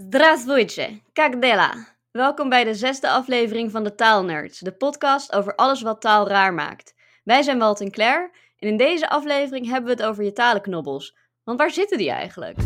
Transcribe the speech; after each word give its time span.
Здравствуйте, 0.00 1.00
как 1.12 1.40
дела? 1.42 1.86
Welkom 2.10 2.48
bij 2.48 2.64
de 2.64 2.74
zesde 2.74 3.08
aflevering 3.10 3.70
van 3.70 3.84
de 3.84 3.94
Taalnerds, 3.94 4.58
de 4.58 4.72
podcast 4.72 5.32
over 5.32 5.54
alles 5.54 5.82
wat 5.82 6.00
taal 6.00 6.28
raar 6.28 6.54
maakt. 6.54 6.94
Wij 7.24 7.42
zijn 7.42 7.58
Walt 7.58 7.80
en 7.80 7.90
Claire 7.90 8.30
en 8.58 8.68
in 8.68 8.76
deze 8.76 9.08
aflevering 9.08 9.66
hebben 9.66 9.84
we 9.96 10.02
het 10.02 10.10
over 10.10 10.24
je 10.24 10.32
talenknobbels. 10.32 11.16
Want 11.44 11.58
waar 11.58 11.70
zitten 11.70 11.98
die 11.98 12.10
eigenlijk? 12.10 12.56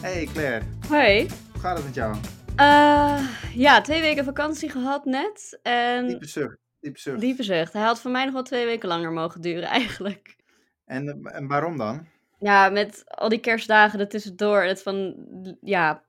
Hey 0.00 0.28
Claire, 0.32 0.64
Hoi. 0.88 1.28
hoe 1.52 1.60
gaat 1.60 1.76
het 1.76 1.84
met 1.86 1.94
jou? 1.94 2.16
Eh, 2.56 3.28
ja, 3.54 3.80
twee 3.80 4.00
weken 4.00 4.24
vakantie 4.24 4.70
gehad 4.70 5.04
net 5.04 5.58
en 5.62 6.06
Diepe 6.06 6.26
zucht, 6.26 6.56
diepe 6.80 6.98
zucht. 6.98 7.20
diepe 7.20 7.42
zucht. 7.42 7.72
Hij 7.72 7.82
had 7.82 8.00
voor 8.00 8.10
mij 8.10 8.24
nog 8.24 8.32
wel 8.32 8.42
twee 8.42 8.64
weken 8.66 8.88
langer 8.88 9.12
mogen 9.12 9.40
duren 9.40 9.68
eigenlijk. 9.68 10.36
En, 10.91 11.23
en 11.23 11.47
waarom 11.47 11.77
dan? 11.77 12.07
Ja, 12.39 12.69
met 12.69 13.03
al 13.05 13.29
die 13.29 13.39
kerstdagen 13.39 13.99
ertussendoor. 13.99 14.61
Het 14.61 14.81
van, 14.81 15.15
ja, 15.61 16.03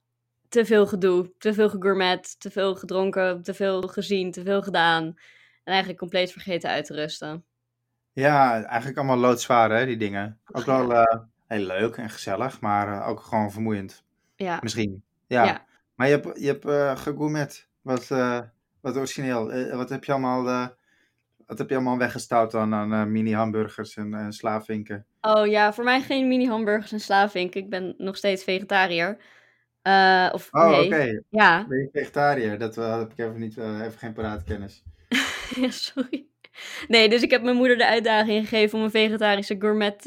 te 0.49 0.65
veel 0.65 0.87
gedoe. 0.87 1.33
Te 1.39 1.55
veel 1.55 1.71
gegourmet. 1.71 2.41
Te 2.41 2.51
veel 2.51 2.75
gedronken. 2.75 3.43
Te 3.43 3.55
veel 3.55 3.83
gezien. 3.83 4.31
Te 4.31 4.43
veel 4.43 4.63
gedaan. 4.63 5.05
En 5.05 5.73
eigenlijk 5.73 5.99
compleet 5.99 6.33
vergeten 6.33 6.71
uit 6.71 6.85
te 6.85 6.95
rusten. 6.95 7.45
Ja, 8.13 8.63
eigenlijk 8.65 8.99
allemaal 8.99 9.17
loodzwaar 9.17 9.71
hè, 9.71 9.87
die 9.87 9.97
dingen. 9.97 10.39
Ook 10.53 10.65
wel 10.65 10.93
eh, 10.95 11.21
heel 11.47 11.67
leuk 11.67 11.97
en 11.97 12.11
gezellig, 12.11 12.61
maar 12.61 13.01
eh, 13.01 13.09
ook 13.09 13.21
gewoon 13.21 13.53
vermoeiend. 13.53 14.05
Ja, 14.37 14.59
Misschien. 14.63 15.03
Ja. 15.27 15.45
ja. 15.45 15.65
Maar 15.95 16.09
je 16.09 16.13
hebt, 16.13 16.41
je 16.41 16.47
hebt 16.47 16.65
eh 16.65 16.97
gegourmet. 16.97 17.69
Wat, 17.83 18.09
wat 18.81 18.97
origineel. 18.97 19.71
Wat 19.77 19.89
heb 19.89 20.05
je 20.05 20.13
allemaal, 20.13 20.71
wat 21.53 21.61
heb 21.61 21.71
je 21.71 21.77
allemaal 21.77 21.99
weggestouwd 21.99 22.51
dan 22.51 22.75
aan 22.75 22.93
eh, 22.93 23.05
mini 23.05 23.35
hamburgers 23.35 23.97
en 23.97 24.15
eh 24.15 24.27
slaafvinken? 24.29 25.07
Oh 25.21 25.47
ja, 25.47 25.73
voor 25.73 25.85
mij 25.85 26.01
geen 26.01 26.29
mini 26.29 26.47
hamburgers 26.47 26.93
en 26.93 27.01
slaafvink. 27.01 27.55
Ik 27.55 27.71
ben 27.71 27.95
nog 27.99 28.17
steeds 28.17 28.45
vegetariër. 28.45 29.19
Eh, 29.83 30.29
of 30.33 30.49
Oh, 30.53 30.71
nee. 30.71 30.87
oké. 30.87 31.23
Ja. 31.31 31.67
Ben 31.69 31.79
je 31.79 31.89
vegetariër? 31.93 32.59
Dat 32.59 32.75
heb 32.77 33.13
ik 33.13 33.19
even 33.19 33.39
niet, 33.39 33.57
even 33.57 33.99
geen 33.99 34.13
paraatkennis. 34.13 34.83
ja, 35.61 35.71
sorry. 35.71 36.27
Nee, 36.89 37.09
dus 37.09 37.23
ik 37.23 37.31
heb 37.31 37.43
mijn 37.43 37.57
moeder 37.57 37.79
de 37.79 37.87
uitdaging 37.87 38.49
gegeven 38.49 38.79
om 38.79 38.85
een 38.85 38.91
vegetarische 38.91 39.57
gourmet 39.59 40.03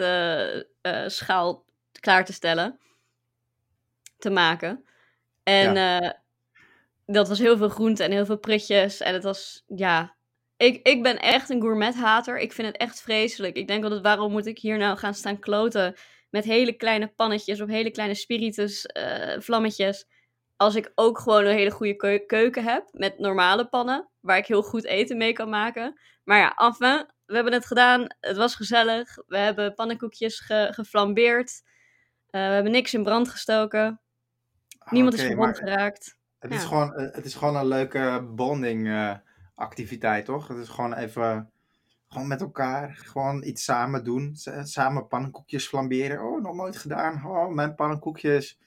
schaal 1.11 1.65
klaar 1.99 2.25
te 2.25 2.33
stellen. 2.33 2.79
Te 4.17 4.29
maken. 4.29 4.85
En 5.43 5.75
dat 7.05 7.27
was 7.27 7.39
heel 7.39 7.57
veel 7.57 7.69
groente 7.69 8.03
en 8.03 8.11
heel 8.11 8.25
veel 8.25 8.37
prutjes. 8.37 9.01
En 9.01 9.13
het 9.13 9.23
was, 9.23 9.63
ja... 9.67 10.15
Ik, 10.57 10.87
ik 10.87 11.03
ben 11.03 11.19
echt 11.19 11.49
een 11.49 11.61
gourmet-hater. 11.61 12.39
Ik 12.39 12.53
vind 12.53 12.67
het 12.67 12.77
echt 12.77 13.01
vreselijk. 13.01 13.55
Ik 13.55 13.67
denk 13.67 13.83
altijd, 13.83 14.01
waarom 14.01 14.31
moet 14.31 14.45
ik 14.45 14.59
hier 14.59 14.77
nou 14.77 14.97
gaan 14.97 15.13
staan 15.13 15.39
kloten... 15.39 15.95
met 16.29 16.43
hele 16.43 16.73
kleine 16.73 17.07
pannetjes 17.07 17.61
op 17.61 17.67
hele 17.67 17.91
kleine 17.91 18.15
spiritus 18.15 18.85
eh, 18.85 19.39
vlammetjes... 19.39 20.07
als 20.55 20.75
ik 20.75 20.91
ook 20.95 21.19
gewoon 21.19 21.45
een 21.45 21.55
hele 21.55 21.71
goede 21.71 21.95
keu- 21.95 22.25
keuken 22.25 22.63
heb... 22.63 22.87
met 22.91 23.19
normale 23.19 23.67
pannen, 23.67 24.09
waar 24.19 24.37
ik 24.37 24.47
heel 24.47 24.63
goed 24.63 24.85
eten 24.85 25.17
mee 25.17 25.33
kan 25.33 25.49
maken. 25.49 25.99
Maar 26.23 26.39
ja, 26.39 26.53
enfin, 26.55 27.05
we 27.25 27.35
hebben 27.35 27.53
het 27.53 27.65
gedaan. 27.65 28.07
Het 28.19 28.37
was 28.37 28.55
gezellig. 28.55 29.17
We 29.27 29.37
hebben 29.37 29.73
pannenkoekjes 29.73 30.39
ge- 30.39 30.69
geflambeerd. 30.71 31.61
Eh, 32.29 32.47
we 32.47 32.53
hebben 32.53 32.71
niks 32.71 32.93
in 32.93 33.03
brand 33.03 33.29
gestoken. 33.29 34.01
Niemand 34.89 35.13
is 35.13 35.21
gewond 35.21 35.57
geraakt. 35.57 36.17
Het 36.39 36.53
is, 36.53 36.63
gewoon, 36.63 36.93
eh, 36.93 37.15
het 37.15 37.25
is 37.25 37.35
gewoon 37.35 37.55
een 37.55 37.67
leuke 37.67 38.27
bonding 38.35 38.87
activiteit, 39.55 40.25
toch? 40.25 40.47
Het 40.47 40.57
is 40.57 40.69
gewoon 40.69 40.93
even 40.93 41.49
gewoon 42.07 42.27
met 42.27 42.41
elkaar 42.41 42.95
gewoon 43.03 43.43
iets 43.43 43.63
samen 43.63 44.03
doen. 44.03 44.35
Samen 44.63 45.07
pannenkoekjes 45.07 45.67
flamberen. 45.67 46.21
Oh, 46.21 46.41
nog 46.41 46.55
nooit 46.55 46.77
gedaan. 46.77 47.25
Oh, 47.25 47.47
mijn 47.47 47.75
pannenkoekjes 47.75 48.59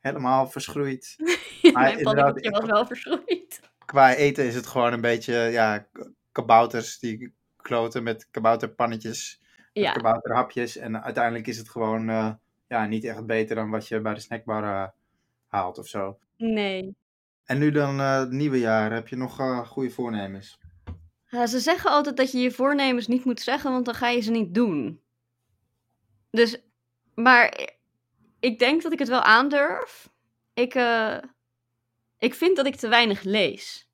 helemaal 0.00 0.46
verschroeid. 0.46 1.16
Mijn 1.72 2.02
pannenkoekje 2.02 2.50
was 2.50 2.64
wel 2.64 2.86
verschroeid. 2.86 3.60
Qua 3.84 4.14
eten 4.14 4.44
is 4.44 4.54
het 4.54 4.66
gewoon 4.66 4.92
een 4.92 5.00
beetje, 5.00 5.34
ja, 5.34 5.86
kabouters 6.32 6.98
die 6.98 7.32
kloten 7.56 8.02
met 8.02 8.28
kabouterpannetjes, 8.30 9.40
Ja, 9.72 9.92
kabouterhapjes. 9.92 10.76
En 10.76 11.02
uiteindelijk 11.02 11.46
is 11.46 11.58
het 11.58 11.68
gewoon, 11.68 12.08
eh, 12.08 12.32
ja, 12.68 12.86
niet 12.86 13.04
echt 13.04 13.26
beter 13.26 13.56
dan 13.56 13.70
wat 13.70 13.88
je 13.88 14.00
bij 14.00 14.14
de 14.14 14.20
snackbar 14.20 14.62
eh, 14.64 14.88
haalt 15.48 15.78
of 15.78 15.86
zo. 15.86 16.18
nee. 16.36 16.94
En 17.44 17.58
nu 17.58 17.70
dan 17.70 18.00
eh, 18.00 18.18
het 18.18 18.30
nieuwe 18.30 18.58
jaar, 18.58 18.92
heb 18.92 19.08
je 19.08 19.16
nog 19.16 19.40
eh, 19.40 19.66
goede 19.66 19.90
voornemens? 19.90 20.58
Ja, 21.26 21.46
ze 21.46 21.58
zeggen 21.58 21.90
altijd 21.90 22.16
dat 22.16 22.32
je 22.32 22.38
je 22.38 22.50
voornemens 22.50 23.06
niet 23.06 23.24
moet 23.24 23.40
zeggen, 23.40 23.70
want 23.72 23.84
dan 23.84 23.94
ga 23.94 24.08
je 24.08 24.20
ze 24.20 24.30
niet 24.30 24.54
doen. 24.54 25.02
Dus, 26.30 26.62
maar 27.14 27.68
ik 28.40 28.58
denk 28.58 28.82
dat 28.82 28.92
ik 28.92 28.98
het 28.98 29.08
wel 29.08 29.22
aandurf. 29.22 30.10
Ik, 30.54 30.74
eh, 30.74 31.16
ik 32.18 32.34
vind 32.34 32.56
dat 32.56 32.66
ik 32.66 32.76
te 32.76 32.88
weinig 32.88 33.22
lees. 33.22 33.88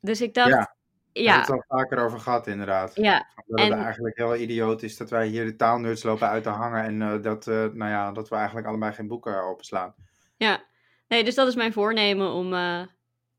Dus 0.00 0.20
ik 0.20 0.34
dacht, 0.34 0.48
Ja, 0.48 0.74
ja, 1.12 1.24
Daar 1.24 1.34
hebben 1.36 1.54
we 1.56 1.60
het 1.62 1.70
al 1.70 1.78
vaker 1.78 1.98
over 2.04 2.20
gehad, 2.20 2.46
inderdaad. 2.46 2.94
ja, 2.94 3.18
Dat 3.46 3.60
het 3.60 3.70
en- 3.70 3.78
eigenlijk 3.84 4.16
heel 4.16 4.36
idioot 4.36 4.82
is 4.82 4.96
dat 4.96 5.10
wij 5.10 5.26
hier 5.26 5.44
de 5.44 5.56
taalnerds 5.56 6.02
lopen 6.02 6.28
uit 6.28 6.42
te 6.42 6.48
hangen. 6.48 6.84
En 6.84 7.02
eh, 7.02 7.22
dat, 7.22 7.46
eh, 7.46 7.54
nou 7.54 7.90
ja, 7.90 8.12
dat 8.12 8.28
we 8.28 8.34
eigenlijk 8.36 8.66
allebei 8.66 8.92
geen 8.92 9.06
boeken 9.08 9.42
openslaan. 9.42 9.94
ja. 10.36 10.64
Nee, 11.08 11.24
dus 11.24 11.34
dat 11.34 11.48
is 11.48 11.54
mijn 11.54 11.72
voornemen 11.72 12.32
om 12.32 12.52
eh, 12.54 12.82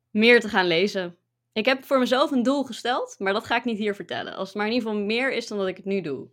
meer 0.10 0.40
te 0.40 0.50
gaan 0.50 0.68
lezen. 0.68 1.18
Ik 1.54 1.66
heb 1.66 1.84
voor 1.86 2.00
mezelf 2.00 2.32
een 2.32 2.44
doel 2.44 2.64
gesteld, 2.64 3.16
maar 3.20 3.34
dat 3.34 3.46
ga 3.46 3.56
ik 3.56 3.66
niet 3.66 3.78
hier 3.78 3.96
vertellen. 3.96 4.36
Als 4.36 4.48
het 4.48 4.58
maar 4.58 4.66
in 4.68 4.74
ieder 4.74 4.88
geval 4.90 5.06
meer 5.06 5.32
is 5.34 5.48
dan 5.48 5.58
dat 5.58 5.68
ik 5.68 5.78
het 5.78 5.86
nu 5.86 6.02
doe. 6.02 6.28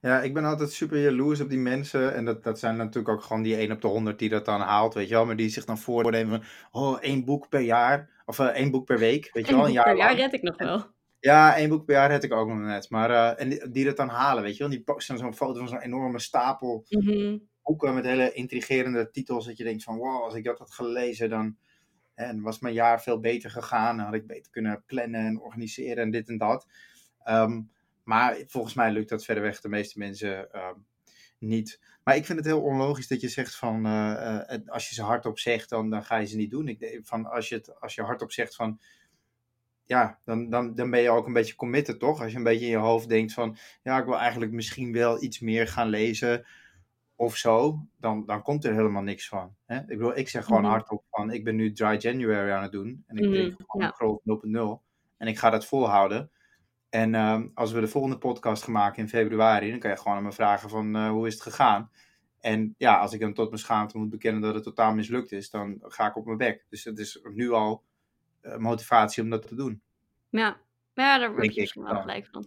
Ja, 0.00 0.20
ik 0.22 0.34
ben 0.34 0.44
altijd 0.44 0.72
super 0.72 1.00
jaloers 1.00 1.40
op 1.40 1.48
die 1.48 1.58
mensen. 1.58 2.14
En 2.14 2.24
dat, 2.24 2.44
dat 2.44 2.58
zijn 2.58 2.76
natuurlijk 2.76 3.08
ook 3.08 3.22
gewoon 3.22 3.42
die 3.42 3.56
1 3.56 3.72
op 3.72 3.80
de 3.80 3.86
100 3.88 4.18
die 4.18 4.28
dat 4.28 4.44
dan 4.44 4.60
haalt, 4.60 4.94
weet 4.94 5.08
je 5.08 5.14
wel. 5.14 5.26
Maar 5.26 5.36
die 5.36 5.48
zich 5.48 5.64
dan 5.64 5.78
voornemen 5.78 6.42
van, 6.70 6.82
oh, 6.82 6.98
één 7.00 7.24
boek 7.24 7.48
per 7.48 7.60
jaar. 7.60 8.10
Of 8.26 8.38
eh, 8.38 8.46
één 8.46 8.70
boek 8.70 8.84
per 8.84 8.98
week, 8.98 9.30
weet 9.32 9.46
je 9.46 9.52
Een 9.52 9.58
wel, 9.58 9.68
een 9.68 9.74
boek 9.74 9.84
jaar 9.84 9.94
per 9.94 9.96
jaar 9.96 10.08
lang. 10.08 10.20
red 10.20 10.32
ik 10.32 10.42
nog 10.42 10.56
wel. 10.56 10.84
Ja, 11.20 11.56
één 11.56 11.68
boek 11.68 11.84
per 11.84 11.94
jaar 11.94 12.10
heb 12.10 12.22
ik 12.22 12.32
ook 12.32 12.48
nog 12.48 12.58
net. 12.58 12.90
Maar, 12.90 13.10
eh, 13.10 13.42
en 13.42 13.48
die, 13.48 13.70
die 13.70 13.84
dat 13.84 13.96
dan 13.96 14.08
halen, 14.08 14.42
weet 14.42 14.52
je 14.56 14.58
wel. 14.58 14.72
Die 14.72 14.82
posten 14.82 15.18
zo'n 15.18 15.34
foto 15.34 15.58
van 15.58 15.68
zo'n 15.68 15.80
enorme 15.80 16.18
stapel 16.18 16.84
Mhm. 16.88 17.36
Boeken 17.66 17.94
met 17.94 18.04
hele 18.04 18.32
intrigerende 18.32 19.10
titels. 19.10 19.46
Dat 19.46 19.56
je 19.56 19.64
denkt 19.64 19.82
van, 19.82 19.96
wow, 19.96 20.22
als 20.22 20.34
ik 20.34 20.44
dat 20.44 20.58
had 20.58 20.70
gelezen, 20.70 21.30
dan 21.30 21.56
dan 22.16 22.42
was 22.42 22.58
mijn 22.58 22.74
jaar 22.74 23.02
veel 23.02 23.20
beter 23.20 23.50
gegaan. 23.50 23.96
Dan 23.96 24.06
had 24.06 24.14
ik 24.14 24.26
beter 24.26 24.52
kunnen 24.52 24.82
plannen 24.86 25.26
en 25.26 25.40
organiseren 25.40 26.02
en 26.02 26.10
dit 26.10 26.28
en 26.28 26.38
dat. 26.38 26.66
Ehm, 27.24 27.62
maar 28.04 28.36
volgens 28.46 28.74
mij 28.74 28.92
lukt 28.92 29.08
dat 29.08 29.24
verreweg 29.24 29.60
de 29.60 29.68
meeste 29.68 29.98
mensen 29.98 30.52
ehm, 30.52 30.74
niet. 31.38 31.80
Maar 32.04 32.16
ik 32.16 32.24
vind 32.24 32.38
het 32.38 32.46
heel 32.46 32.62
onlogisch 32.62 33.08
dat 33.08 33.20
je 33.20 33.28
zegt 33.28 33.56
van, 33.56 33.86
eh, 33.86 34.54
eh, 34.54 34.60
als 34.66 34.88
je 34.88 34.94
ze 34.94 35.02
hardop 35.02 35.38
zegt, 35.38 35.68
dan, 35.68 35.90
dan 35.90 36.04
ga 36.04 36.16
je 36.16 36.26
ze 36.26 36.36
niet 36.36 36.50
doen. 36.50 36.68
Ik, 36.68 37.00
van, 37.02 37.26
als, 37.26 37.48
je 37.48 37.54
het, 37.54 37.80
als 37.80 37.94
je 37.94 38.02
hardop 38.02 38.32
zegt 38.32 38.54
van, 38.54 38.80
ja, 39.84 40.18
dan, 40.24 40.50
dan, 40.50 40.74
dan 40.74 40.90
ben 40.90 41.00
je 41.00 41.10
ook 41.10 41.26
een 41.26 41.32
beetje 41.32 41.54
committed, 41.54 41.98
toch? 41.98 42.22
Als 42.22 42.30
je 42.30 42.36
een 42.36 42.42
beetje 42.42 42.64
in 42.64 42.70
je 42.70 42.76
hoofd 42.76 43.08
denkt 43.08 43.32
van, 43.32 43.56
ja, 43.82 43.98
ik 43.98 44.04
wil 44.04 44.18
eigenlijk 44.18 44.52
misschien 44.52 44.92
wel 44.92 45.22
iets 45.22 45.40
meer 45.40 45.68
gaan 45.68 45.88
lezen 45.88 46.46
of 47.16 47.36
zo, 47.36 47.86
dan, 47.98 48.26
dan 48.26 48.42
komt 48.42 48.64
er 48.64 48.74
helemaal 48.74 49.02
niks 49.02 49.28
van. 49.28 49.56
Hè? 49.66 49.76
Ik 49.78 49.86
bedoel, 49.86 50.16
ik 50.16 50.28
zeg 50.28 50.44
gewoon 50.44 50.60
Mhm. 50.62 50.70
hardop 50.70 51.04
van, 51.10 51.30
ik 51.30 51.44
ben 51.44 51.56
nu 51.56 51.72
Dry 51.72 51.96
January 51.98 52.50
aan 52.50 52.62
het 52.62 52.72
doen. 52.72 53.04
En 53.06 53.16
ik 53.16 53.22
Mhm, 53.24 53.32
drink 53.32 53.54
gewoon 53.66 53.86
ja. 53.86 53.92
groot 53.92 54.20
0.0. 54.24 54.82
En 55.16 55.26
ik 55.28 55.38
ga 55.38 55.50
dat 55.50 55.66
volhouden. 55.66 56.30
En 56.90 57.14
ehm, 57.14 57.48
als 57.54 57.72
we 57.72 57.80
de 57.80 57.88
volgende 57.88 58.18
podcast 58.18 58.62
gaan 58.62 58.72
maken 58.72 59.02
in 59.02 59.08
februari, 59.08 59.70
dan 59.70 59.78
kan 59.78 59.90
je 59.90 59.96
gewoon 59.96 60.16
aan 60.16 60.22
me 60.22 60.32
vragen 60.32 60.68
van, 60.70 60.96
eh, 60.96 61.08
hoe 61.08 61.26
is 61.26 61.32
het 61.34 61.42
gegaan? 61.42 61.90
En 62.40 62.74
ja, 62.78 62.98
als 62.98 63.12
ik 63.12 63.20
dan 63.20 63.34
tot 63.34 63.48
mijn 63.48 63.60
schaamte 63.60 63.98
moet 63.98 64.10
bekennen 64.10 64.42
dat 64.42 64.54
het 64.54 64.62
totaal 64.64 64.94
mislukt 64.94 65.32
is, 65.32 65.50
dan 65.50 65.76
ga 65.82 66.06
ik 66.08 66.16
op 66.16 66.24
mijn 66.24 66.36
bek. 66.38 66.66
Dus 66.68 66.84
het 66.84 66.98
is 66.98 67.20
nu 67.34 67.50
al 67.50 67.84
eh, 68.40 68.56
motivatie 68.56 69.22
om 69.22 69.30
dat 69.30 69.48
te 69.48 69.54
doen. 69.54 69.82
Ja, 70.28 70.56
ja 70.94 71.18
daar 71.18 71.36
je 71.36 71.42
ik 71.50 71.56
misschien 71.56 71.82
wel 71.82 72.00
gelijk 72.00 72.28
van. 72.32 72.46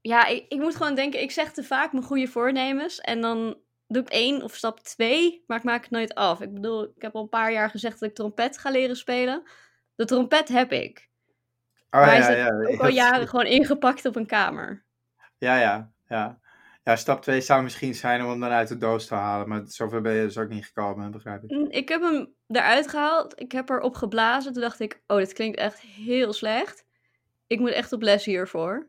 Ja, 0.00 0.26
ik, 0.26 0.44
ik 0.48 0.58
moet 0.58 0.76
gewoon 0.76 0.94
denken, 0.94 1.22
ik 1.22 1.30
zeg 1.30 1.52
te 1.52 1.62
vaak 1.64 1.92
mijn 1.92 2.04
goede 2.04 2.26
voornemens 2.28 2.98
en 3.00 3.20
dan 3.20 3.56
doe 3.90 4.02
ik 4.02 4.08
één 4.08 4.42
of 4.42 4.54
stap 4.54 4.80
twee, 4.80 5.44
maar 5.46 5.58
ik 5.58 5.64
maak 5.64 5.82
het 5.82 5.90
nooit 5.90 6.14
af. 6.14 6.40
Ik 6.40 6.52
bedoel, 6.52 6.82
ik 6.82 7.02
heb 7.02 7.14
al 7.14 7.22
een 7.22 7.28
paar 7.28 7.52
jaar 7.52 7.70
gezegd 7.70 8.00
dat 8.00 8.08
ik 8.08 8.14
trompet 8.14 8.58
ga 8.58 8.70
leren 8.70 8.96
spelen. 8.96 9.42
De 9.94 10.04
trompet 10.04 10.48
heb 10.48 10.72
ik. 10.72 11.08
Oh 11.90 12.00
maar 12.00 12.22
hij 12.22 12.36
ja, 12.36 12.46
ja. 12.46 12.68
ook 12.68 12.80
al 12.80 12.88
jaren 13.04 13.28
gewoon 13.28 13.46
ingepakt 13.46 14.04
op 14.04 14.16
een 14.16 14.26
kamer. 14.26 14.84
Ja, 15.38 15.58
ja, 15.60 15.90
ja. 16.08 16.38
Ja, 16.84 16.96
stap 16.96 17.22
2 17.22 17.40
zou 17.40 17.62
misschien 17.62 17.94
zijn 17.94 18.22
om 18.22 18.28
hem 18.28 18.40
dan 18.40 18.50
uit 18.50 18.68
de 18.68 18.76
doos 18.76 19.06
te 19.06 19.14
halen. 19.14 19.48
Maar 19.48 19.62
zover 19.64 20.00
ben 20.00 20.12
je 20.12 20.22
dus 20.22 20.38
ook 20.38 20.48
niet 20.48 20.64
gekomen, 20.64 21.10
begrijp 21.10 21.42
ik. 21.42 21.50
Mm, 21.50 21.66
Ik 21.70 21.88
heb 21.88 22.02
hem 22.02 22.34
eruit 22.46 22.88
gehaald, 22.88 23.40
ik 23.40 23.52
heb 23.52 23.68
erop 23.68 23.94
geblazen. 23.94 24.52
Toen 24.52 24.62
dacht 24.62 24.80
ik, 24.80 25.02
oh, 25.06 25.16
dit 25.16 25.32
klinkt 25.32 25.58
echt 25.58 25.80
heel 25.80 26.32
slecht. 26.32 26.84
Ik 27.46 27.58
moet 27.60 27.70
echt 27.70 27.92
op 27.92 28.02
les 28.02 28.24
hiervoor. 28.24 28.88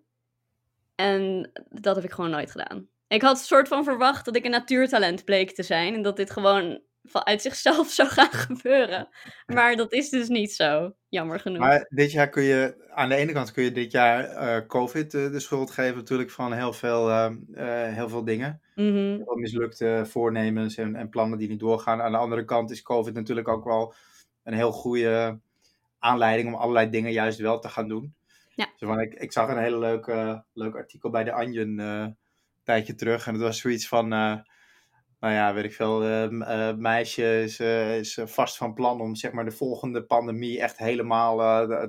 En 0.95 1.51
dat 1.69 1.95
heb 1.95 2.05
ik 2.05 2.11
gewoon 2.11 2.29
nooit 2.29 2.51
gedaan. 2.51 2.87
Ik 3.11 3.21
had 3.21 3.37
een 3.37 3.45
soort 3.45 3.67
van 3.67 3.83
verwacht 3.83 4.25
dat 4.25 4.35
ik 4.35 4.45
een 4.45 4.51
natuurtalent 4.51 5.25
bleek 5.25 5.51
te 5.51 5.63
zijn. 5.63 5.93
En 5.93 6.01
dat 6.01 6.15
dit 6.15 6.31
gewoon 6.31 6.81
uit 7.11 7.41
zichzelf 7.41 7.89
zou 7.99 8.09
gaan 8.09 8.31
gebeuren. 8.31 9.09
Maar 9.45 9.75
dat 9.75 9.93
is 9.93 10.09
dus 10.09 10.27
niet 10.27 10.53
zo, 10.53 10.93
jammer 11.09 11.39
genoeg. 11.39 11.59
Maar 11.59 11.85
dit 11.89 12.11
jaar 12.11 12.29
kun 12.29 12.43
je, 12.43 12.87
aan 12.93 13.09
de 13.09 13.15
ene 13.15 13.31
kant 13.31 13.51
kun 13.51 13.63
je 13.63 13.71
dit 13.71 13.91
jaar 13.91 14.31
uh, 14.31 14.67
COVID 14.67 15.13
uh, 15.13 15.31
de 15.31 15.39
schuld 15.39 15.71
geven 15.71 15.95
natuurlijk 15.95 16.31
van 16.31 16.53
heel 16.53 16.73
veel, 16.73 17.09
uh, 17.09 17.29
heel 17.93 18.09
veel 18.09 18.23
dingen. 18.23 18.61
Mhm. 18.75 19.23
Veel 19.23 19.35
mislukte 19.35 20.03
voornemens 20.07 20.77
en, 20.77 20.95
en 20.95 21.09
plannen 21.09 21.37
die 21.37 21.49
niet 21.49 21.59
doorgaan. 21.59 22.01
Aan 22.01 22.11
de 22.11 22.17
andere 22.17 22.45
kant 22.45 22.71
is 22.71 22.81
COVID 22.81 23.13
natuurlijk 23.13 23.47
ook 23.47 23.63
wel 23.63 23.93
een 24.43 24.53
heel 24.53 24.71
goede 24.71 25.39
aanleiding 25.99 26.47
om 26.47 26.55
allerlei 26.55 26.89
dingen 26.89 27.11
juist 27.11 27.39
wel 27.39 27.59
te 27.59 27.69
gaan 27.69 27.87
doen. 27.87 28.13
Ja. 28.55 28.67
Zo 28.75 28.87
van, 28.87 28.99
ik, 28.99 29.13
ik 29.13 29.31
zag 29.31 29.49
een 29.49 29.57
hele 29.57 29.79
leuk, 29.79 30.07
leuk 30.53 30.75
artikel 30.75 31.09
bij 31.09 31.23
de 31.23 31.31
een 31.31 32.15
tijdje 32.63 32.95
terug. 32.95 33.27
En 33.27 33.33
het 33.33 33.41
was 33.41 33.59
zoiets 33.59 33.87
van 33.87 34.07
nou 34.07 35.33
ja, 35.33 35.53
weet 35.53 35.63
ik 35.63 35.73
veel, 35.73 36.29
uh, 36.31 36.73
meisje 36.75 37.41
is, 37.41 37.59
is 37.99 38.19
vast 38.23 38.57
van 38.57 38.73
plan 38.73 39.01
om 39.01 39.15
zeg 39.15 39.31
maar 39.31 39.45
de 39.45 39.51
volgende 39.51 40.03
pandemie 40.03 40.61
echt 40.61 40.77
helemaal 40.77 41.37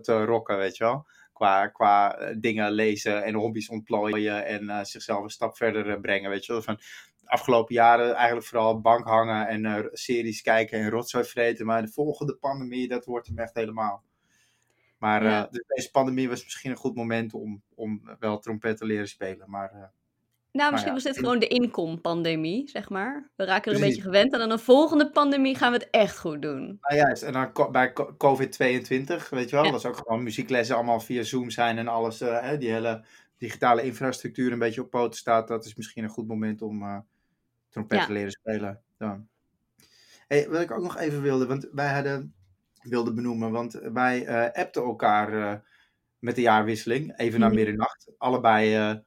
te 0.01 0.25
rocken, 0.25 0.57
weet 0.57 0.77
je 0.77 0.85
wel. 0.85 1.07
Qua, 1.33 1.67
qua 1.67 2.19
dingen 2.39 2.73
lezen 2.73 3.25
en 3.25 3.35
hobby's 3.35 3.69
ontplooien 3.69 4.47
en 4.47 4.87
zichzelf 4.87 5.23
een 5.23 5.31
stap 5.31 5.57
verder 5.57 6.01
brengen, 6.01 6.31
weet 6.31 6.45
je 6.47 6.53
wel. 6.53 6.63
Van 6.63 6.79
de 7.21 7.29
afgelopen 7.29 7.75
jaren 7.75 8.15
eigenlijk 8.15 8.47
vooral 8.47 8.81
bank 8.81 9.07
hangen 9.07 9.49
en 9.49 9.91
series 9.93 10.43
kijken 10.43 10.81
en 10.81 10.91
rotzooi 10.91 11.25
vreten. 11.25 11.67
Maar 11.67 11.83
de 11.83 11.93
volgende 11.93 12.37
pandemie, 12.37 12.89
dat 12.89 13.05
wordt 13.05 13.27
hem 13.27 13.39
echt 13.39 13.55
helemaal. 13.55 14.03
Maar 14.99 15.25
Ja. 15.25 15.47
dus 15.51 15.65
deze 15.67 15.91
pandemie 15.91 16.29
was 16.29 16.45
misschien 16.45 16.71
een 16.71 16.77
goed 16.77 16.97
moment 16.97 17.35
om, 17.35 17.63
om 17.75 18.17
wel 18.19 18.39
trompet 18.39 18.77
te 18.77 18.85
leren 18.85 19.09
spelen. 19.09 19.51
Maar 19.51 19.93
Nou, 20.53 20.73
misschien 20.73 20.93
was 20.93 21.03
dit 21.03 21.19
gewoon 21.19 21.39
de 21.39 21.47
inkom-pandemie, 21.49 22.69
zeg 22.69 22.89
maar. 22.89 23.31
We 23.37 23.45
raken 23.45 23.73
er 23.73 23.79
een 23.79 23.85
beetje 23.89 24.03
gewend 24.03 24.33
en 24.33 24.39
dan 24.39 24.51
een 24.51 24.59
volgende 24.59 25.11
pandemie 25.11 25.57
gaan 25.57 25.73
we 25.73 25.79
het 25.79 25.91
echt 25.91 26.19
goed 26.19 26.43
doen. 26.43 26.79
Nou 26.81 27.01
juist, 27.01 27.23
en 27.23 27.33
dan 27.33 27.69
bij 27.73 27.93
co- 27.93 28.15
COVID-22, 28.19 29.29
weet 29.31 29.51
je 29.51 29.57
wel, 29.57 29.65
Ja. 29.65 29.71
was 29.71 29.87
ook 29.87 29.97
gewoon 29.97 30.23
muzieklessen 30.23 30.77
allemaal 30.77 31.01
via 31.01 31.23
Zoom 31.23 31.51
zijn 31.51 31.79
en 31.79 31.89
alles, 31.89 32.21
eh, 32.21 32.41
hè, 32.41 32.59
die 32.59 32.71
hele 32.71 33.05
digitale 33.39 33.83
infrastructuur 33.83 34.53
een 34.53 34.59
beetje 34.59 34.81
op 34.83 34.91
poten 34.91 35.19
staat. 35.19 35.49
Dat 35.49 35.65
is 35.65 35.75
misschien 35.75 36.05
een 36.05 36.11
goed 36.11 36.27
moment 36.27 36.63
om 36.63 36.83
eh, 36.83 36.99
trompet 37.69 37.99
Ja. 37.99 38.07
te 38.07 38.13
leren 38.13 38.31
spelen. 38.31 38.81
Dan. 38.99 39.29
Hey, 40.29 40.49
wat 40.49 40.61
ik 40.61 40.71
ook 40.71 40.83
nog 40.83 40.99
even 40.99 41.23
wilde, 41.23 41.47
want 41.47 41.69
wij 41.73 41.93
hadden, 41.95 42.35
wilden 42.83 43.15
benoemen, 43.15 43.51
want 43.51 43.73
wij 43.73 44.25
eh 44.27 44.63
appten 44.63 44.83
elkaar 44.83 45.63
met 46.19 46.35
de 46.35 46.41
jaarwisseling, 46.41 47.19
even 47.19 47.41
na 47.41 47.47
Mhm. 47.47 47.55
middernacht. 47.55 48.11
Allebei, 48.19 49.01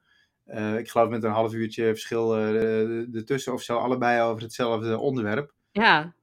eh, 0.46 0.72
eh, 0.72 0.78
ik 0.78 0.90
geloof 0.90 1.08
met 1.08 1.24
een 1.24 1.30
half 1.30 1.52
uurtje 1.52 1.84
verschil 1.84 2.36
eh, 2.36 3.14
ertussen 3.14 3.52
of 3.52 3.62
zo, 3.62 3.76
allebei 3.78 4.22
over 4.22 4.42
hetzelfde 4.42 4.98
onderwerp. 4.98 5.52
Ja, 5.70 6.14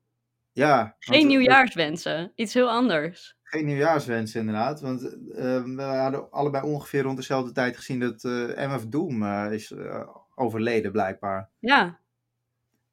Ja, 0.52 0.96
geen 1.00 1.22
we- 1.22 1.28
nieuwjaarswensen. 1.28 2.31
Iets 2.36 2.54
heel 2.54 2.70
anders. 2.70 3.38
Geen 3.44 3.66
nieuwjaarswens 3.66 4.36
inderdaad, 4.36 4.81
want 4.81 5.04
eh, 5.31 5.64
we 5.64 5.81
hadden 5.81 6.31
allebei 6.31 6.64
ongeveer 6.66 7.02
rond 7.02 7.18
dezelfde 7.18 7.52
tijd 7.52 7.75
gezien 7.78 8.00
dat 8.00 8.24
eh 8.24 8.68
MF 8.74 8.86
Doom 8.88 9.24
eh, 9.24 9.48
is 9.52 9.72
eh, 9.72 10.08
overleden 10.36 10.92
blijkbaar. 10.92 11.50
Ja, 11.60 12.00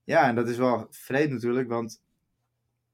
Ja, 0.05 0.29
en 0.29 0.35
dat 0.35 0.49
is 0.49 0.57
wel 0.57 0.87
vreemd 0.91 1.31
natuurlijk, 1.33 1.69
want 1.69 2.03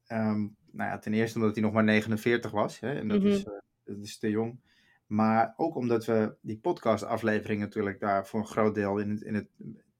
ehm, 0.06 0.41
nou 0.71 0.91
ja, 0.91 0.99
ten 0.99 1.15
eerste 1.15 1.39
omdat 1.39 1.55
hij 1.55 1.65
nog 1.65 1.73
maar 1.73 1.85
49 1.85 2.50
was, 2.50 2.81
hè, 2.81 2.93
en 2.94 3.09
dat, 3.09 3.19
Mhm. 3.19 3.27
is, 3.27 3.44
eh, 3.44 3.53
dat 3.85 3.97
is 4.03 4.19
te 4.19 4.31
jong. 4.31 4.61
Maar 5.06 5.55
ook 5.56 5.75
omdat 5.75 6.05
we 6.05 6.37
die 6.41 6.58
podcastaflevering 6.58 7.61
natuurlijk 7.61 8.00
daar 8.00 8.26
voor 8.26 8.41
een 8.41 8.47
groot 8.47 8.75
deel 8.75 8.99
in 8.99 9.11
het, 9.11 9.23
in 9.23 9.35
het 9.35 9.49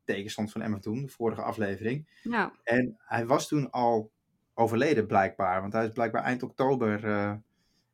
teken 0.05 0.31
stond 0.31 0.53
van 0.53 0.71
MF 0.71 0.81
Doom, 0.81 1.03
de 1.03 1.09
vorige 1.09 1.43
aflevering. 1.43 2.21
ja. 2.23 2.53
En 2.63 2.97
hij 2.99 3.27
was 3.27 3.49
toen 3.49 3.71
al 3.71 4.11
overleden 4.55 5.07
blijkbaar, 5.07 5.61
want 5.61 5.73
hij 5.73 5.87
is 5.87 5.93
blijkbaar 5.93 6.23
eind 6.23 6.43
oktober 6.43 7.05
eh, 7.05 7.35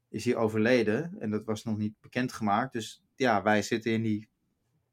is 0.09 0.25
hij 0.25 0.37
overleden 0.37 1.15
en 1.19 1.31
dat 1.31 1.45
was 1.45 1.65
nog 1.65 1.77
niet 1.77 1.95
bekendgemaakt. 2.01 2.73
Dus 2.73 3.05
ja, 3.15 3.43
wij 3.43 3.63
zitten 3.63 3.93
in 3.93 4.03
die 4.03 4.29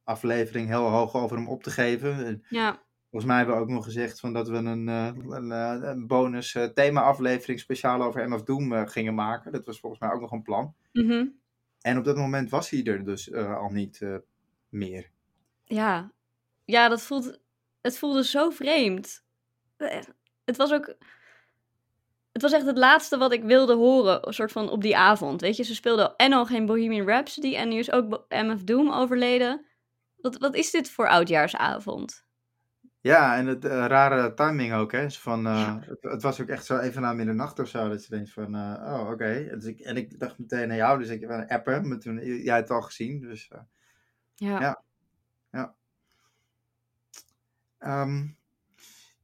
aflevering 0.03 0.67
heel 0.67 0.89
hoog 0.89 1.13
over 1.15 1.37
hem 1.37 1.47
op 1.47 1.63
te 1.63 1.69
geven. 1.69 2.25
En 2.25 2.45
ja. 2.49 2.81
volgens 3.09 3.25
mij 3.31 3.37
hebben 3.37 3.55
we 3.55 3.61
ook 3.61 3.69
nog 3.69 3.83
gezegd 3.83 4.19
van 4.19 4.33
dat 4.33 4.49
we 4.49 4.55
een, 4.55 4.89
eh, 4.89 5.11
een, 5.27 5.51
een 5.89 6.07
bonus 6.07 6.55
eh, 6.55 6.63
thema-aflevering 6.63 7.59
speciaal 7.59 8.01
over 8.01 8.29
MF 8.29 8.43
Doom 8.43 8.87
gingen 8.87 9.15
maken. 9.15 9.51
Dat 9.51 9.65
was 9.65 9.79
volgens 9.79 10.01
mij 10.01 10.11
ook 10.11 10.21
nog 10.21 10.31
een 10.31 10.41
plan. 10.41 10.75
Mhm. 10.91 11.25
En 11.81 11.97
op 11.97 12.03
dat 12.03 12.15
moment 12.15 12.49
was 12.49 12.69
hij 12.69 12.83
er 12.83 13.03
dus 13.03 13.29
eh, 13.29 13.57
al 13.57 13.69
niet 13.69 14.01
eh, 14.01 14.15
meer. 14.69 15.09
Ja, 15.63 16.11
ja 16.65 16.87
dat 16.87 17.01
voelt, 17.01 17.39
het 17.81 17.97
voelde 17.97 18.23
zo 18.23 18.49
vreemd. 18.49 19.23
Eh, 19.77 20.01
Het 20.45 20.57
was 20.57 20.73
ook, 20.73 20.95
het 22.31 22.41
was 22.41 22.51
echt 22.51 22.65
het 22.65 22.77
laatste 22.77 23.17
wat 23.17 23.31
ik 23.33 23.43
wilde 23.43 23.75
horen, 23.75 24.27
een 24.27 24.33
soort 24.33 24.51
van 24.51 24.69
op 24.69 24.81
die 24.81 24.97
avond. 24.97 25.41
Weet 25.41 25.55
je, 25.55 25.63
ze 25.63 25.75
speelden 25.75 26.15
en 26.15 26.33
al 26.33 26.45
geen 26.45 26.65
Bohemian 26.65 27.07
Rhapsody 27.07 27.55
en 27.55 27.69
nu 27.69 27.77
is 27.77 27.91
ook 27.91 28.25
MF 28.29 28.63
Doom 28.63 28.91
overleden. 28.91 29.65
Wat, 30.15 30.37
wat 30.37 30.55
is 30.55 30.71
dit 30.71 30.89
voor 30.89 31.07
oudjaarsavond? 31.09 32.25
Ja, 33.09 33.37
en 33.37 33.45
het 33.45 33.65
eh, 33.65 33.85
rare 33.85 34.33
timing 34.33 34.73
ook, 34.73 34.91
hè. 34.91 35.09
Zo 35.09 35.19
Van, 35.21 35.47
eh, 35.47 35.75
het, 35.79 36.03
het 36.03 36.21
was 36.21 36.41
ook 36.41 36.47
echt 36.47 36.65
zo 36.65 36.77
even 36.77 37.01
na 37.01 37.13
middernacht 37.13 37.59
of 37.59 37.67
zo, 37.67 37.89
dat 37.89 38.05
je 38.05 38.15
denkt 38.15 38.31
van, 38.31 38.55
eh, 38.55 38.93
oh, 38.93 39.09
oké. 39.09 39.47
Dus 39.51 39.65
ik, 39.65 39.79
en 39.79 39.97
ik 39.97 40.19
dacht 40.19 40.39
meteen 40.39 40.69
aan 40.69 40.75
jou, 40.75 40.99
dus 40.99 41.09
ik 41.09 41.21
heb 41.21 41.29
een 41.29 41.47
appen, 41.47 41.87
maar 41.87 41.99
toen, 41.99 42.19
jij 42.23 42.53
had 42.53 42.61
het 42.61 42.71
al 42.71 42.81
gezien, 42.81 43.21
dus... 43.21 43.47
eh, 43.47 43.59
Ja. 44.35 44.83
Ja. 45.51 45.75
ehm, 47.77 48.27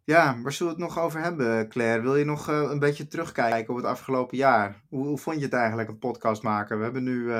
ja, 0.04 0.42
waar 0.42 0.52
zullen 0.52 0.76
we 0.76 0.82
het 0.82 0.90
nog 0.90 1.04
over 1.04 1.22
hebben, 1.22 1.70
Claire? 1.70 2.02
Wil 2.02 2.16
je 2.16 2.26
nog 2.26 2.48
een 2.48 2.80
beetje 2.80 3.08
terugkijken 3.08 3.70
op 3.70 3.76
het 3.80 3.86
afgelopen 3.86 4.38
jaar? 4.38 4.84
Hoe, 4.90 5.06
hoe 5.06 5.18
vond 5.18 5.38
je 5.38 5.44
het 5.46 5.54
eigenlijk, 5.54 5.90
een 5.90 6.00
podcast 6.00 6.44
maken? 6.44 6.78
We 6.78 6.84
hebben 6.84 7.04
nu 7.04 7.32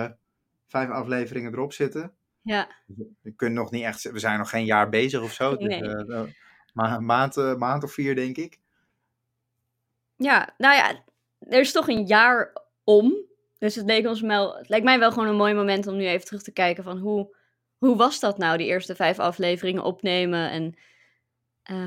vijf 0.68 0.90
afleveringen 0.90 1.54
erop 1.54 1.74
zitten. 1.74 2.14
Ja. 2.46 2.68
We 3.22 3.34
kunnen 3.36 3.58
nog 3.58 3.72
niet 3.72 3.84
echt, 3.84 4.12
we 4.12 4.20
zijn 4.20 4.38
nog 4.38 4.50
geen 4.50 4.66
jaar 4.66 4.90
bezig 4.90 5.22
of 5.22 5.32
zo. 5.32 5.56
Dus, 5.56 5.74
eh, 5.74 6.20
eh, 6.20 6.28
ma 6.74 7.00
maand, 7.00 7.38
eh, 7.38 7.56
maand 7.56 7.84
of 7.84 7.92
vier, 7.92 8.16
denk 8.16 8.38
ik. 8.38 8.60
Ja, 10.16 10.54
nou 10.58 10.76
ja, 10.76 11.04
er 11.40 11.60
is 11.60 11.72
toch 11.72 11.88
een 11.88 12.06
jaar 12.06 12.58
om. 12.84 13.16
Dus 13.58 13.76
het, 13.76 13.86
leek 13.86 14.08
ons 14.08 14.22
wel, 14.22 14.58
het 14.58 14.70
lijkt 14.70 14.86
mij 14.86 15.00
wel 15.00 15.12
gewoon 15.12 15.28
een 15.28 15.36
mooi 15.36 15.54
moment 15.54 15.88
om 15.88 15.96
nu 15.96 16.06
even 16.08 16.26
terug 16.26 16.44
te 16.44 16.52
kijken 16.52 16.84
van 16.84 16.98
hoe, 16.98 17.36
hoe 17.78 17.96
was 17.96 18.20
dat 18.20 18.38
nou, 18.38 18.58
die 18.58 18.68
eerste 18.68 18.96
vijf 18.96 19.20
afleveringen 19.20 19.84
opnemen? 19.84 20.50
En 20.52 20.76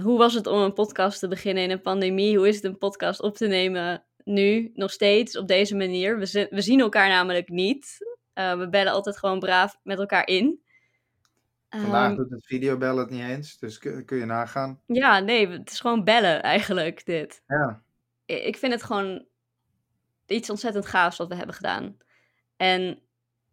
hoe 0.02 0.18
was 0.18 0.34
het 0.34 0.46
om 0.46 0.60
een 0.60 0.72
podcast 0.72 1.18
te 1.18 1.28
beginnen 1.28 1.62
in 1.62 1.70
een 1.70 1.80
pandemie? 1.80 2.36
Hoe 2.36 2.48
is 2.48 2.54
het 2.54 2.64
een 2.64 2.78
podcast 2.78 3.20
op 3.20 3.36
te 3.36 3.46
nemen 3.46 4.04
nu, 4.24 4.70
nog 4.74 4.90
steeds, 4.90 5.36
op 5.36 5.48
deze 5.48 5.76
manier? 5.76 6.18
We, 6.18 6.46
we 6.50 6.60
zien 6.60 6.80
elkaar 6.80 7.08
namelijk 7.08 7.48
niet. 7.48 8.16
Eh, 8.38 8.58
we 8.58 8.68
bellen 8.68 8.92
altijd 8.92 9.18
gewoon 9.18 9.38
braaf 9.38 9.78
met 9.82 9.98
elkaar 9.98 10.26
in. 10.26 10.62
Vandaag 11.68 12.06
Ehm, 12.08 12.16
doet 12.16 12.30
het 12.30 12.46
videobellen 12.46 12.98
het 12.98 13.10
niet 13.10 13.28
eens, 13.28 13.58
dus 13.58 13.78
kun, 13.78 14.04
kun 14.04 14.18
je 14.18 14.24
nagaan. 14.24 14.80
ja, 14.86 15.18
nee, 15.18 15.48
het 15.48 15.70
is 15.70 15.80
gewoon 15.80 16.04
bellen 16.04 16.42
eigenlijk, 16.42 17.06
dit. 17.06 17.42
Ja, 17.46 17.82
ik 18.24 18.56
vind 18.56 18.72
het 18.72 18.82
gewoon 18.82 19.26
iets 20.26 20.50
ontzettend 20.50 20.86
gaafs 20.86 21.16
wat 21.16 21.28
we 21.28 21.34
hebben 21.34 21.54
gedaan. 21.54 21.96
En 22.56 22.98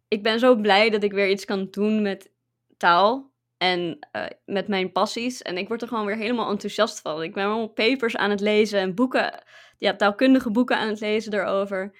ik 0.08 0.22
ben 0.22 0.38
zo 0.38 0.56
blij 0.56 0.90
dat 0.90 1.02
ik 1.02 1.12
weer 1.12 1.28
iets 1.28 1.44
kan 1.44 1.68
doen 1.70 2.02
met 2.02 2.30
taal 2.76 3.32
en 3.58 3.98
eh, 4.10 4.26
met 4.44 4.68
mijn 4.68 4.92
passies. 4.92 5.42
En 5.42 5.56
ik 5.56 5.68
word 5.68 5.82
er 5.82 5.88
gewoon 5.88 6.06
weer 6.06 6.16
helemaal 6.16 6.50
enthousiast 6.50 7.00
van. 7.00 7.22
Ik 7.22 7.34
ben 7.34 7.44
allemaal 7.44 7.68
papers 7.68 8.16
aan 8.16 8.30
het 8.30 8.40
lezen 8.40 8.80
en 8.80 8.94
boeken, 8.94 9.42
ja, 9.78 9.96
taalkundige 9.96 10.50
boeken 10.50 10.78
aan 10.78 10.88
het 10.88 11.00
lezen 11.00 11.32
erover. 11.34 11.94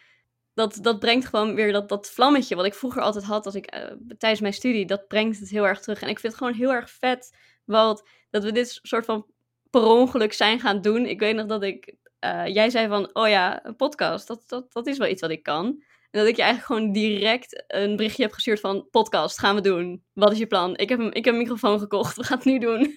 Dat, 0.56 0.78
dat 0.80 0.98
brengt 0.98 1.26
gewoon 1.26 1.54
weer 1.54 1.72
dat, 1.72 1.88
dat 1.88 2.10
vlammetje 2.10 2.56
wat 2.56 2.64
ik 2.64 2.75
vroeger 2.75 3.02
altijd 3.02 3.25
had 3.25 3.46
als 3.46 3.54
ik, 3.54 3.66
eh, 3.66 3.92
tijdens 4.18 4.40
mijn 4.40 4.52
studie. 4.52 4.86
Dat 4.86 5.08
brengt 5.08 5.38
het 5.38 5.48
heel 5.48 5.66
erg 5.66 5.80
terug. 5.80 6.02
En 6.02 6.08
ik 6.08 6.18
vind 6.18 6.32
het 6.32 6.42
gewoon 6.42 6.58
heel 6.58 6.72
erg 6.72 6.90
vet 6.90 7.36
wat, 7.64 8.08
dat 8.30 8.44
we 8.44 8.52
dit 8.52 8.78
soort 8.82 9.04
van 9.04 9.26
per 9.70 9.82
ongeluk 9.82 10.32
zijn 10.32 10.60
gaan 10.60 10.80
doen. 10.80 11.06
Ik 11.06 11.20
weet 11.20 11.34
nog 11.34 11.46
dat 11.46 11.62
ik 11.62 11.96
eh, 12.18 12.46
jij 12.46 12.70
zei 12.70 12.88
van, 12.88 13.10
oh 13.12 13.28
ja, 13.28 13.64
een 13.64 13.76
podcast, 13.76 14.26
dat, 14.26 14.42
dat, 14.46 14.72
dat 14.72 14.86
is 14.86 14.98
wel 14.98 15.08
iets 15.08 15.20
wat 15.20 15.30
ik 15.30 15.42
kan. 15.42 15.66
En 16.10 16.20
dat 16.20 16.26
ik 16.26 16.36
je 16.36 16.42
eigenlijk 16.42 16.72
gewoon 16.72 16.92
direct 16.92 17.64
een 17.66 17.96
berichtje 17.96 18.22
heb 18.22 18.32
gestuurd 18.32 18.60
van, 18.60 18.88
podcast, 18.90 19.38
gaan 19.38 19.54
we 19.54 19.60
doen. 19.60 20.04
Wat 20.12 20.32
is 20.32 20.38
je 20.38 20.46
plan? 20.46 20.76
Ik 20.76 20.88
heb 20.88 20.98
een, 20.98 21.12
ik 21.12 21.25
heb 21.25 21.34
een 21.34 21.40
microfoon 21.40 21.78
gekocht, 21.78 22.16
we 22.20 22.25
gaan 22.25 22.36
het 22.36 22.46
nu 22.46 22.58
doen. 22.58 22.96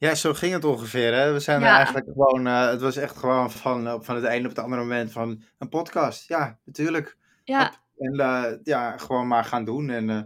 Ja 0.00 0.14
zo 0.14 0.34
ging 0.34 0.52
het 0.52 0.64
ongeveer. 0.64 1.14
Hè? 1.14 1.32
We 1.32 1.40
zijn 1.40 1.62
er 1.62 1.68
eigenlijk 1.68 2.06
gewoon, 2.12 2.46
eh, 2.46 2.68
het 2.68 2.80
was 2.80 2.96
echt 2.96 3.16
gewoon 3.16 3.50
van, 3.50 4.04
van 4.04 4.14
het 4.14 4.24
ene 4.24 4.42
op 4.42 4.48
het 4.48 4.58
andere 4.58 4.82
moment 4.82 5.12
van 5.12 5.42
een 5.58 5.68
podcast. 5.68 6.28
Ja, 6.28 6.58
natuurlijk. 6.64 7.16
ja, 7.44 7.74
En 7.98 8.20
eh, 8.20 8.52
ja, 8.62 8.98
gewoon 8.98 9.26
maar 9.26 9.44
gaan 9.44 9.64
doen. 9.64 9.90
En 9.90 10.10
eh, 10.10 10.16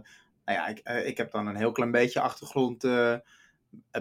nou 0.45 0.59
ja, 0.59 0.67
ik, 0.67 0.79
ik 1.05 1.17
heb 1.17 1.31
dan 1.31 1.47
een 1.47 1.55
heel 1.55 1.71
klein 1.71 1.91
beetje 1.91 2.19
achtergrond 2.19 2.81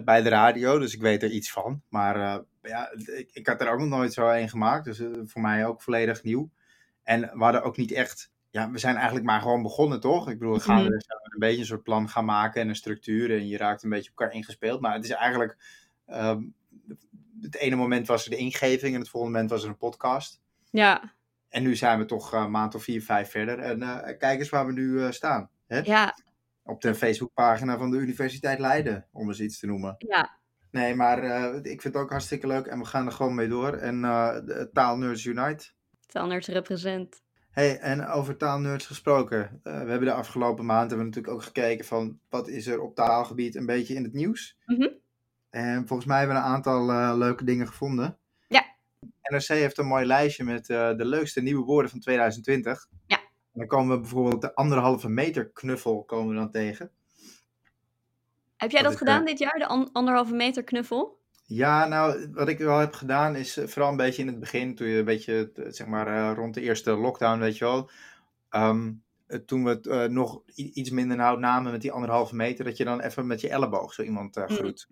bij 0.04 0.23
de 0.23 0.28
radio, 0.28 0.78
dus 0.78 0.95
ik 0.95 1.00
weet 1.00 1.23
er 1.23 1.31
iets 1.31 1.52
van. 1.52 1.83
Maar 1.88 2.43
ja, 2.62 2.90
ik, 2.93 3.31
ik 3.33 3.47
had 3.47 3.61
er 3.61 3.71
ook 3.71 3.78
nog 3.78 3.88
nooit 3.88 4.12
zo 4.12 4.28
een 4.28 4.49
gemaakt, 4.49 4.85
dus 4.85 5.02
voor 5.25 5.40
mij 5.40 5.66
ook 5.66 5.83
volledig 5.83 6.23
nieuw. 6.23 6.50
En 7.02 7.21
we 7.21 7.43
hadden 7.45 7.62
ook 7.62 7.76
niet 7.76 7.93
echt, 7.93 8.31
ja, 8.54 8.70
we 8.70 8.78
zijn 8.78 8.94
eigenlijk 8.96 9.26
maar 9.26 9.40
gewoon 9.40 9.62
begonnen, 9.62 10.00
toch? 10.00 10.28
Ik 10.28 10.38
bedoel, 10.38 10.54
we 10.54 10.61
gaan 10.61 10.82
Mhm. 10.82 10.92
er 10.92 11.04
een 11.32 11.38
beetje 11.38 11.61
een 11.61 11.66
soort 11.66 11.82
plan 11.82 12.08
gaan 12.08 12.25
maken 12.25 12.61
en 12.61 12.68
een 12.68 12.76
structuur 12.76 13.30
en 13.30 13.49
je 13.49 13.56
raakt 13.56 13.82
een 13.82 13.90
beetje 13.90 14.11
op 14.11 14.18
elkaar 14.18 14.34
ingespeeld. 14.34 14.80
Maar 14.80 14.94
het 14.94 15.04
is 15.04 15.11
eigenlijk 15.11 15.56
ehm, 16.06 16.42
het 17.40 17.54
ene 17.56 17.76
moment 17.76 18.06
was 18.06 18.25
er 18.25 18.30
de 18.30 18.37
ingeving 18.37 18.94
en 18.94 19.00
het 19.00 19.08
volgende 19.08 19.34
moment 19.37 19.52
was 19.54 19.62
er 19.62 19.68
een 19.68 19.76
podcast. 19.76 20.40
Ja, 20.70 21.12
En 21.49 21.62
nu 21.62 21.76
zijn 21.76 21.99
we 21.99 22.04
toch 22.04 22.34
eh, 22.34 22.40
een 22.40 22.50
maand 22.50 22.75
of 22.75 22.82
vier, 22.82 23.02
vijf 23.02 23.30
verder. 23.30 23.58
En 23.58 23.82
eh, 23.82 24.18
kijk 24.18 24.38
eens 24.38 24.49
waar 24.49 24.66
we 24.66 24.73
nu 24.73 25.02
eh, 25.04 25.11
staan. 25.11 25.50
Hè? 25.66 25.78
ja, 25.78 26.14
Op 26.62 26.80
de 26.80 26.94
Facebookpagina 26.94 27.78
van 27.78 27.90
de 27.90 27.96
Universiteit 27.96 28.58
Leiden, 28.58 29.06
om 29.12 29.28
eens 29.28 29.40
iets 29.40 29.58
te 29.58 29.66
noemen. 29.66 29.94
ja. 29.99 30.37
Nee, 30.70 30.94
maar 30.94 31.25
ik 31.54 31.80
vind 31.82 31.94
het 31.94 31.96
ook 31.96 32.11
hartstikke 32.11 32.46
leuk 32.46 32.66
en 32.66 32.78
we 32.78 32.84
gaan 32.84 33.06
er 33.06 33.12
gewoon 33.12 33.34
mee 33.34 33.49
door. 33.49 33.73
En 33.73 34.00
Taalnerds 34.73 35.25
Unite. 35.25 35.70
Taalnerds 36.06 36.49
represent. 36.49 37.23
Hey, 37.54 37.78
en 37.78 38.06
over 38.06 38.37
taalnerds 38.37 38.87
gesproken. 38.87 39.61
eh, 39.62 39.73
we 39.73 39.90
hebben 39.90 40.08
de 40.08 40.12
afgelopen 40.12 40.64
maand 40.64 40.90
hebben 40.90 40.99
we 40.99 41.04
natuurlijk 41.04 41.34
ook 41.34 41.42
gekeken 41.42 41.84
van 41.84 42.18
wat 42.28 42.49
is 42.49 42.66
er 42.66 42.80
op 42.80 42.94
taalgebied 42.94 43.54
een 43.54 43.66
beetje 43.66 43.94
in 43.94 44.02
het 44.04 44.12
nieuws. 44.12 44.56
Mhm. 44.66 44.88
En 45.50 45.87
volgens 45.87 46.08
mij 46.08 46.18
hebben 46.18 46.37
we 46.37 46.42
een 46.42 46.49
aantal 46.49 46.90
eh, 46.90 47.12
leuke 47.16 47.44
dingen 47.44 47.66
gevonden. 47.66 48.18
Ja. 48.49 48.64
NRC 49.23 49.46
heeft 49.46 49.78
een 49.78 49.87
mooi 49.87 50.04
lijstje 50.06 50.44
met 50.44 50.70
eh, 50.70 50.96
de 50.96 51.04
leukste 51.04 51.40
nieuwe 51.42 51.64
woorden 51.64 51.90
van 51.90 52.00
2020. 52.00 52.87
Ja. 53.06 53.16
En 53.16 53.61
dan 53.61 53.66
komen 53.66 53.94
we 53.94 54.00
bijvoorbeeld 54.00 54.40
de 54.40 54.54
anderhalve 54.54 55.08
meter 55.08 55.49
knuffel 55.50 56.04
komen 56.04 56.28
we 56.28 56.34
dan 56.40 56.50
tegen. 56.50 56.90
Heb 58.56 58.70
jij 58.70 58.82
Dat 58.82 58.96
gedaan 58.96 59.25
dit 59.25 59.38
jaar, 59.38 59.58
de 59.58 59.66
an- 59.66 59.92
anderhalve 59.92 60.34
meter 60.34 60.64
knuffel? 60.64 61.23
Ja, 61.47 61.87
nou, 61.87 62.31
wat 62.33 62.49
ik 62.49 62.59
wel 62.59 62.79
heb 62.79 62.95
gedaan 62.95 63.37
is 63.37 63.57
eh, 63.57 63.67
vooral 63.67 63.91
een 63.91 63.97
beetje 63.97 64.23
in 64.23 64.29
het 64.29 64.41
begin, 64.41 64.75
toen 64.75 64.87
je 64.89 64.99
een 64.99 65.05
beetje, 65.05 65.51
eh, 65.55 65.65
zeg 65.69 65.87
maar, 65.87 66.07
eh, 66.07 66.37
rond 66.37 66.55
de 66.55 66.61
eerste 66.61 66.91
lockdown, 66.97 67.39
weet 67.41 67.59
je 67.59 67.65
wel. 67.65 67.91
ehm, 68.49 68.93
eh, 69.27 69.39
toen 69.39 69.65
we 69.65 69.71
het 69.71 69.87
eh, 69.87 70.05
nog 70.05 70.43
i- 70.57 70.71
iets 70.75 70.91
minder 70.91 71.17
nauw 71.17 71.37
namen 71.37 71.73
met 71.73 71.81
die 71.83 71.93
anderhalve 71.93 72.35
meter, 72.37 72.65
dat 72.65 72.77
je 72.77 72.85
dan 72.85 73.01
even 73.01 73.27
met 73.27 73.41
je 73.41 73.49
elleboog 73.49 73.93
zo 73.95 74.03
iemand 74.03 74.37
eh, 74.37 74.49
Mm. 74.49 74.55
groet. 74.57 74.89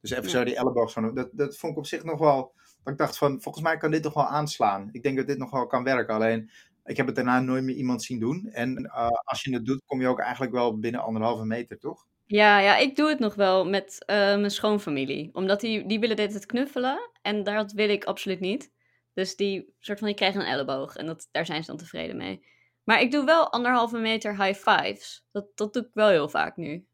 Dus 0.00 0.10
even 0.10 0.24
Ja. 0.24 0.30
zo 0.30 0.44
die 0.44 0.56
elleboog 0.56 0.90
zo. 0.90 1.12
Dat, 1.12 1.28
dat 1.32 1.56
vond 1.56 1.72
ik 1.72 1.78
op 1.78 1.86
zich 1.86 2.04
nog 2.04 2.18
wel, 2.18 2.54
dat 2.84 2.92
ik 2.92 2.98
dacht 2.98 3.18
van, 3.18 3.42
volgens 3.42 3.64
mij 3.64 3.76
kan 3.76 3.90
dit 3.90 4.02
nog 4.02 4.14
wel 4.14 4.26
aanslaan. 4.26 4.88
Ik 4.92 5.02
denk 5.02 5.16
dat 5.16 5.26
dit 5.26 5.38
nog 5.38 5.50
wel 5.50 5.66
kan 5.66 5.84
werken, 5.84 6.14
alleen 6.14 6.50
ik 6.84 6.96
heb 6.96 7.06
het 7.06 7.14
daarna 7.16 7.40
nooit 7.40 7.64
meer 7.64 7.76
iemand 7.76 8.02
zien 8.02 8.18
doen. 8.20 8.48
En 8.52 8.76
eh, 8.86 9.08
als 9.24 9.42
je 9.42 9.54
het 9.54 9.64
doet, 9.66 9.82
kom 9.86 10.00
je 10.00 10.08
ook 10.08 10.20
eigenlijk 10.20 10.52
wel 10.52 10.78
binnen 10.78 11.00
anderhalve 11.02 11.44
meter, 11.44 11.78
toch? 11.78 12.06
Ja, 12.26 12.58
ja, 12.60 12.76
ik 12.76 12.96
doe 12.96 13.08
het 13.08 13.18
nog 13.18 13.34
wel 13.34 13.66
met 13.66 14.04
eh, 14.06 14.16
mijn 14.16 14.50
schoonfamilie. 14.50 15.30
Omdat 15.32 15.60
die, 15.60 15.86
die 15.86 16.00
willen 16.00 16.16
dit 16.16 16.34
het 16.34 16.46
knuffelen. 16.46 17.10
En 17.22 17.42
dat 17.44 17.72
wil 17.72 17.88
ik 17.88 18.04
absoluut 18.04 18.40
niet. 18.40 18.72
Dus 19.14 19.36
die 19.36 19.74
soort 19.78 19.98
van, 19.98 20.06
die 20.06 20.16
krijgen 20.16 20.40
een 20.40 20.46
elleboog. 20.46 20.96
En 20.96 21.06
dat, 21.06 21.28
daar 21.30 21.46
zijn 21.46 21.60
ze 21.60 21.70
dan 21.70 21.78
tevreden 21.78 22.16
mee. 22.16 22.44
Maar 22.84 23.00
ik 23.00 23.10
doe 23.10 23.24
wel 23.24 23.52
anderhalve 23.52 23.98
meter 23.98 24.44
high 24.44 24.68
fives. 24.70 25.26
Dat, 25.32 25.46
dat 25.54 25.72
doe 25.72 25.82
ik 25.82 25.90
wel 25.92 26.08
heel 26.08 26.28
vaak 26.28 26.56
nu. 26.56 26.86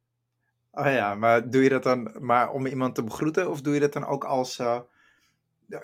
Oh 0.71 0.85
ja, 0.87 1.15
maar 1.15 1.51
doe 1.51 1.62
je 1.62 1.69
dat 1.69 1.83
dan 1.83 2.17
maar 2.21 2.51
om 2.53 2.67
iemand 2.67 2.95
te 2.95 3.05
begroeten? 3.05 3.51
Of 3.51 3.61
doe 3.61 3.75
je 3.75 3.81
dat 3.81 3.93
dan 3.93 4.05
ook 4.07 4.25
als. 4.25 4.59
eh, 4.59 4.81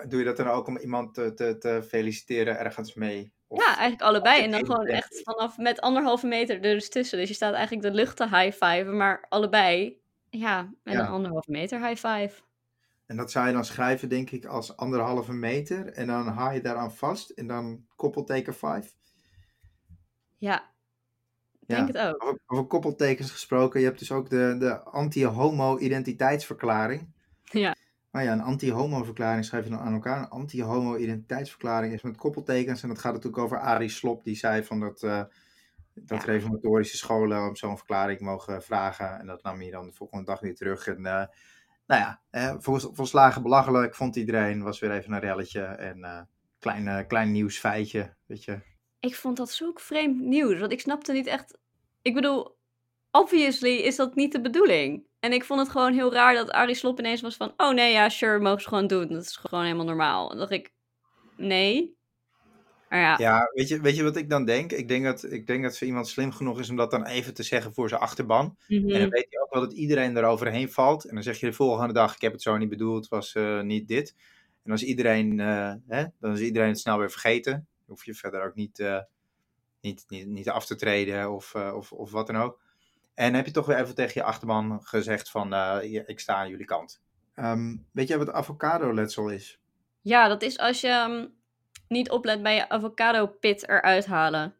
doe 0.07 0.19
je 0.19 0.25
dat 0.25 0.37
dan 0.37 0.47
ook 0.47 0.67
om 0.67 0.77
iemand 0.77 1.13
te, 1.13 1.33
te, 1.33 1.57
te 1.57 1.83
feliciteren 1.87 2.57
ergens 2.59 2.93
mee? 2.93 3.33
Of- 3.51 3.59
Ja, 3.65 3.67
eigenlijk 3.67 4.01
allebei. 4.01 4.43
En 4.43 4.51
dan 4.51 4.65
gewoon 4.65 4.85
echt 4.85 5.21
vanaf 5.23 5.57
met 5.57 5.81
anderhalve 5.81 6.27
meter 6.27 6.55
er 6.55 6.61
dus 6.61 6.89
tussen. 6.89 7.17
Dus 7.17 7.27
je 7.27 7.33
staat 7.33 7.53
eigenlijk 7.53 7.87
de 7.87 7.93
lucht 7.93 8.17
te 8.17 8.23
high 8.23 8.51
five, 8.65 8.83
maar 8.83 9.25
allebei. 9.29 10.01
Ja, 10.29 10.69
met 10.83 10.93
Ja. 10.93 10.99
een 10.99 11.07
anderhalve 11.07 11.51
meter 11.51 11.87
high 11.87 12.07
five. 12.07 12.41
En 13.05 13.17
dat 13.17 13.31
zou 13.31 13.47
je 13.47 13.53
dan 13.53 13.65
schrijven, 13.65 14.09
denk 14.09 14.29
ik, 14.31 14.45
als 14.45 14.77
anderhalve 14.77 15.33
meter. 15.33 15.93
En 15.93 16.07
dan 16.07 16.27
haal 16.27 16.51
je 16.51 16.61
daaraan 16.61 16.93
vast. 16.93 17.29
En 17.29 17.47
dan 17.47 17.85
koppelteken 17.95 18.53
5. 18.55 18.93
Ja, 20.37 20.59
ik 21.59 21.67
Ja. 21.67 21.75
denk 21.75 21.87
het 21.87 21.97
ook. 21.97 22.23
Over, 22.23 22.39
over 22.47 22.65
koppeltekens 22.65 23.31
gesproken. 23.31 23.79
Je 23.79 23.85
hebt 23.85 23.99
dus 23.99 24.11
ook 24.11 24.29
de, 24.29 24.55
de 24.59 24.79
anti-homo-identiteitsverklaring. 24.83 27.13
Ja. 27.43 27.75
Maar 28.11 28.23
ja, 28.23 28.31
een 28.31 28.41
anti-homo-verklaring 28.41 29.45
schrijf 29.45 29.63
je 29.63 29.69
dan 29.69 29.79
aan 29.79 29.93
elkaar. 29.93 30.17
Een 30.17 30.29
anti-homo-identiteitsverklaring 30.29 31.93
is 31.93 32.01
met 32.01 32.17
koppeltekens. 32.17 32.83
En 32.83 32.89
dat 32.89 32.99
gaat 32.99 33.13
natuurlijk 33.13 33.43
over 33.43 33.59
Arie 33.59 33.89
Slop. 33.89 34.23
Die 34.23 34.35
zei 34.35 34.63
van 34.63 34.79
dat, 34.79 35.03
eh, 35.03 35.23
dat 35.93 36.23
Ja. 36.23 36.25
reformatorische 36.25 36.97
scholen 36.97 37.47
om 37.47 37.55
zo'n 37.55 37.77
verklaring 37.77 38.19
mogen 38.19 38.63
vragen. 38.63 39.19
En 39.19 39.25
dat 39.25 39.43
nam 39.43 39.59
hij 39.59 39.69
dan 39.71 39.85
de 39.85 39.93
volgende 39.93 40.25
dag 40.25 40.39
weer 40.39 40.55
terug. 40.55 40.87
En 40.87 41.05
eh, 41.05 41.25
nou 41.87 42.01
ja, 42.01 42.21
eh, 42.29 42.55
vol, 42.59 42.79
volslagen 42.79 43.41
belachelijk 43.41 43.95
vond 43.95 44.15
iedereen. 44.15 44.63
Was 44.63 44.79
weer 44.79 44.91
even 44.91 45.13
een 45.13 45.19
relletje. 45.19 45.61
En 45.61 46.27
klein, 46.59 47.07
klein 47.07 47.31
nieuwsfeitje, 47.31 48.15
weet 48.25 48.43
je. 48.43 48.59
Ik 48.99 49.15
vond 49.15 49.37
dat 49.37 49.51
zulk 49.51 49.79
vreemd 49.79 50.19
nieuws, 50.19 50.59
want 50.59 50.71
ik 50.71 50.79
snapte 50.79 51.11
niet 51.11 51.27
echt... 51.27 51.57
Ik 52.01 52.13
bedoel, 52.13 52.57
obviously 53.11 53.75
is 53.75 53.95
dat 53.95 54.15
niet 54.15 54.31
de 54.31 54.41
bedoeling. 54.41 55.07
En 55.19 55.33
ik 55.33 55.43
vond 55.43 55.59
het 55.59 55.69
gewoon 55.69 55.93
heel 55.93 56.13
raar 56.13 56.33
dat 56.33 56.51
Arie 56.51 56.75
Slop 56.75 56.99
ineens 56.99 57.21
was 57.21 57.35
van... 57.35 57.53
Oh 57.57 57.73
nee, 57.73 57.91
ja, 57.91 58.09
sure, 58.09 58.39
mogen 58.39 58.61
ze 58.61 58.67
gewoon 58.67 58.87
doen. 58.87 59.07
Dat 59.07 59.21
is 59.23 59.35
gewoon 59.35 59.63
helemaal 59.63 59.85
normaal. 59.85 60.31
En 60.31 60.37
dacht 60.37 60.51
ik, 60.51 60.73
nee. 61.37 61.97
Maar 62.89 62.99
ja, 62.99 63.15
Ja, 63.17 63.51
weet 63.53 63.67
je, 63.67 63.81
weet 63.81 63.95
je 63.95 64.03
wat 64.03 64.15
ik 64.15 64.29
dan 64.29 64.45
denk? 64.45 64.71
Ik 64.71 64.87
denk 64.87 65.03
dat, 65.03 65.31
ik 65.31 65.47
denk 65.47 65.63
dat 65.63 65.75
zo 65.75 65.85
iemand 65.85 66.07
slim 66.07 66.31
genoeg 66.31 66.59
is 66.59 66.69
om 66.69 66.75
dat 66.75 66.91
dan 66.91 67.05
even 67.05 67.33
te 67.33 67.43
zeggen 67.43 67.73
voor 67.73 67.89
zijn 67.89 68.01
achterban. 68.01 68.57
mhm. 68.67 68.89
En 68.89 68.99
dan 68.99 69.09
weet 69.09 69.27
hij 69.29 69.41
ook 69.41 69.53
wel 69.53 69.61
dat 69.61 69.73
iedereen 69.73 70.17
eroverheen 70.17 70.71
valt. 70.71 71.05
En 71.05 71.13
dan 71.13 71.23
zeg 71.23 71.39
je 71.39 71.45
de 71.45 71.53
volgende 71.53 71.93
dag, 71.93 72.15
ik 72.15 72.21
heb 72.21 72.31
het 72.31 72.41
zo 72.41 72.57
niet 72.57 72.69
bedoeld, 72.69 73.01
het 73.01 73.09
was 73.09 73.35
eh, 73.35 73.61
niet 73.61 73.87
dit. 73.87 74.15
En 74.63 74.71
als 74.71 74.83
iedereen, 74.83 75.39
eh, 75.39 75.73
hè, 75.87 76.05
dan 76.19 76.33
is 76.33 76.39
iedereen 76.39 76.69
het 76.69 76.79
snel 76.79 76.97
weer 76.97 77.11
vergeten. 77.11 77.53
Dan 77.53 77.85
hoef 77.85 78.05
je 78.05 78.13
verder 78.13 78.43
ook 78.45 78.55
niet, 78.55 78.79
eh, 78.79 78.99
niet, 79.81 80.05
niet, 80.07 80.27
niet 80.27 80.49
af 80.49 80.65
te 80.65 80.75
treden 80.75 81.31
of, 81.31 81.55
of, 81.55 81.91
of 81.91 82.11
wat 82.11 82.27
dan 82.27 82.37
ook. 82.37 82.61
En 83.19 83.33
heb 83.33 83.45
je 83.45 83.51
toch 83.51 83.65
weer 83.65 83.77
even 83.77 83.95
tegen 83.95 84.13
je 84.21 84.23
achterban 84.23 84.79
gezegd 84.83 85.29
van, 85.31 85.53
eh, 85.53 86.03
ik 86.05 86.19
sta 86.19 86.35
aan 86.35 86.49
jullie 86.49 86.65
kant. 86.65 87.01
Ehm, 87.33 87.75
weet 87.91 88.07
jij 88.07 88.17
wat 88.17 88.31
avocado-letsel 88.31 89.29
is? 89.29 89.59
ja, 90.01 90.27
dat 90.27 90.41
is 90.41 90.57
als 90.57 90.81
je 90.81 90.87
ehm, 90.87 91.27
niet 91.87 92.09
oplet 92.09 92.43
bij 92.43 92.55
je 92.55 92.69
avocado 92.69 93.27
pit 93.27 93.67
eruit 93.67 94.05
halen. 94.05 94.55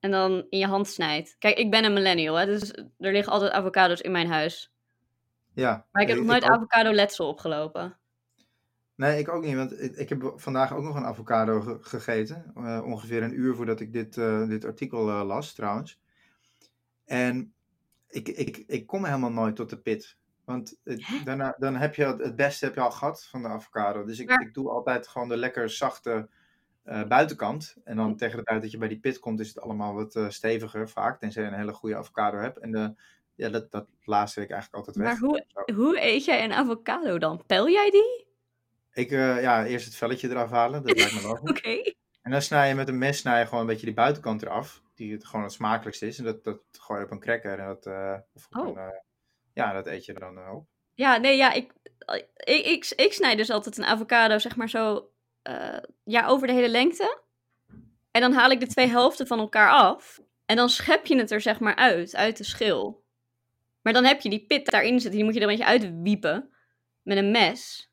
En 0.00 0.10
dan 0.10 0.46
in 0.50 0.58
je 0.58 0.66
hand 0.66 0.88
snijdt. 0.88 1.36
Kijk, 1.38 1.56
ik 1.58 1.70
ben 1.70 1.84
een 1.84 1.92
millennial, 1.92 2.34
hè, 2.34 2.46
dus 2.46 2.72
er 2.98 3.12
liggen 3.12 3.32
altijd 3.32 3.52
avocado's 3.52 4.00
in 4.00 4.12
mijn 4.12 4.28
huis. 4.28 4.72
Ja. 5.54 5.86
Maar 5.92 6.02
ik 6.02 6.08
heb 6.08 6.16
nog 6.16 6.26
nooit 6.26 6.44
ook. 6.44 6.50
avocado 6.50 6.92
letsel 6.92 7.28
opgelopen. 7.28 7.96
Nee, 8.94 9.18
ik 9.18 9.28
ook 9.28 9.44
niet, 9.44 9.56
want 9.56 9.80
ik, 9.82 9.96
ik 9.96 10.08
heb 10.08 10.32
vandaag 10.36 10.74
ook 10.74 10.82
nog 10.82 10.96
een 10.96 11.04
avocado 11.04 11.60
ge- 11.60 11.78
gegeten. 11.80 12.52
eh, 12.54 12.82
ongeveer 12.84 13.22
een 13.22 13.38
uur 13.38 13.54
voordat 13.54 13.80
ik 13.80 13.92
dit, 13.92 14.16
eh, 14.16 14.48
dit 14.48 14.64
artikel 14.64 15.08
eh, 15.08 15.22
las, 15.26 15.52
trouwens. 15.52 16.00
En 17.04 17.54
ik, 18.12 18.28
ik, 18.28 18.56
ik 18.66 18.86
kom 18.86 19.04
helemaal 19.04 19.32
nooit 19.32 19.56
tot 19.56 19.70
de 19.70 19.78
pit. 19.78 20.16
Want 20.44 20.78
het- 20.84 21.04
daarna, 21.24 21.54
dan 21.58 21.76
heb 21.76 21.94
je 21.94 22.04
het, 22.04 22.36
beste 22.36 22.64
heb 22.64 22.74
je 22.74 22.80
al 22.80 22.90
gehad 22.90 23.24
van 23.24 23.42
de 23.42 23.48
avocado. 23.48 24.04
Dus 24.04 24.18
ik, 24.18 24.30
ik 24.30 24.54
doe 24.54 24.70
altijd 24.70 25.08
gewoon 25.08 25.28
de 25.28 25.36
lekker 25.36 25.70
zachte 25.70 26.28
eh, 26.82 27.04
buitenkant. 27.04 27.76
En 27.84 27.92
Hm. 27.96 27.98
dan 28.02 28.16
tegen 28.16 28.36
de 28.38 28.44
tijd 28.44 28.62
dat 28.62 28.70
je 28.70 28.78
bij 28.78 28.88
die 28.88 29.00
pit 29.00 29.18
komt, 29.18 29.40
is 29.40 29.48
het 29.48 29.60
allemaal 29.60 29.94
wat 29.94 30.16
eh, 30.16 30.28
steviger 30.28 30.88
vaak. 30.88 31.18
Tenzij 31.20 31.42
je 31.42 31.48
een 31.48 31.54
hele 31.58 31.72
goede 31.72 31.96
avocado 31.96 32.38
hebt. 32.38 32.58
En 32.58 32.72
de, 32.72 32.94
ja, 33.34 33.48
dat, 33.48 33.70
dat 33.70 33.86
laatste 34.04 34.40
ik 34.40 34.50
eigenlijk 34.50 34.86
altijd 34.86 35.04
weg. 35.06 35.20
Maar 35.20 35.28
hoe, 35.30 35.44
Zo. 35.66 35.74
hoe 35.74 36.00
eet 36.02 36.24
jij 36.24 36.44
een 36.44 36.52
avocado 36.52 37.18
dan? 37.18 37.42
Pel 37.46 37.68
jij 37.68 37.90
die? 37.90 38.26
Ik, 38.92 39.10
eh, 39.10 39.42
ja, 39.42 39.66
eerst 39.66 39.84
het 39.84 39.94
velletje 39.94 40.28
eraf 40.30 40.50
halen. 40.50 40.82
Dat 40.82 40.96
lijkt 40.98 41.14
me 41.14 41.22
wel. 41.22 41.38
Oké. 41.54 41.92
En 42.22 42.30
dan 42.30 42.42
snij 42.42 42.68
je 42.68 42.74
met 42.74 42.88
een 42.88 42.98
mes 42.98 43.18
snij 43.18 43.38
je 43.38 43.44
gewoon 43.46 43.60
een 43.60 43.66
beetje 43.66 43.86
die 43.86 43.94
buitenkant 43.94 44.42
eraf. 44.42 44.81
Die 44.94 45.12
het 45.12 45.26
gewoon 45.26 45.42
het 45.44 45.52
smakelijkste 45.52 46.06
is. 46.06 46.18
En 46.18 46.24
dat, 46.24 46.44
dat 46.44 46.60
gooi 46.70 46.98
je 47.00 47.04
op 47.06 47.10
een 47.12 47.20
cracker. 47.20 47.58
En 47.58 47.66
dat, 47.66 47.86
eh, 47.86 48.18
of 48.34 48.46
op 48.50 48.56
Oh. 48.56 48.68
een, 48.68 48.76
eh, 48.76 48.98
ja, 49.52 49.72
dat 49.72 49.86
eet 49.86 50.04
je 50.04 50.12
er 50.12 50.20
dan 50.20 50.38
eh, 50.38 50.54
op. 50.54 50.66
Ja, 50.94 51.16
nee, 51.16 51.36
ja, 51.36 51.52
ik, 51.52 51.72
ik, 52.34 52.64
ik, 52.66 52.92
ik 52.96 53.12
snij 53.12 53.36
dus 53.36 53.50
altijd 53.50 53.78
een 53.78 53.84
avocado, 53.84 54.38
zeg 54.38 54.56
maar 54.56 54.68
zo, 54.68 55.10
ja, 56.04 56.26
over 56.26 56.46
de 56.46 56.52
hele 56.52 56.68
lengte. 56.68 57.20
En 58.10 58.20
dan 58.20 58.32
haal 58.32 58.50
ik 58.50 58.60
de 58.60 58.66
twee 58.66 58.86
helften 58.86 59.26
van 59.26 59.38
elkaar 59.38 59.70
af. 59.70 60.20
En 60.46 60.56
dan 60.56 60.68
schep 60.68 61.06
je 61.06 61.16
het 61.16 61.30
er, 61.30 61.40
zeg 61.40 61.60
maar, 61.60 61.74
uit, 61.76 62.14
uit 62.16 62.36
de 62.36 62.44
schil. 62.44 63.04
Maar 63.82 63.92
dan 63.92 64.04
heb 64.04 64.20
je 64.20 64.30
die 64.30 64.46
pit 64.46 64.70
daarin 64.70 64.92
zitten, 65.00 65.10
die 65.10 65.24
moet 65.24 65.34
je 65.34 65.40
er 65.40 65.48
een 65.48 65.56
beetje 65.56 65.70
uitwiepen 65.70 66.50
met 67.02 67.16
een 67.16 67.30
mes. 67.30 67.90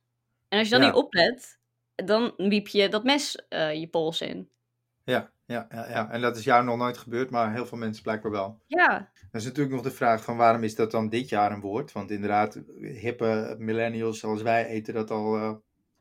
En 0.48 0.60
als 0.60 0.68
je 0.68 0.74
dan 0.74 0.84
Ja. 0.84 0.90
niet 0.90 1.04
oplet, 1.04 1.60
dan 1.96 2.34
wiep 2.38 2.68
je 2.68 2.90
dat 2.90 3.04
mes 3.04 3.44
je 3.50 3.88
pols 3.92 4.22
in. 4.22 4.50
Ja, 5.04 5.32
ja, 5.50 5.68
ja, 5.70 5.90
ja. 5.90 6.10
En 6.12 6.22
dat 6.22 6.38
is 6.38 6.44
jou 6.44 6.64
nog 6.64 6.78
nooit 6.78 6.98
gebeurd, 6.98 7.30
maar 7.30 7.52
heel 7.54 7.66
veel 7.66 7.78
mensen 7.78 8.04
blijkbaar 8.04 8.32
wel. 8.32 8.60
Ja, 8.68 8.88
Dan 9.14 9.42
is 9.42 9.44
natuurlijk 9.46 9.76
nog 9.76 9.84
de 9.84 9.92
vraag 9.92 10.24
van 10.24 10.38
waarom 10.38 10.64
is 10.64 10.76
dat 10.76 10.92
dan 10.92 11.10
dit 11.10 11.30
jaar 11.30 11.52
een 11.52 11.60
woord? 11.62 11.92
Want 11.92 12.12
inderdaad, 12.12 12.62
hippe 12.80 13.56
millennials 13.60 14.20
zoals 14.20 14.42
wij 14.42 14.66
eten 14.66 14.94
dat 14.94 15.12
al 15.12 15.36
eh, 15.36 15.54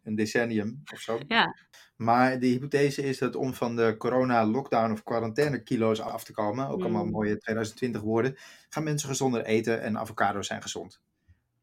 een 0.03 0.15
decennium 0.15 0.83
of 0.93 0.99
zo. 0.99 1.19
Ja. 1.29 1.55
Maar 1.97 2.39
de 2.39 2.47
hypothese 2.47 3.03
is 3.03 3.19
dat 3.19 3.37
om 3.37 3.55
van 3.55 3.77
de 3.77 3.95
corona-lockdown 3.99 4.93
of 4.93 5.03
quarantaine-kilo's 5.03 6.01
af 6.01 6.25
te 6.25 6.33
komen, 6.33 6.69
ook 6.69 6.81
allemaal 6.81 7.05
Mm. 7.05 7.11
mooie 7.11 7.39
2020 7.39 8.01
woorden, 8.01 8.37
gaan 8.69 8.83
mensen 8.83 9.09
gezonder 9.09 9.45
eten 9.45 9.83
en 9.83 9.99
avocado's 9.99 10.47
zijn 10.47 10.63
gezond. 10.63 11.01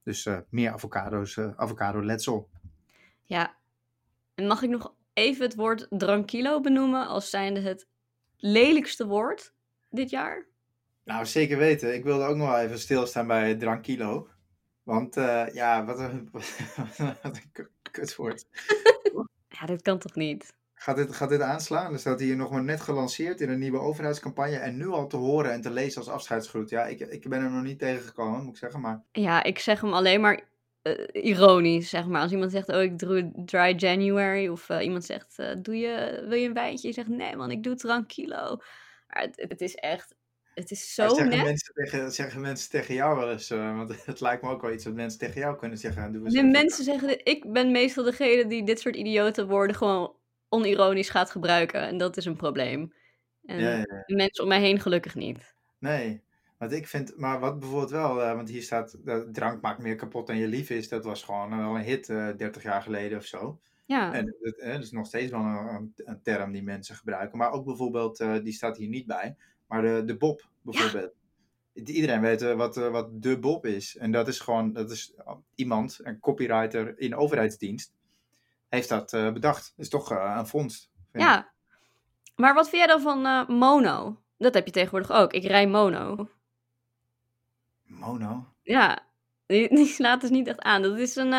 Dus 0.04 0.26
eh, 0.26 0.38
meer 0.50 0.72
avocado's, 0.72 1.38
eh 1.38 1.50
avocado-letsel. 1.56 2.50
ja. 3.24 3.56
En 4.36 4.48
mag 4.48 4.62
ik 4.62 4.70
nog 4.70 4.94
even 5.16 5.46
het 5.46 5.56
woord 5.56 5.88
drankilo 5.90 6.62
benoemen 6.62 7.08
als 7.08 7.30
zijnde 7.30 7.62
het 7.62 7.88
lelijkste 8.38 9.08
woord 9.08 9.54
dit 9.90 10.10
jaar? 10.10 10.46
Nou, 11.04 11.26
zeker 11.26 11.58
weten. 11.58 11.94
Ik 11.94 12.04
wilde 12.04 12.26
ook 12.26 12.36
nog 12.36 12.50
wel 12.50 12.60
even 12.60 12.80
stilstaan 12.80 13.28
bij 13.28 13.56
drankilo. 13.56 14.28
Want 14.84 15.18
uh, 15.18 15.54
ja, 15.54 15.86
wat 15.86 16.00
een, 16.00 16.30
wat 17.22 17.40
een 17.44 17.68
kutwoord. 17.92 18.46
Ja, 19.60 19.66
dit 19.66 19.82
kan 19.82 20.00
toch 20.00 20.16
niet? 20.16 20.54
Gaat 20.74 20.96
dit, 20.96 21.16
gaat 21.16 21.30
dit 21.30 21.42
aanslaan? 21.42 21.94
Er 21.94 22.00
staat 22.00 22.20
hier 22.20 22.36
nog 22.36 22.52
maar 22.52 22.64
net 22.64 22.82
gelanceerd 22.82 23.42
in 23.42 23.50
een 23.50 23.60
nieuwe 23.60 23.80
overheidscampagne 23.80 24.58
en 24.58 24.78
nu 24.78 24.88
al 24.88 25.08
te 25.08 25.18
horen 25.18 25.52
en 25.52 25.62
te 25.62 25.72
lezen 25.72 26.02
als 26.02 26.10
afscheidsgroet. 26.10 26.70
Ja, 26.70 26.86
ik, 26.86 27.00
ik 27.00 27.30
ben 27.30 27.42
er 27.42 27.52
nog 27.52 27.64
niet 27.64 27.80
tegengekomen, 27.80 28.44
moet 28.44 28.54
ik 28.54 28.60
zeggen, 28.60 28.82
maar... 28.82 29.04
Ja, 29.12 29.44
ik 29.44 29.60
zeg 29.60 29.82
hem 29.82 29.94
alleen 29.94 30.22
maar 30.22 30.44
ironisch, 31.12 31.90
zeg 31.90 32.06
maar. 32.06 32.22
Als 32.22 32.32
iemand 32.32 32.52
zegt, 32.52 32.70
oh, 32.70 32.82
ik 32.82 33.00
doe 33.00 33.32
dry 33.36 33.74
January, 33.78 34.48
of 34.48 34.70
uh, 34.70 34.84
iemand 34.84 35.06
zegt, 35.06 35.36
uh, 35.40 35.52
doe 35.58 35.78
je, 35.78 36.26
wil 36.28 36.38
je 36.38 36.48
een 36.48 36.54
wijntje? 36.54 36.88
Je 36.88 36.94
zegt, 36.94 37.08
nee 37.08 37.36
man, 37.36 37.52
ik 37.52 37.64
doe 37.64 37.76
tranquilo. 37.76 38.58
Maar 39.08 39.22
het, 39.22 39.46
het 39.50 39.62
is 39.62 39.76
echt, 39.76 40.16
het 40.54 40.72
is 40.72 40.94
zo 40.94 41.08
zeggen 41.08 41.30
net. 41.30 41.44
Mensen 41.44 41.74
tegen, 41.74 42.12
zeggen 42.12 42.42
mensen 42.42 42.70
tegen 42.70 42.96
jou 42.96 43.18
wel 43.18 43.32
eens, 43.32 43.50
want 43.50 43.96
het 44.06 44.22
lijkt 44.22 44.44
me 44.44 44.50
ook 44.50 44.62
wel 44.62 44.74
iets 44.74 44.84
dat 44.84 44.94
mensen 44.94 45.20
tegen 45.20 45.42
jou 45.42 45.58
kunnen 45.58 45.78
zeggen. 45.78 46.12
Doe 46.12 46.30
de 46.30 46.44
mensen 46.44 46.84
zeggen, 46.84 47.26
ik 47.26 47.52
ben 47.52 47.72
meestal 47.72 48.04
degene 48.04 48.48
die 48.48 48.66
dit 48.66 48.80
soort 48.80 48.96
idiote 48.96 49.46
woorden 49.46 49.76
gewoon 49.76 50.16
onironisch 50.50 51.10
gaat 51.10 51.32
gebruiken. 51.32 51.82
En 51.82 51.98
dat 51.98 52.18
is 52.18 52.26
een 52.26 52.36
probleem. 52.36 52.94
En 53.46 53.60
Ja, 53.60 53.70
ja, 53.70 53.78
ja. 53.78 54.04
de 54.06 54.16
mensen 54.16 54.44
om 54.44 54.50
mij 54.50 54.60
heen 54.60 54.80
gelukkig 54.80 55.16
niet. 55.16 55.56
Nee, 55.80 56.25
want 56.58 56.72
ik 56.72 56.88
vind, 56.88 57.18
maar 57.18 57.40
wat 57.40 57.60
bijvoorbeeld 57.60 57.92
wel, 57.92 58.22
eh, 58.24 58.36
want 58.36 58.50
hier 58.50 58.62
staat, 58.64 58.98
eh, 59.06 59.20
drank 59.20 59.62
maakt 59.62 59.80
meer 59.82 59.96
kapot 59.96 60.28
dan 60.28 60.38
je 60.38 60.48
lief 60.48 60.70
is. 60.70 60.90
Dat 60.90 61.04
was 61.06 61.24
gewoon 61.24 61.58
wel 61.58 61.76
een 61.76 61.82
hit 61.84 62.10
eh 62.10 62.30
30 62.38 62.64
jaar 62.64 62.82
geleden 62.82 63.18
of 63.18 63.26
zo. 63.26 63.60
Ja, 63.86 64.14
En 64.14 64.36
dat, 64.42 64.54
eh, 64.56 64.72
dat 64.74 64.84
is 64.84 64.92
nog 64.92 65.06
steeds 65.06 65.32
wel 65.32 65.40
een, 65.42 65.94
een- 65.96 66.22
term 66.24 66.52
die 66.52 66.64
mensen 66.64 66.96
gebruiken. 66.96 67.38
Maar 67.38 67.52
ook 67.52 67.66
bijvoorbeeld, 67.66 68.20
eh, 68.20 68.34
die 68.44 68.54
staat 68.54 68.78
hier 68.78 68.88
niet 68.90 69.06
bij, 69.06 69.36
maar 69.68 69.82
de, 69.82 70.04
de 70.06 70.18
Bob 70.18 70.50
bijvoorbeeld. 70.62 71.14
Iedereen 71.74 72.22
weet 72.22 72.42
eh, 72.42 72.54
wat, 72.56 72.78
eh, 72.78 72.90
wat 72.90 73.22
de 73.22 73.40
Bob 73.40 73.66
is. 73.66 73.98
En 73.98 74.12
dat 74.12 74.28
is 74.28 74.40
gewoon, 74.40 74.74
dat 74.74 74.92
is 74.92 75.14
iemand, 75.56 76.00
een 76.04 76.20
copywriter 76.20 77.00
in 77.00 77.16
overheidsdienst, 77.16 77.94
heeft 78.70 78.90
dat 78.90 79.14
eh, 79.14 79.32
bedacht. 79.32 79.74
Dat 79.76 79.86
is 79.86 79.90
toch 79.90 80.12
eh, 80.12 80.36
een 80.38 80.48
vondst. 80.48 80.90
vind 81.12 81.24
ik. 81.24 81.30
ja. 81.30 81.54
Maar 82.36 82.54
wat 82.54 82.70
vind 82.70 82.78
jij 82.84 82.88
dan 82.92 83.02
van 83.02 83.26
eh, 83.26 83.48
mono? 83.48 84.22
Dat 84.38 84.54
heb 84.54 84.66
je 84.66 84.72
tegenwoordig 84.72 85.12
ook. 85.12 85.34
Ik 85.34 85.44
rij 85.44 85.68
mono. 85.68 86.30
Mono. 87.86 88.46
Ja, 88.62 89.00
die, 89.46 89.70
die 89.76 89.86
slaat 89.88 90.22
dus 90.22 90.30
niet 90.30 90.48
echt 90.48 90.60
aan. 90.60 90.82
Dat 90.82 90.98
is 90.98 91.16
een, 91.16 91.30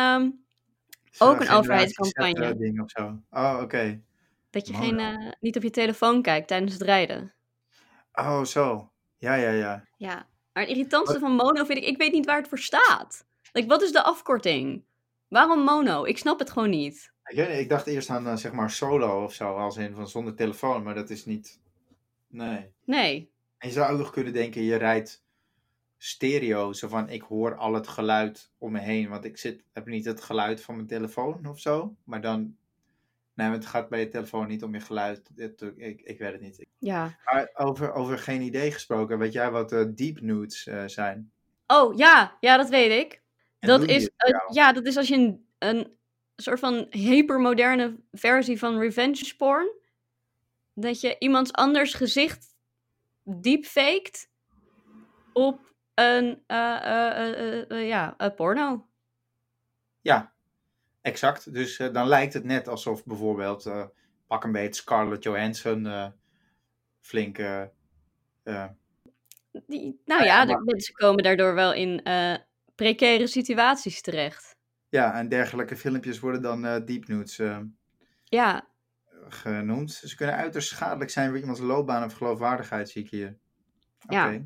dat 1.17 1.27
Ook 1.27 1.39
een 1.39 1.49
overheidscampagne. 1.49 2.55
Ding 2.55 2.81
of 2.81 2.89
zo. 2.89 3.21
Oh, 3.31 3.59
oké. 3.61 4.01
dat 4.49 4.67
je 4.67 4.73
Mono. 4.73 4.85
geen, 4.85 4.99
eh, 4.99 5.31
niet 5.39 5.55
op 5.55 5.63
je 5.63 5.69
telefoon 5.69 6.21
kijkt 6.21 6.47
tijdens 6.47 6.73
het 6.73 6.81
rijden. 6.81 7.33
Oh, 8.13 8.43
zo. 8.43 8.91
Ja, 9.17 9.33
ja, 9.35 9.49
ja. 9.49 9.83
Ja, 9.97 10.27
maar 10.53 10.63
het 10.63 10.71
irritantste 10.71 11.19
van 11.19 11.31
mono 11.31 11.65
vind 11.65 11.77
ik, 11.77 11.85
ik 11.85 11.97
weet 11.97 12.11
niet 12.11 12.25
waar 12.25 12.37
het 12.37 12.47
voor 12.47 12.59
staat. 12.59 13.25
Like, 13.51 13.67
wat 13.67 13.81
is 13.81 13.91
de 13.91 14.03
afkorting? 14.03 14.83
Waarom 15.27 15.59
mono? 15.59 16.03
Ik 16.03 16.17
snap 16.17 16.39
het 16.39 16.49
gewoon 16.49 16.69
niet. 16.69 17.11
Ik, 17.23 17.35
weet 17.35 17.49
niet, 17.49 17.57
ik 17.57 17.69
dacht 17.69 17.87
eerst 17.87 18.09
aan, 18.09 18.27
eh, 18.27 18.35
zeg 18.35 18.51
maar, 18.51 18.71
solo 18.71 19.23
of 19.23 19.33
zo, 19.33 19.55
als 19.55 19.77
in 19.77 19.93
van 19.93 20.07
zonder 20.07 20.35
telefoon, 20.35 20.83
maar 20.83 20.95
dat 20.95 21.09
is 21.09 21.25
niet... 21.25 21.59
Nee. 22.27 22.73
Nee. 22.85 23.31
En 23.57 23.67
je 23.67 23.73
zou 23.73 23.91
ook 23.91 23.97
nog 23.97 24.11
kunnen 24.11 24.33
denken, 24.33 24.61
je 24.61 24.75
rijdt 24.75 25.23
stereo, 25.97 26.73
zo 26.73 26.87
van, 26.87 27.09
ik 27.09 27.21
hoor 27.21 27.55
al 27.55 27.73
het 27.73 27.87
geluid 27.87 28.51
om 28.57 28.71
me 28.71 28.79
heen, 28.79 29.09
want 29.09 29.25
ik 29.25 29.37
zit, 29.37 29.63
heb 29.73 29.85
niet 29.85 30.05
het 30.05 30.21
geluid 30.21 30.61
van 30.61 30.75
mijn 30.75 30.87
telefoon 30.87 31.45
of 31.45 31.59
zo, 31.59 31.95
maar 32.03 32.21
dan... 32.21 32.55
Nee, 33.33 33.49
het 33.49 33.65
gaat 33.65 33.89
bij 33.89 33.99
je 33.99 34.07
telefoon 34.07 34.47
niet 34.47 34.63
om 34.63 34.73
je 34.73 34.79
geluid. 34.79 35.29
Het- 35.35 35.61
ik, 35.75 36.01
ik 36.01 36.19
weet 36.19 36.31
het 36.31 36.41
niet. 36.41 36.65
Ja. 36.77 37.17
Maar 37.25 37.49
over, 37.53 37.93
over 37.93 38.17
geen 38.17 38.41
idee 38.41 38.71
gesproken, 38.71 39.17
weet 39.19 39.33
jij 39.33 39.51
wat 39.51 39.71
eh, 39.71 39.85
deep 39.95 40.21
nudes 40.21 40.67
eh, 40.67 40.83
zijn? 40.87 41.31
Oh, 41.67 41.97
ja. 41.97 42.37
Ja, 42.39 42.57
dat 42.57 42.69
weet 42.69 43.05
ik. 43.05 43.21
En 43.59 43.67
Dat 43.67 43.83
is, 43.83 44.09
ja, 44.51 44.73
dat 44.73 44.85
is 44.85 44.97
als 44.97 45.07
je 45.07 45.15
een, 45.15 45.45
een 45.57 45.97
soort 46.35 46.59
van 46.59 46.87
hypermoderne 46.89 47.99
versie 48.11 48.59
van 48.59 48.77
revenge 48.79 49.33
porn. 49.37 49.71
Dat 50.73 51.01
je 51.01 51.15
iemands 51.19 51.53
anders 51.53 51.93
gezicht 51.93 52.55
deepfaked 53.23 54.29
op 55.33 55.75
een, 55.99 56.43
eh, 56.47 56.75
eh, 56.75 57.71
eh, 57.71 57.87
ja, 57.87 58.13
een 58.17 58.35
porno. 58.35 58.87
Ja, 60.01 60.33
exact. 61.01 61.53
Dus 61.53 61.77
dan 61.77 62.07
lijkt 62.07 62.33
het 62.33 62.43
net 62.43 62.67
alsof 62.67 63.05
bijvoorbeeld, 63.05 63.71
pak 64.27 64.43
een 64.43 64.51
beetje 64.51 64.81
Scarlett 64.81 65.23
Johansson, 65.23 66.13
flink... 66.99 67.37
Die, 69.67 70.01
nou 70.05 70.23
ja, 70.23 70.45
de 70.45 70.61
mensen 70.65 70.93
komen 70.93 71.23
daardoor 71.23 71.53
wel 71.53 71.73
in 71.73 72.01
precaire 72.75 73.27
situaties 73.27 74.01
terecht. 74.01 74.55
ja, 74.89 75.13
en 75.13 75.29
dergelijke 75.29 75.75
filmpjes 75.75 76.19
worden 76.19 76.41
dan 76.41 76.65
eh 76.65 76.85
deep 76.85 77.07
nudes 77.07 77.41
Ja, 78.23 78.67
genoemd. 79.27 79.91
Ze 79.91 80.15
kunnen 80.15 80.35
uiterst 80.35 80.69
schadelijk 80.69 81.09
zijn 81.09 81.29
voor 81.29 81.39
iemands 81.39 81.59
loopbaan 81.59 82.03
of 82.03 82.13
geloofwaardigheid, 82.13 82.89
zie 82.89 83.03
ik 83.03 83.09
hier. 83.09 83.37
Ja. 84.09 84.41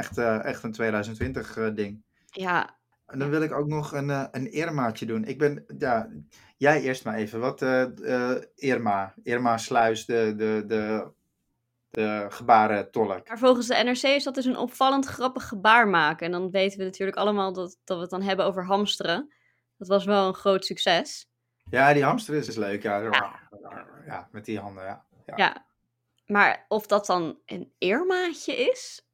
Echt, 0.00 0.18
eh, 0.18 0.44
echt 0.44 0.62
een 0.62 0.72
2020 0.72 1.56
eh, 1.56 1.74
ding. 1.74 2.02
ja. 2.26 2.78
En 3.06 3.18
dan 3.18 3.30
wil 3.30 3.42
ik 3.42 3.52
ook 3.52 3.66
nog 3.66 3.92
een, 3.92 4.10
eh, 4.10 4.24
een 4.30 4.52
Irmaatje 4.52 5.06
doen. 5.06 5.24
Ik 5.24 5.38
ben, 5.38 5.64
ja, 5.78 6.08
jij 6.56 6.80
eerst 6.80 7.04
maar 7.04 7.14
even. 7.14 7.40
Wat 7.40 7.62
Irma? 8.54 9.14
Irma 9.22 9.56
Sluis, 9.56 10.04
de, 10.06 10.34
de, 10.36 10.64
de, 10.66 11.10
de 11.90 12.26
gebarentolk. 12.28 13.28
Maar 13.28 13.38
volgens 13.38 13.66
de 13.66 13.74
NRC 13.74 14.02
is 14.02 14.24
dat 14.24 14.34
dus 14.34 14.44
een 14.44 14.56
opvallend 14.56 15.06
grappig 15.06 15.48
gebaar 15.48 15.88
maken. 15.88 16.26
En 16.26 16.32
dan 16.32 16.50
weten 16.50 16.78
we 16.78 16.84
natuurlijk 16.84 17.18
allemaal 17.18 17.52
dat, 17.52 17.78
dat 17.84 17.96
we 17.96 18.02
het 18.02 18.10
dan 18.10 18.22
hebben 18.22 18.44
over 18.44 18.64
hamsteren. 18.64 19.32
Dat 19.76 19.88
was 19.88 20.04
wel 20.04 20.26
een 20.28 20.34
groot 20.34 20.64
succes. 20.64 21.28
Ja, 21.70 21.92
die 21.92 22.04
hamster 22.04 22.34
is, 22.34 22.48
is 22.48 22.56
leuk. 22.56 22.82
Ja, 22.82 23.00
Zo, 23.00 23.10
ja. 24.06 24.28
met 24.32 24.44
die 24.44 24.58
handen, 24.58 24.84
ja. 24.84 25.04
ja. 25.26 25.36
Ja. 25.36 25.66
Maar 26.26 26.64
of 26.68 26.86
dat 26.86 27.06
dan 27.06 27.38
een 27.46 27.72
eermaatje 27.78 28.56
is? 28.56 29.09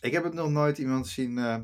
Ik 0.00 0.12
heb 0.12 0.24
het 0.24 0.34
nog 0.34 0.48
nooit 0.50 0.78
iemand 0.78 1.08
zien, 1.08 1.38
eh, 1.38 1.56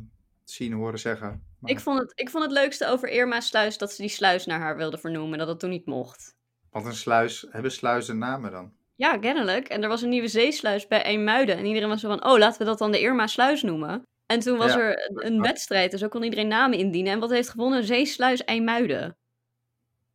zien 0.44 0.72
horen 0.72 0.98
zeggen. 0.98 1.42
Maar- 1.60 1.70
Ik 1.70 1.80
vond, 1.80 1.98
het, 1.98 2.12
ik 2.14 2.30
vond 2.30 2.44
het 2.44 2.52
leukste 2.52 2.86
over 2.86 3.08
Irma 3.08 3.40
Sluis 3.40 3.78
dat 3.78 3.92
ze 3.92 4.02
die 4.02 4.10
sluis 4.10 4.46
naar 4.46 4.60
haar 4.60 4.76
wilde 4.76 4.98
vernoemen. 4.98 5.38
Dat 5.38 5.48
het 5.48 5.58
toen 5.58 5.70
niet 5.70 5.86
mocht. 5.86 6.34
Want 6.70 6.86
een 6.86 6.94
sluis, 6.94 7.46
hebben 7.50 7.70
sluizen 7.72 8.18
namen 8.18 8.50
dan? 8.50 8.72
Ja, 8.94 9.18
kennelijk. 9.18 9.68
En 9.68 9.82
er 9.82 9.88
was 9.88 10.02
een 10.02 10.08
nieuwe 10.08 10.28
zeesluis 10.28 10.86
bij 10.86 11.04
Eemmuiden. 11.04 11.56
En 11.56 11.64
iedereen 11.66 11.88
was 11.88 12.00
zo 12.00 12.08
van, 12.08 12.24
oh, 12.24 12.38
laten 12.38 12.58
we 12.58 12.64
dat 12.64 12.78
dan 12.78 12.92
de 12.92 13.00
Irma 13.00 13.26
Sluis 13.26 13.62
noemen. 13.62 14.02
En 14.26 14.40
toen 14.40 14.58
was 14.58 14.72
Ja. 14.72 14.78
er 14.80 15.10
een- 15.24 15.40
wedstrijd, 15.40 15.90
dus 15.90 16.04
ook 16.04 16.10
kon 16.10 16.22
iedereen 16.22 16.48
namen 16.48 16.78
indienen. 16.78 17.12
En 17.12 17.18
wat 17.18 17.30
heeft 17.30 17.48
gewonnen? 17.48 17.84
Zeesluis 17.84 18.42
Eemmuiden. 18.46 19.16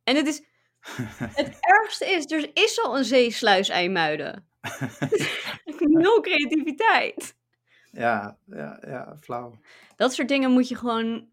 En 0.04 0.16
het 0.16 0.26
is... 0.26 0.42
Het 1.34 1.56
ergste 1.60 2.06
is, 2.06 2.30
er 2.30 2.50
is 2.54 2.80
al 2.80 2.98
een 2.98 3.04
zeesluis 3.04 3.68
Eemmuiden. 3.68 4.46
Nul 5.78 6.20
creativiteit. 6.20 7.34
Ja, 7.92 8.36
ja, 8.46 8.78
ja, 8.86 9.16
flauw. 9.20 9.58
Dat 9.96 10.12
soort 10.14 10.28
dingen 10.28 10.50
moet 10.50 10.68
je 10.68 10.76
gewoon 10.76 11.28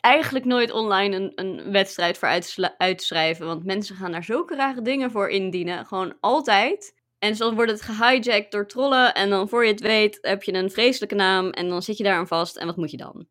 eigenlijk 0.00 0.44
nooit 0.44 0.70
online 0.70 1.16
een, 1.16 1.32
een 1.34 1.72
wedstrijd 1.72 2.18
voor 2.18 2.40
uitschrijven. 2.78 3.46
Want 3.46 3.64
mensen 3.64 3.96
gaan 3.96 4.12
daar 4.12 4.24
zulke 4.24 4.56
rare 4.56 4.82
dingen 4.82 5.10
voor 5.10 5.28
indienen. 5.28 5.86
Gewoon 5.86 6.14
altijd. 6.20 6.94
En 7.18 7.36
zo 7.36 7.54
wordt 7.54 7.70
het 7.70 7.82
gehijacked 7.82 8.50
door 8.50 8.66
trollen. 8.66 9.14
En 9.14 9.30
dan 9.30 9.48
voor 9.48 9.64
je 9.64 9.70
het 9.70 9.80
weet 9.80 10.18
heb 10.20 10.42
je 10.42 10.52
een 10.52 10.70
vreselijke 10.70 11.14
naam. 11.14 11.50
En 11.50 11.68
dan 11.68 11.82
zit 11.82 11.96
je 11.96 12.04
daar 12.04 12.16
aan 12.18 12.26
vast. 12.26 12.56
En 12.56 12.66
wat 12.66 12.76
moet 12.76 12.90
je 12.90 12.96
dan? 12.96 13.26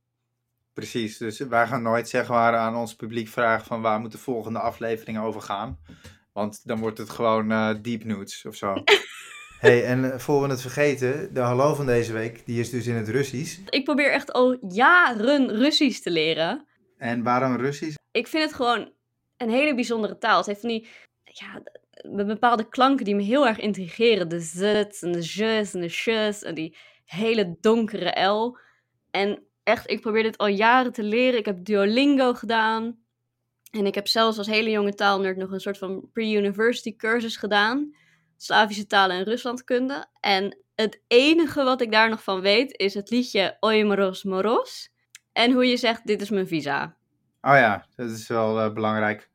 Precies, 0.73 1.17
dus 1.17 1.39
wij 1.39 1.67
gaan 1.67 1.82
nooit 1.82 2.10
zeg 2.10 2.28
maar 2.28 2.56
aan 2.56 2.75
ons 2.75 2.95
publiek 2.95 3.28
vragen 3.28 3.65
van 3.65 3.82
waar 3.82 3.99
moet 3.99 4.12
de 4.12 4.17
volgende 4.17 4.60
afleveringen 4.60 5.21
over 5.21 5.41
gaan. 5.41 5.80
Want 6.34 6.67
dan 6.67 6.80
wordt 6.80 6.97
het 6.97 7.10
gewoon 7.10 7.51
eh, 7.51 7.75
deep 7.82 8.04
nudes 8.04 8.45
of 8.45 8.56
zo. 8.56 8.73
hey, 9.60 9.86
en 9.86 10.12
eh, 10.12 10.20
voor 10.20 10.41
we 10.41 10.48
het 10.50 10.62
vergeten, 10.62 11.34
de 11.34 11.39
hallo 11.39 11.74
van 11.74 11.86
deze 11.86 12.13
week, 12.13 12.46
die 12.46 12.60
is 12.60 12.70
dus 12.70 12.88
in 12.88 12.96
het 12.96 13.10
Russisch. 13.10 13.60
Ik 13.70 13.84
probeer 13.84 14.12
echt 14.12 14.34
al 14.34 14.58
jaren 14.68 15.56
Russisch 15.56 16.02
te 16.02 16.12
leren. 16.12 16.65
En 16.98 17.24
waarom 17.24 17.56
Russisch? 17.56 17.96
Ik 18.12 18.28
vind 18.28 18.44
het 18.44 18.54
gewoon 18.54 18.91
een 19.38 19.50
hele 19.50 19.76
bijzondere 19.76 20.18
taal. 20.18 20.38
Het 20.38 20.46
heeft 20.46 20.60
van 20.60 20.70
die 20.70 20.88
ja, 21.24 21.62
met 22.10 22.28
bepaalde 22.28 22.70
klanken 22.70 23.06
die 23.06 23.15
me 23.15 23.24
heel 23.24 23.48
erg 23.48 23.60
intrigeren. 23.60 24.30
De 24.30 24.39
z's 24.39 25.02
en 25.02 25.12
de 25.12 25.22
z's 25.22 25.74
en 25.74 25.82
de 25.82 25.89
sh's 25.89 26.44
en 26.44 26.56
die 26.56 26.76
hele 27.06 27.58
donkere 27.62 28.26
L. 28.26 28.58
En 29.12 29.44
echt, 29.63 29.89
ik 29.89 30.02
probeer 30.02 30.24
dit 30.24 30.38
al 30.38 30.48
jaren 30.48 30.91
te 30.91 31.04
leren. 31.04 31.39
Ik 31.39 31.46
heb 31.46 31.65
Duolingo 31.65 32.34
gedaan. 32.34 33.04
En 33.72 33.86
ik 33.86 33.96
heb 33.96 34.08
zelfs 34.08 34.38
als 34.38 34.48
hele 34.48 34.70
jonge 34.70 34.94
taalnerd 34.94 35.38
nog 35.38 35.52
een 35.52 35.60
soort 35.60 35.78
van 35.78 36.10
pre-university 36.13 36.96
cursus 36.96 37.38
gedaan. 37.38 37.96
Slavische 38.38 38.88
talen 38.88 39.17
en 39.17 39.24
Ruslandkunde. 39.24 40.06
En 40.19 40.58
het 40.76 41.02
enige 41.08 41.63
wat 41.63 41.82
ik 41.82 41.91
daar 41.91 42.10
nog 42.10 42.24
van 42.24 42.41
weet 42.41 42.78
is 42.78 42.93
het 42.93 43.10
liedje 43.10 43.58
Oi 43.60 43.84
Moros 43.84 44.24
Moros. 44.24 44.89
En 45.32 45.52
hoe 45.52 45.65
je 45.65 45.78
zegt, 45.78 46.08
dit 46.08 46.21
is 46.21 46.30
mijn 46.30 46.48
visa. 46.48 46.95
Oh 47.41 47.56
ja, 47.56 47.86
dat 47.95 48.10
is 48.10 48.28
wel 48.28 48.60
eh, 48.60 48.74
belangrijk. 48.74 49.30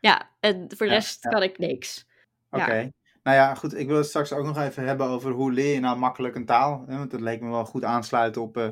Ja, 0.00 0.30
en 0.40 0.64
voor 0.68 0.86
de 0.86 0.92
Ja, 0.92 0.98
rest 0.98 1.22
ja. 1.22 1.30
kan 1.30 1.42
ik 1.42 1.58
niks. 1.58 2.06
Oké. 2.50 2.74
Ja. 2.74 2.90
Nou 3.22 3.36
ja, 3.36 3.54
goed, 3.54 3.74
ik 3.74 3.86
wil 3.86 3.96
het 3.96 4.06
straks 4.06 4.32
ook 4.32 4.44
nog 4.44 4.58
even 4.58 4.84
hebben 4.84 5.06
over 5.06 5.30
hoe 5.30 5.52
leer 5.52 5.74
je 5.74 5.80
nou 5.80 5.98
makkelijk 5.98 6.34
een 6.34 6.46
taal. 6.46 6.84
Hè? 6.88 6.96
Want 6.98 7.10
dat 7.10 7.20
leek 7.20 7.40
me 7.40 7.50
wel 7.50 7.64
goed 7.64 7.84
aansluiten 7.84 8.42
op 8.42 8.56
eh 8.56 8.68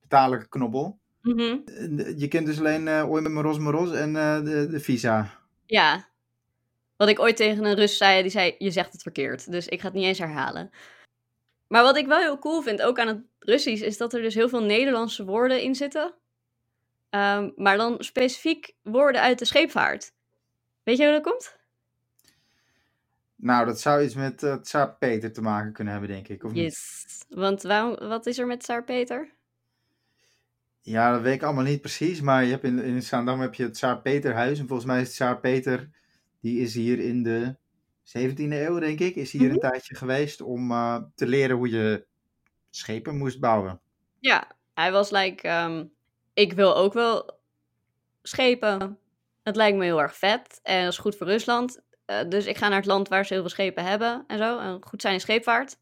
de 0.00 0.08
taallijke 0.08 0.48
knobbel. 0.48 0.98
Mhm. 1.22 1.56
Je 2.16 2.28
kent 2.28 2.46
dus 2.46 2.58
alleen 2.58 2.86
uh, 2.86 3.28
Maros 3.28 3.58
Maros 3.58 3.92
en 3.92 4.14
uh, 4.14 4.44
de, 4.44 4.66
de 4.70 4.80
visa. 4.80 5.30
Ja. 5.66 6.08
Wat 6.98 7.08
ik 7.08 7.18
ooit 7.18 7.36
tegen 7.36 7.64
een 7.64 7.74
Rus 7.74 7.96
zei, 7.96 8.22
die 8.22 8.30
zei, 8.30 8.54
je 8.58 8.70
zegt 8.70 8.92
het 8.92 9.02
verkeerd. 9.02 9.50
Dus 9.50 9.68
ik 9.68 9.80
ga 9.80 9.86
het 9.86 9.96
niet 9.96 10.04
eens 10.04 10.18
herhalen. 10.18 10.70
Maar 11.68 11.82
wat 11.82 11.96
ik 11.96 12.06
wel 12.06 12.18
heel 12.18 12.38
cool 12.38 12.62
vind, 12.62 12.82
ook 12.82 12.98
aan 12.98 13.08
het 13.08 13.20
Russisch, 13.38 13.82
is 13.82 13.96
dat 13.96 14.14
er 14.14 14.22
dus 14.22 14.34
heel 14.34 14.48
veel 14.48 14.62
Nederlandse 14.62 15.24
woorden 15.24 15.62
in 15.62 15.74
zitten. 15.74 16.14
Um, 17.10 17.52
maar 17.56 17.76
dan 17.76 17.96
specifiek 17.98 18.74
woorden 18.82 19.20
uit 19.20 19.38
de 19.38 19.44
scheepvaart. 19.44 20.12
Weet 20.82 20.96
je 20.96 21.04
hoe 21.04 21.12
dat 21.12 21.22
komt? 21.22 21.56
Nou, 23.36 23.66
dat 23.66 23.80
zou 23.80 24.02
iets 24.02 24.14
met 24.14 24.42
uh, 24.42 24.54
Tsaar 24.54 24.96
Peter 24.96 25.32
te 25.32 25.40
maken 25.40 25.72
kunnen 25.72 25.92
hebben, 25.92 26.10
denk 26.10 26.28
ik. 26.28 26.44
Of 26.44 26.54
yes. 26.54 27.04
Niet? 27.18 27.38
Want 27.38 27.62
waarom, 27.62 28.08
wat 28.08 28.26
is 28.26 28.38
er 28.38 28.46
met 28.46 28.60
Tsaar 28.60 28.84
Peter? 28.84 29.30
Ja, 30.82 31.12
dat 31.12 31.20
weet 31.20 31.34
ik 31.34 31.42
allemaal 31.42 31.64
niet 31.64 31.80
precies. 31.80 32.20
Maar 32.20 32.44
je 32.44 32.50
hebt 32.50 32.64
in, 32.64 32.78
in 32.78 33.02
Zaandam 33.02 33.40
heb 33.40 33.54
je 33.54 33.62
het 33.62 33.74
Tsaar 33.74 34.00
Peterhuis. 34.00 34.58
En 34.58 34.66
volgens 34.66 34.88
mij 34.88 35.00
is 35.00 35.06
het 35.06 35.14
Tsaar 35.14 35.40
Peter, 35.40 35.90
die 36.40 36.60
is 36.60 36.74
hier 36.74 36.98
in 36.98 37.22
de 37.22 37.56
17e 38.16 38.36
eeuw, 38.36 38.78
denk 38.78 39.00
ik, 39.00 39.16
is 39.16 39.32
hier 39.32 39.40
mm 39.40 39.46
-hmm. 39.46 39.54
een 39.54 39.70
tijdje 39.70 39.94
geweest 39.94 40.40
om 40.40 40.70
uh, 40.70 40.98
te 41.14 41.26
leren 41.26 41.56
hoe 41.56 41.70
je 41.70 42.06
schepen 42.70 43.16
moest 43.16 43.40
bouwen. 43.40 43.80
Ja, 44.18 44.50
hij 44.74 44.92
was 44.92 45.10
like, 45.10 45.48
um, 45.48 45.92
ik 46.34 46.52
wil 46.52 46.76
ook 46.76 46.92
wel 46.92 47.38
schepen. 48.22 48.98
Het 49.42 49.56
lijkt 49.56 49.76
me 49.76 49.84
heel 49.84 50.00
erg 50.00 50.16
vet 50.16 50.60
en 50.62 50.82
dat 50.82 50.92
is 50.92 50.98
goed 50.98 51.16
voor 51.16 51.26
Rusland. 51.26 51.80
Uh, 52.06 52.20
dus 52.28 52.46
ik 52.46 52.56
ga 52.56 52.68
naar 52.68 52.78
het 52.78 52.86
land 52.86 53.08
waar 53.08 53.26
ze 53.26 53.32
heel 53.32 53.42
veel 53.42 53.50
schepen 53.50 53.84
hebben 53.84 54.24
en 54.26 54.38
zo. 54.38 54.58
En 54.58 54.78
goed 54.84 55.00
zijn 55.00 55.14
in 55.14 55.20
scheepvaart. 55.20 55.76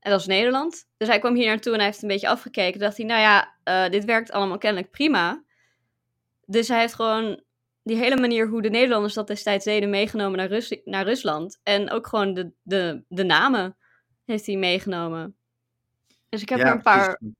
En 0.00 0.10
dat 0.10 0.20
is 0.20 0.26
Nederland. 0.26 0.88
Dus 0.96 1.08
hij 1.08 1.18
kwam 1.18 1.34
hier 1.34 1.46
naartoe 1.46 1.72
en 1.72 1.78
hij 1.78 1.88
heeft 1.88 2.02
een 2.02 2.08
beetje 2.08 2.28
afgekeken. 2.28 2.72
Toen 2.72 2.80
dacht 2.80 2.96
hij, 2.96 3.06
nou 3.06 3.20
ja, 3.20 3.54
uh, 3.64 3.90
dit 3.90 4.04
werkt 4.04 4.30
allemaal 4.30 4.58
kennelijk 4.58 4.90
prima. 4.90 5.44
Dus 6.46 6.68
hij 6.68 6.80
heeft 6.80 6.94
gewoon 6.94 7.42
die 7.82 7.96
hele 7.96 8.20
manier 8.20 8.48
hoe 8.48 8.62
de 8.62 8.70
Nederlanders 8.70 9.14
dat 9.14 9.26
destijds 9.26 9.64
deden 9.64 9.90
meegenomen 9.90 10.38
naar, 10.38 10.48
Rus 10.48 10.80
naar 10.84 11.04
Rusland. 11.04 11.60
En 11.62 11.90
ook 11.90 12.06
gewoon 12.06 12.34
de, 12.34 12.52
de, 12.62 13.04
de 13.08 13.24
namen 13.24 13.76
heeft 14.24 14.46
hij 14.46 14.56
meegenomen. 14.56 15.36
Dus 16.28 16.42
ik 16.42 16.48
heb 16.48 16.58
Ja, 16.58 16.66
er 16.66 16.72
een 16.72 16.82
paar 16.82 17.16
precies. 17.16 17.36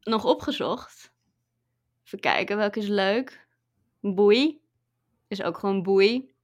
nog 0.00 0.24
opgezocht. 0.24 1.12
Even 2.04 2.20
kijken, 2.20 2.56
welke 2.56 2.78
is 2.78 2.88
leuk? 2.88 3.46
Boei 4.00 4.60
is 5.28 5.42
ook 5.42 5.58
gewoon 5.58 5.82
boei. 5.82 6.34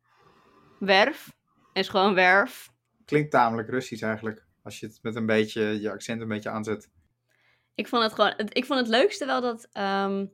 Werf 0.79 1.33
is 1.73 1.89
gewoon 1.89 2.15
werf. 2.15 2.73
Klinkt 3.05 3.31
tamelijk 3.31 3.69
Russisch 3.69 4.03
eigenlijk. 4.03 4.47
Als 4.63 4.81
je 4.81 4.87
het 4.87 4.99
met 5.03 5.17
een 5.17 5.27
beetje, 5.27 5.81
je 5.81 5.91
accent 5.91 6.21
een 6.21 6.29
beetje 6.29 6.51
aanzet. 6.51 6.91
Ik 7.75 7.89
vond 7.89 8.03
het 8.03 8.13
gewoon, 8.13 8.35
ik 8.37 8.65
vond 8.65 8.81
het 8.81 8.89
leukste 8.89 9.27
wel 9.27 9.41
dat 9.41 9.69
ehm, 9.73 10.27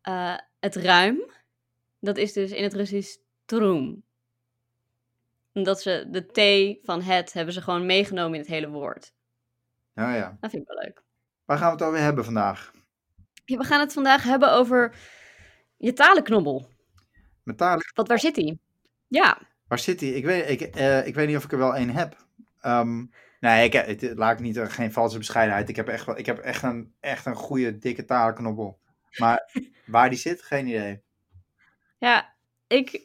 eh, 0.00 0.36
het 0.60 0.74
ruim, 0.76 1.30
dat 2.04 2.16
is 2.16 2.32
dus 2.32 2.50
in 2.50 2.62
het 2.62 2.74
Russisch 2.74 3.16
troem. 3.44 4.02
Omdat 5.52 5.82
ze 5.82 6.06
de 6.10 6.26
T 6.26 6.84
van 6.86 7.02
het 7.02 7.32
hebben 7.32 7.54
ze 7.54 7.62
gewoon 7.62 7.86
meegenomen 7.86 8.34
in 8.34 8.40
het 8.40 8.50
hele 8.50 8.68
woord. 8.68 9.12
Ja, 9.94 10.14
ja. 10.14 10.36
Dat 10.40 10.50
vind 10.50 10.62
ik 10.62 10.68
wel 10.68 10.84
leuk. 10.84 11.02
Waar 11.44 11.58
gaan 11.58 11.66
we 11.66 11.72
het 11.72 11.82
alweer 11.82 12.00
hebben 12.00 12.24
vandaag? 12.24 12.72
Ja, 13.44 13.56
we 13.56 13.64
gaan 13.64 13.80
het 13.80 13.92
vandaag 13.92 14.22
hebben 14.22 14.52
over 14.52 14.96
je 15.76 15.92
talenknobbel. 15.92 16.68
Metalik. 17.42 17.90
Wat, 17.94 18.08
waar 18.08 18.18
zit 18.18 18.34
die? 18.34 18.60
Ja, 19.08 19.38
Waar 19.68 19.78
zit 19.78 20.00
hij? 20.00 20.08
Ik 20.08 20.24
weet, 20.24 20.48
ik, 20.50 20.60
eh, 20.60 21.06
ik 21.06 21.14
weet 21.14 21.26
niet 21.26 21.36
of 21.36 21.44
ik 21.44 21.52
er 21.52 21.58
wel 21.58 21.76
één 21.76 21.90
heb. 21.90 22.26
Ehm, 22.60 23.04
nee, 23.40 23.64
ik, 23.64 23.72
het, 23.72 24.12
laat 24.16 24.32
ik 24.32 24.40
niet, 24.40 24.56
eh, 24.56 24.68
geen 24.68 24.92
valse 24.92 25.18
bescheidenheid. 25.18 25.68
Ik 25.68 25.76
heb 25.76 25.88
echt, 25.88 26.06
wel, 26.06 26.18
ik 26.18 26.26
heb 26.26 26.38
echt, 26.38 26.62
een, 26.62 26.94
echt 27.00 27.26
een 27.26 27.34
goede, 27.34 27.78
dikke 27.78 28.04
talenknobbel. 28.04 28.78
Maar 29.16 29.50
waar 29.86 30.08
die 30.08 30.18
zit, 30.18 30.42
geen 30.42 30.66
idee. 30.66 31.02
Ja, 32.04 32.34
ik... 32.66 33.02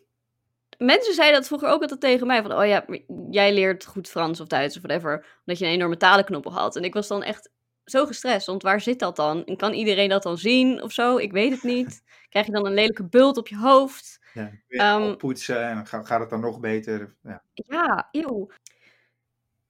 Mensen 0.78 1.14
zeiden 1.14 1.38
dat 1.40 1.48
vroeger 1.48 1.70
ook 1.70 1.82
altijd 1.82 2.00
tegen 2.00 2.28
mij. 2.28 2.42
Van, 2.42 2.54
oh 2.54 2.66
ja, 2.66 2.86
jij 3.30 3.54
leert 3.54 3.86
goed 3.86 4.10
Frans 4.10 4.40
of 4.40 4.48
Duits 4.48 4.76
of 4.78 4.82
whatever. 4.82 5.26
Omdat 5.46 5.60
je 5.60 5.66
een 5.66 5.72
enorme 5.72 5.98
talenknobbel 5.98 6.52
had. 6.54 6.76
En 6.76 6.84
ik 6.84 6.94
was 6.94 7.08
dan 7.08 7.24
echt 7.24 7.50
zo 7.86 8.06
gestrest. 8.06 8.46
Want 8.48 8.62
waar 8.64 8.82
zit 8.82 9.00
dat 9.00 9.16
dan? 9.16 9.46
En 9.46 9.58
kan 9.58 9.74
iedereen 9.74 10.10
dat 10.10 10.24
dan 10.24 10.38
zien 10.38 10.82
of 10.82 10.92
zo? 10.92 11.18
Ik 11.18 11.32
weet 11.32 11.52
het 11.52 11.64
niet. 11.64 12.04
Krijg 12.30 12.46
je 12.46 12.52
dan 12.52 12.66
een 12.66 12.74
lelijke 12.74 13.04
bult 13.06 13.38
op 13.38 13.48
je 13.48 13.58
hoofd? 13.58 14.20
Ja, 14.34 14.52
je 14.68 14.78
Ehm, 14.78 15.02
oppoetsen 15.04 15.64
en 15.68 15.76
dan 15.76 15.88
ga- 15.88 16.04
gaat 16.04 16.20
het 16.20 16.30
dan 16.30 16.40
nog 16.40 16.60
beter. 16.60 17.16
Ja. 17.24 17.44
Ja, 17.54 18.08
eeuw. 18.12 18.50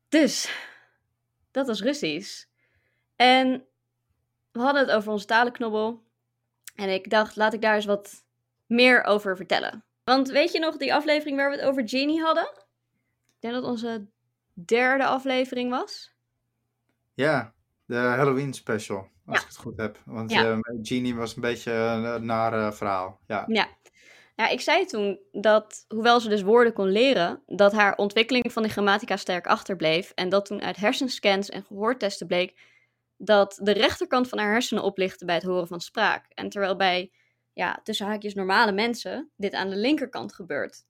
Dus, 0.09 0.51
dat 1.51 1.67
was 1.67 1.81
Russisch. 1.81 2.45
En 3.15 3.65
we 4.51 4.59
hadden 4.59 4.81
het 4.81 4.91
over 4.91 5.11
onze 5.11 5.25
talenknobbel. 5.25 6.03
En 6.75 6.89
ik 6.89 7.09
dacht, 7.09 7.35
laat 7.35 7.53
ik 7.53 7.61
daar 7.61 7.75
eens 7.75 7.85
wat 7.85 8.23
meer 8.69 9.03
over 9.03 9.35
vertellen. 9.35 9.83
Want 10.03 10.29
weet 10.29 10.51
je 10.51 10.59
nog 10.59 10.77
die 10.77 10.93
aflevering 10.93 11.37
waar 11.37 11.49
we 11.49 11.55
het 11.55 11.65
over 11.65 11.89
Genie 11.89 12.21
hadden? 12.21 12.43
Ik 12.43 13.35
denk 13.39 13.53
dat 13.53 13.63
onze 13.63 14.07
derde 14.53 15.05
aflevering 15.05 15.69
was. 15.69 16.13
ja, 17.13 17.53
de 17.85 17.95
Halloween 17.95 18.53
special, 18.53 18.97
als 18.97 19.37
Ja. 19.37 19.41
ik 19.41 19.47
het 19.47 19.57
goed 19.57 19.77
heb. 19.77 19.99
Want 20.05 20.31
Ja. 20.31 20.51
eh, 20.51 20.59
Genie 20.81 21.15
was 21.15 21.35
een 21.35 21.41
beetje 21.41 21.71
een 21.71 22.25
naar 22.25 22.53
eh, 22.53 22.71
verhaal. 22.71 23.19
Ja. 23.27 23.43
Ja. 23.47 23.67
Ja, 24.35 24.47
ik 24.47 24.61
zei 24.61 24.85
toen 24.85 25.19
dat, 25.31 25.85
hoewel 25.87 26.19
ze 26.19 26.29
dus 26.29 26.41
woorden 26.41 26.73
kon 26.73 26.87
leren, 26.91 27.43
dat 27.45 27.71
haar 27.71 27.95
ontwikkeling 27.95 28.53
van 28.53 28.63
de 28.63 28.69
grammatica 28.69 29.17
sterk 29.17 29.47
achterbleef. 29.47 30.11
En 30.15 30.29
dat 30.29 30.45
toen 30.45 30.61
uit 30.61 30.75
hersenscans 30.75 31.49
en 31.49 31.63
gehoortesten 31.63 32.27
bleek 32.27 32.59
dat 33.17 33.59
de 33.63 33.71
rechterkant 33.71 34.29
van 34.29 34.37
haar 34.39 34.51
hersenen 34.51 34.83
oplichtte 34.83 35.25
bij 35.25 35.35
het 35.35 35.43
horen 35.43 35.67
van 35.67 35.79
spraak. 35.81 36.25
En 36.33 36.49
terwijl 36.49 36.75
bij, 36.75 37.11
ja, 37.53 37.79
tussen 37.83 38.05
haakjes 38.05 38.33
normale 38.33 38.71
mensen, 38.71 39.31
dit 39.35 39.53
aan 39.53 39.69
de 39.69 39.75
linkerkant 39.75 40.33
gebeurt. 40.33 40.85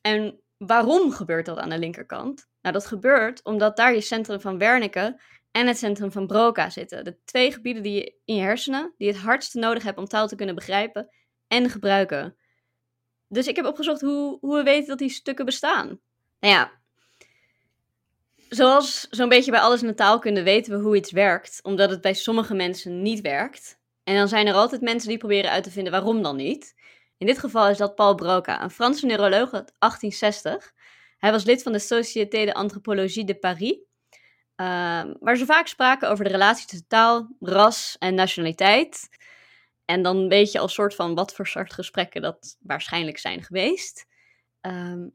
En 0.00 0.40
waarom 0.56 1.10
gebeurt 1.10 1.46
dat 1.46 1.58
aan 1.58 1.68
de 1.68 1.78
linkerkant? 1.78 2.48
Nou, 2.62 2.74
dat 2.74 2.86
gebeurt 2.86 3.44
omdat 3.44 3.76
daar 3.76 3.94
je 3.94 4.00
centrum 4.00 4.40
van 4.40 4.58
Wernicke 4.58 5.20
en 5.50 5.66
het 5.66 5.78
centrum 5.78 6.12
van 6.12 6.26
Broca 6.26 6.70
zitten. 6.70 7.04
De 7.04 7.16
twee 7.24 7.52
gebieden 7.52 7.82
die 7.82 7.94
je 7.94 8.14
in 8.24 8.34
je 8.34 8.42
hersenen, 8.42 8.94
die 8.98 9.08
het 9.08 9.16
hardste 9.16 9.58
nodig 9.58 9.82
hebt 9.82 9.98
om 9.98 10.06
taal 10.06 10.28
te 10.28 10.36
kunnen 10.36 10.54
begrijpen 10.54 11.08
en 11.48 11.70
gebruiken. 11.70 12.36
Dus 13.28 13.46
ik 13.46 13.56
heb 13.56 13.64
opgezocht 13.64 14.00
hoe, 14.00 14.38
hoe 14.40 14.56
we 14.56 14.62
weten 14.62 14.88
dat 14.88 14.98
die 14.98 15.08
stukken 15.08 15.44
bestaan. 15.44 15.86
Nou 16.40 16.54
ja, 16.54 16.72
zoals 18.48 19.06
zo'n 19.10 19.28
beetje 19.28 19.50
bij 19.50 19.60
alles 19.60 19.80
in 19.80 19.86
de 19.86 19.94
taalkunde 19.94 20.42
weten 20.42 20.72
we 20.76 20.84
hoe 20.84 20.96
iets 20.96 21.10
werkt, 21.10 21.60
omdat 21.62 21.90
het 21.90 22.00
bij 22.00 22.14
sommige 22.14 22.54
mensen 22.54 23.02
niet 23.02 23.20
werkt. 23.20 23.75
En 24.06 24.16
dan 24.16 24.28
zijn 24.28 24.46
er 24.46 24.54
altijd 24.54 24.80
mensen 24.80 25.08
die 25.08 25.18
proberen 25.18 25.50
uit 25.50 25.64
te 25.64 25.70
vinden 25.70 25.92
waarom 25.92 26.22
dan 26.22 26.36
niet. 26.36 26.74
In 27.18 27.26
dit 27.26 27.38
geval 27.38 27.68
is 27.68 27.76
dat 27.76 27.94
Paul 27.94 28.14
Broca, 28.14 28.62
een 28.62 28.70
Franse 28.70 29.06
neuroloog 29.06 29.52
uit 29.52 29.72
1860. 29.78 30.72
Hij 31.18 31.30
was 31.30 31.44
lid 31.44 31.62
van 31.62 31.72
de 31.72 31.78
Société 31.78 32.44
de 32.44 32.54
Anthropologie 32.54 33.24
de 33.24 33.34
Paris, 33.34 33.78
ehm, 34.56 35.14
waar 35.20 35.36
ze 35.36 35.44
vaak 35.44 35.66
spraken 35.66 36.10
over 36.10 36.24
de 36.24 36.30
relatie 36.30 36.66
tussen 36.66 36.88
taal, 36.88 37.36
ras 37.40 37.96
en 37.98 38.14
nationaliteit. 38.14 39.08
En 39.84 40.02
dan 40.02 40.28
weet 40.28 40.52
je 40.52 40.58
al 40.58 40.68
soort 40.68 40.94
van 40.94 41.14
wat 41.14 41.34
voor 41.34 41.46
soort 41.46 41.72
gesprekken 41.72 42.22
dat 42.22 42.56
waarschijnlijk 42.60 43.18
zijn 43.18 43.42
geweest. 43.42 44.06
Ehm, 44.60 45.08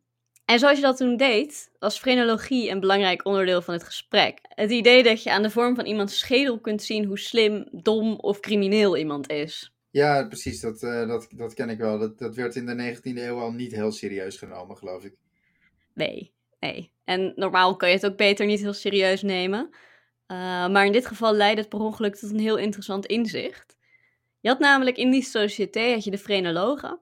en 0.45 0.59
zoals 0.59 0.75
je 0.75 0.83
dat 0.83 0.97
toen 0.97 1.17
deed, 1.17 1.71
was 1.79 1.99
frenologie 1.99 2.69
een 2.69 2.79
belangrijk 2.79 3.25
onderdeel 3.25 3.61
van 3.61 3.73
het 3.73 3.83
gesprek. 3.83 4.39
Het 4.41 4.71
idee 4.71 5.03
dat 5.03 5.23
je 5.23 5.31
aan 5.31 5.41
de 5.41 5.49
vorm 5.49 5.75
van 5.75 5.85
iemands 5.85 6.19
schedel 6.19 6.59
kunt 6.59 6.83
zien 6.83 7.05
hoe 7.05 7.19
slim, 7.19 7.67
dom 7.71 8.15
of 8.15 8.39
crimineel 8.39 8.97
iemand 8.97 9.29
is. 9.29 9.73
Ja, 9.91 10.27
precies. 10.27 10.59
Dat, 10.59 10.83
eh, 10.83 11.07
dat, 11.07 11.27
dat 11.35 11.53
ken 11.53 11.69
ik 11.69 11.77
wel. 11.77 11.99
Dat, 11.99 12.19
dat 12.19 12.35
werd 12.35 12.55
in 12.55 12.65
de 12.65 12.95
19e 12.95 13.01
eeuw 13.01 13.39
al 13.39 13.51
niet 13.51 13.71
heel 13.71 13.91
serieus 13.91 14.37
genomen, 14.37 14.77
geloof 14.77 15.03
ik. 15.03 15.15
Nee, 15.93 16.33
nee. 16.59 16.91
En 17.03 17.33
normaal 17.35 17.75
kan 17.75 17.89
je 17.89 17.95
het 17.95 18.05
ook 18.05 18.17
beter 18.17 18.45
niet 18.45 18.59
heel 18.59 18.73
serieus 18.73 19.21
nemen. 19.21 19.69
Uh, 20.27 20.37
maar 20.67 20.85
in 20.85 20.91
dit 20.91 21.05
geval 21.05 21.33
leidde 21.33 21.61
het 21.61 21.69
per 21.69 21.79
ongeluk 21.79 22.15
tot 22.15 22.31
een 22.31 22.39
heel 22.39 22.57
interessant 22.57 23.05
inzicht. 23.05 23.77
Je 24.39 24.49
had 24.49 24.59
namelijk 24.59 24.97
in 24.97 25.11
die 25.11 25.23
sociëteit 25.23 25.93
had 25.93 26.03
je 26.03 26.11
de 26.11 26.17
frenologen. 26.17 26.99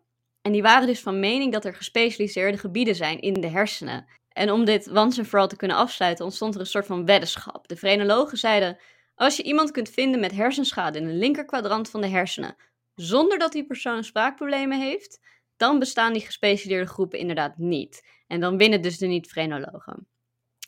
En 0.50 0.56
die 0.56 0.64
waren 0.64 0.88
dus 0.88 1.02
van 1.02 1.20
mening 1.20 1.54
dat 1.54 1.66
er 1.66 1.76
gespecialiseerde 1.76 2.58
gebieden 2.58 2.96
zijn 2.96 3.20
in 3.20 3.34
de 3.34 3.48
hersenen. 3.48 4.06
En 4.30 4.52
om 4.52 4.66
dit 4.66 4.90
once 4.92 5.20
en 5.20 5.26
vooral 5.26 5.48
te 5.48 5.56
kunnen 5.56 5.78
afsluiten, 5.78 6.26
ontstond 6.26 6.54
er 6.54 6.60
een 6.60 6.66
soort 6.66 6.86
van 6.86 7.06
weddenschap. 7.06 7.68
De 7.68 7.78
frenologen 7.78 8.38
zeiden: 8.38 8.78
als 9.16 9.38
je 9.38 9.44
iemand 9.44 9.72
kunt 9.72 9.90
vinden 9.90 10.20
met 10.20 10.32
hersenschade 10.32 11.00
in 11.00 11.08
de 11.08 11.14
linkerkwadrant 11.14 11.90
van 11.90 12.02
de 12.02 12.08
hersenen, 12.08 12.56
zonder 12.96 13.38
dat 13.38 13.52
die 13.52 13.66
persoon 13.66 14.04
spraakproblemen 14.04 14.80
heeft, 14.80 15.20
dan 15.58 15.80
bestaan 15.80 16.14
die 16.14 16.26
gespecialiseerde 16.26 16.90
groepen 16.90 17.20
inderdaad 17.20 17.58
niet. 17.58 18.08
En 18.28 18.40
dan 18.40 18.58
winnen 18.58 18.82
dus 18.82 18.98
de 18.98 19.08
niet-frenologen. 19.08 20.08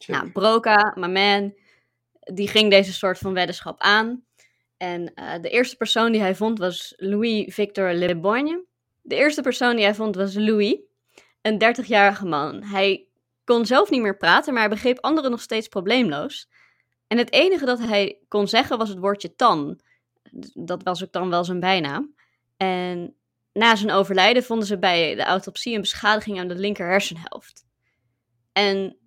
Nou, 0.08 0.32
Broca, 0.32 0.94
Maman, 0.96 1.54
die 2.20 2.48
ging 2.48 2.70
deze 2.70 2.94
soort 2.94 3.18
van 3.18 3.34
weddenschap 3.34 3.80
aan. 3.80 4.26
En 4.78 5.12
uh, 5.16 5.34
de 5.42 5.50
eerste 5.50 5.78
persoon 5.78 6.12
die 6.12 6.22
hij 6.22 6.36
vond 6.36 6.60
was 6.60 6.94
Louis 6.98 7.54
Victor 7.54 7.94
Le 7.94 8.16
Borgne. 8.16 8.70
De 9.02 9.16
eerste 9.16 9.42
persoon 9.42 9.76
die 9.76 9.86
hij 9.86 9.96
vond 9.96 10.16
was 10.16 10.34
Louis, 10.34 10.78
een 11.42 11.64
30-jarige 11.64 12.26
man. 12.26 12.64
Hij 12.64 13.08
kon 13.44 13.66
zelf 13.66 13.90
niet 13.90 14.02
meer 14.02 14.18
praten, 14.18 14.54
maar 14.54 14.62
hij 14.62 14.72
begreep 14.72 15.00
anderen 15.00 15.32
nog 15.32 15.42
steeds 15.42 15.68
probleemloos. 15.68 16.50
En 17.08 17.18
het 17.18 17.32
enige 17.32 17.66
dat 17.66 17.80
hij 17.80 18.20
kon 18.28 18.48
zeggen 18.48 18.78
was 18.78 18.90
het 18.90 19.00
woordje 19.00 19.36
tan. 19.36 19.80
dat 20.54 20.84
was 20.84 21.04
ook 21.04 21.12
dan 21.12 21.30
wel 21.30 21.44
zijn 21.44 21.60
bijnaam. 21.60 22.16
En 22.58 23.16
na 23.54 23.76
zijn 23.76 23.92
overlijden 23.92 24.44
vonden 24.44 24.68
ze 24.68 24.80
bij 24.80 25.16
de 25.16 25.24
autopsie 25.24 25.76
een 25.76 25.82
beschadiging 25.82 26.40
aan 26.40 26.48
de 26.48 26.56
linker 26.56 26.88
hersenhelft. 26.88 27.66
En 28.52 28.98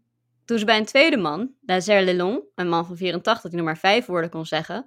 toen 0.44 0.59
ze 0.59 0.64
bij 0.64 0.78
een 0.78 0.85
tweede 0.85 1.16
man, 1.16 1.54
Lazare 1.61 2.04
Lelon, 2.04 2.42
een 2.54 2.68
man 2.68 2.87
van 2.87 2.96
84 2.96 3.50
die 3.50 3.59
nog 3.59 3.66
maar 3.66 3.78
vijf 3.78 4.07
woorden 4.07 4.30
kon 4.30 4.46
zeggen, 4.46 4.85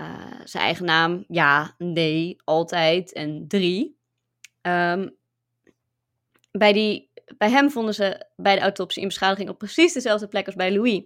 uh, 0.00 0.40
zijn 0.44 0.62
eigen 0.62 0.84
naam, 0.84 1.24
ja, 1.28 1.74
nee, 1.78 2.36
altijd 2.44 3.12
en 3.12 3.44
drie. 3.48 4.00
Um, 4.62 5.16
bij, 6.50 6.72
die, 6.72 7.10
bij 7.36 7.50
hem 7.50 7.70
vonden 7.70 7.94
ze 7.94 8.26
bij 8.36 8.54
de 8.54 8.60
autopsie 8.60 9.02
een 9.02 9.08
beschadiging 9.08 9.48
op 9.48 9.58
precies 9.58 9.92
dezelfde 9.92 10.28
plek 10.28 10.46
als 10.46 10.54
bij 10.54 10.72
Louis. 10.72 11.02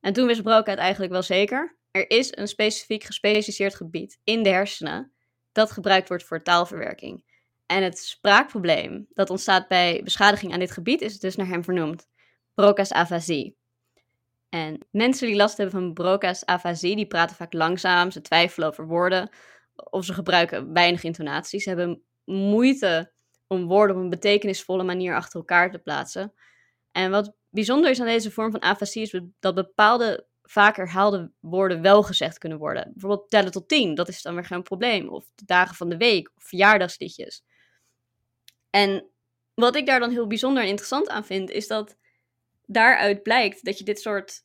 En 0.00 0.12
toen 0.12 0.26
wist 0.26 0.42
Broca 0.42 0.70
het 0.70 0.80
eigenlijk 0.80 1.12
wel 1.12 1.22
zeker. 1.22 1.76
Er 1.90 2.10
is 2.10 2.36
een 2.36 2.48
specifiek 2.48 3.04
gespecialiseerd 3.04 3.74
gebied 3.74 4.18
in 4.24 4.42
de 4.42 4.48
hersenen 4.48 5.12
dat 5.52 5.70
gebruikt 5.70 6.08
wordt 6.08 6.24
voor 6.24 6.42
taalverwerking. 6.42 7.24
En 7.66 7.82
het 7.82 7.98
spraakprobleem 7.98 9.06
dat 9.14 9.30
ontstaat 9.30 9.68
bij 9.68 10.00
beschadiging 10.04 10.52
aan 10.52 10.58
dit 10.58 10.70
gebied 10.70 11.00
is 11.00 11.18
dus 11.18 11.36
naar 11.36 11.46
hem 11.46 11.64
vernoemd. 11.64 12.08
Broca's 12.54 12.92
afasie. 12.92 13.56
En 14.48 14.86
mensen 14.90 15.26
die 15.26 15.36
last 15.36 15.56
hebben 15.56 15.80
van 15.80 15.92
Broca's 15.92 16.44
afasie, 16.44 16.96
die 16.96 17.06
praten 17.06 17.36
vaak 17.36 17.52
langzaam, 17.52 18.10
ze 18.10 18.20
twijfelen 18.20 18.68
over 18.68 18.86
woorden 18.86 19.30
of 19.74 20.04
ze 20.04 20.14
gebruiken 20.14 20.72
weinig 20.72 21.02
intonaties. 21.02 21.62
Ze 21.62 21.68
hebben 21.68 22.02
moeite 22.32 23.12
om 23.46 23.66
woorden 23.66 23.96
op 23.96 24.02
een 24.02 24.10
betekenisvolle 24.10 24.82
manier 24.82 25.14
achter 25.14 25.38
elkaar 25.38 25.70
te 25.70 25.78
plaatsen. 25.78 26.32
En 26.92 27.10
wat 27.10 27.34
bijzonder 27.50 27.90
is 27.90 28.00
aan 28.00 28.06
deze 28.06 28.30
vorm 28.30 28.50
van 28.50 28.60
afasie 28.60 29.02
is 29.02 29.20
dat 29.40 29.54
bepaalde 29.54 30.28
vaak 30.42 30.76
herhaalde 30.76 31.30
woorden 31.40 31.82
wel 31.82 32.02
gezegd 32.02 32.38
kunnen 32.38 32.58
worden. 32.58 32.90
Bijvoorbeeld 32.92 33.30
tellen 33.30 33.52
tot 33.52 33.68
tien, 33.68 33.94
dat 33.94 34.08
is 34.08 34.22
dan 34.22 34.34
weer 34.34 34.44
geen 34.44 34.62
probleem. 34.62 35.08
Of 35.08 35.24
de 35.34 35.44
dagen 35.44 35.74
van 35.74 35.88
de 35.88 35.96
week, 35.96 36.30
of 36.36 36.42
verjaardagsliedjes. 36.44 37.42
En 38.70 39.10
wat 39.54 39.76
ik 39.76 39.86
daar 39.86 40.00
dan 40.00 40.10
heel 40.10 40.26
bijzonder 40.26 40.62
en 40.62 40.68
interessant 40.68 41.08
aan 41.08 41.24
vind, 41.24 41.50
is 41.50 41.66
dat 41.66 41.96
daaruit 42.66 43.22
blijkt 43.22 43.64
dat 43.64 43.78
je 43.78 43.84
dit 43.84 44.00
soort 44.00 44.44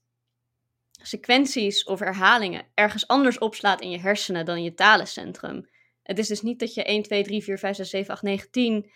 sequenties 0.91 1.83
of 1.83 1.99
herhalingen 1.99 2.67
ergens 2.73 3.07
anders 3.07 3.37
opslaat 3.37 3.81
in 3.81 3.89
je 3.89 3.99
hersenen 3.99 4.45
dan 4.45 4.57
in 4.57 4.63
je 4.63 4.73
talencentrum. 4.73 5.69
Het 6.05 6.19
is 6.19 6.27
dus 6.27 6.41
niet 6.41 6.59
dat 6.59 6.73
je 6.73 6.83
1, 6.83 7.01
2, 7.01 7.23
3, 7.23 7.43
4, 7.43 7.57
5, 7.57 7.75
6, 7.75 7.89
7, 7.89 8.13
8, 8.13 8.21
9, 8.21 8.51
10, 8.51 8.91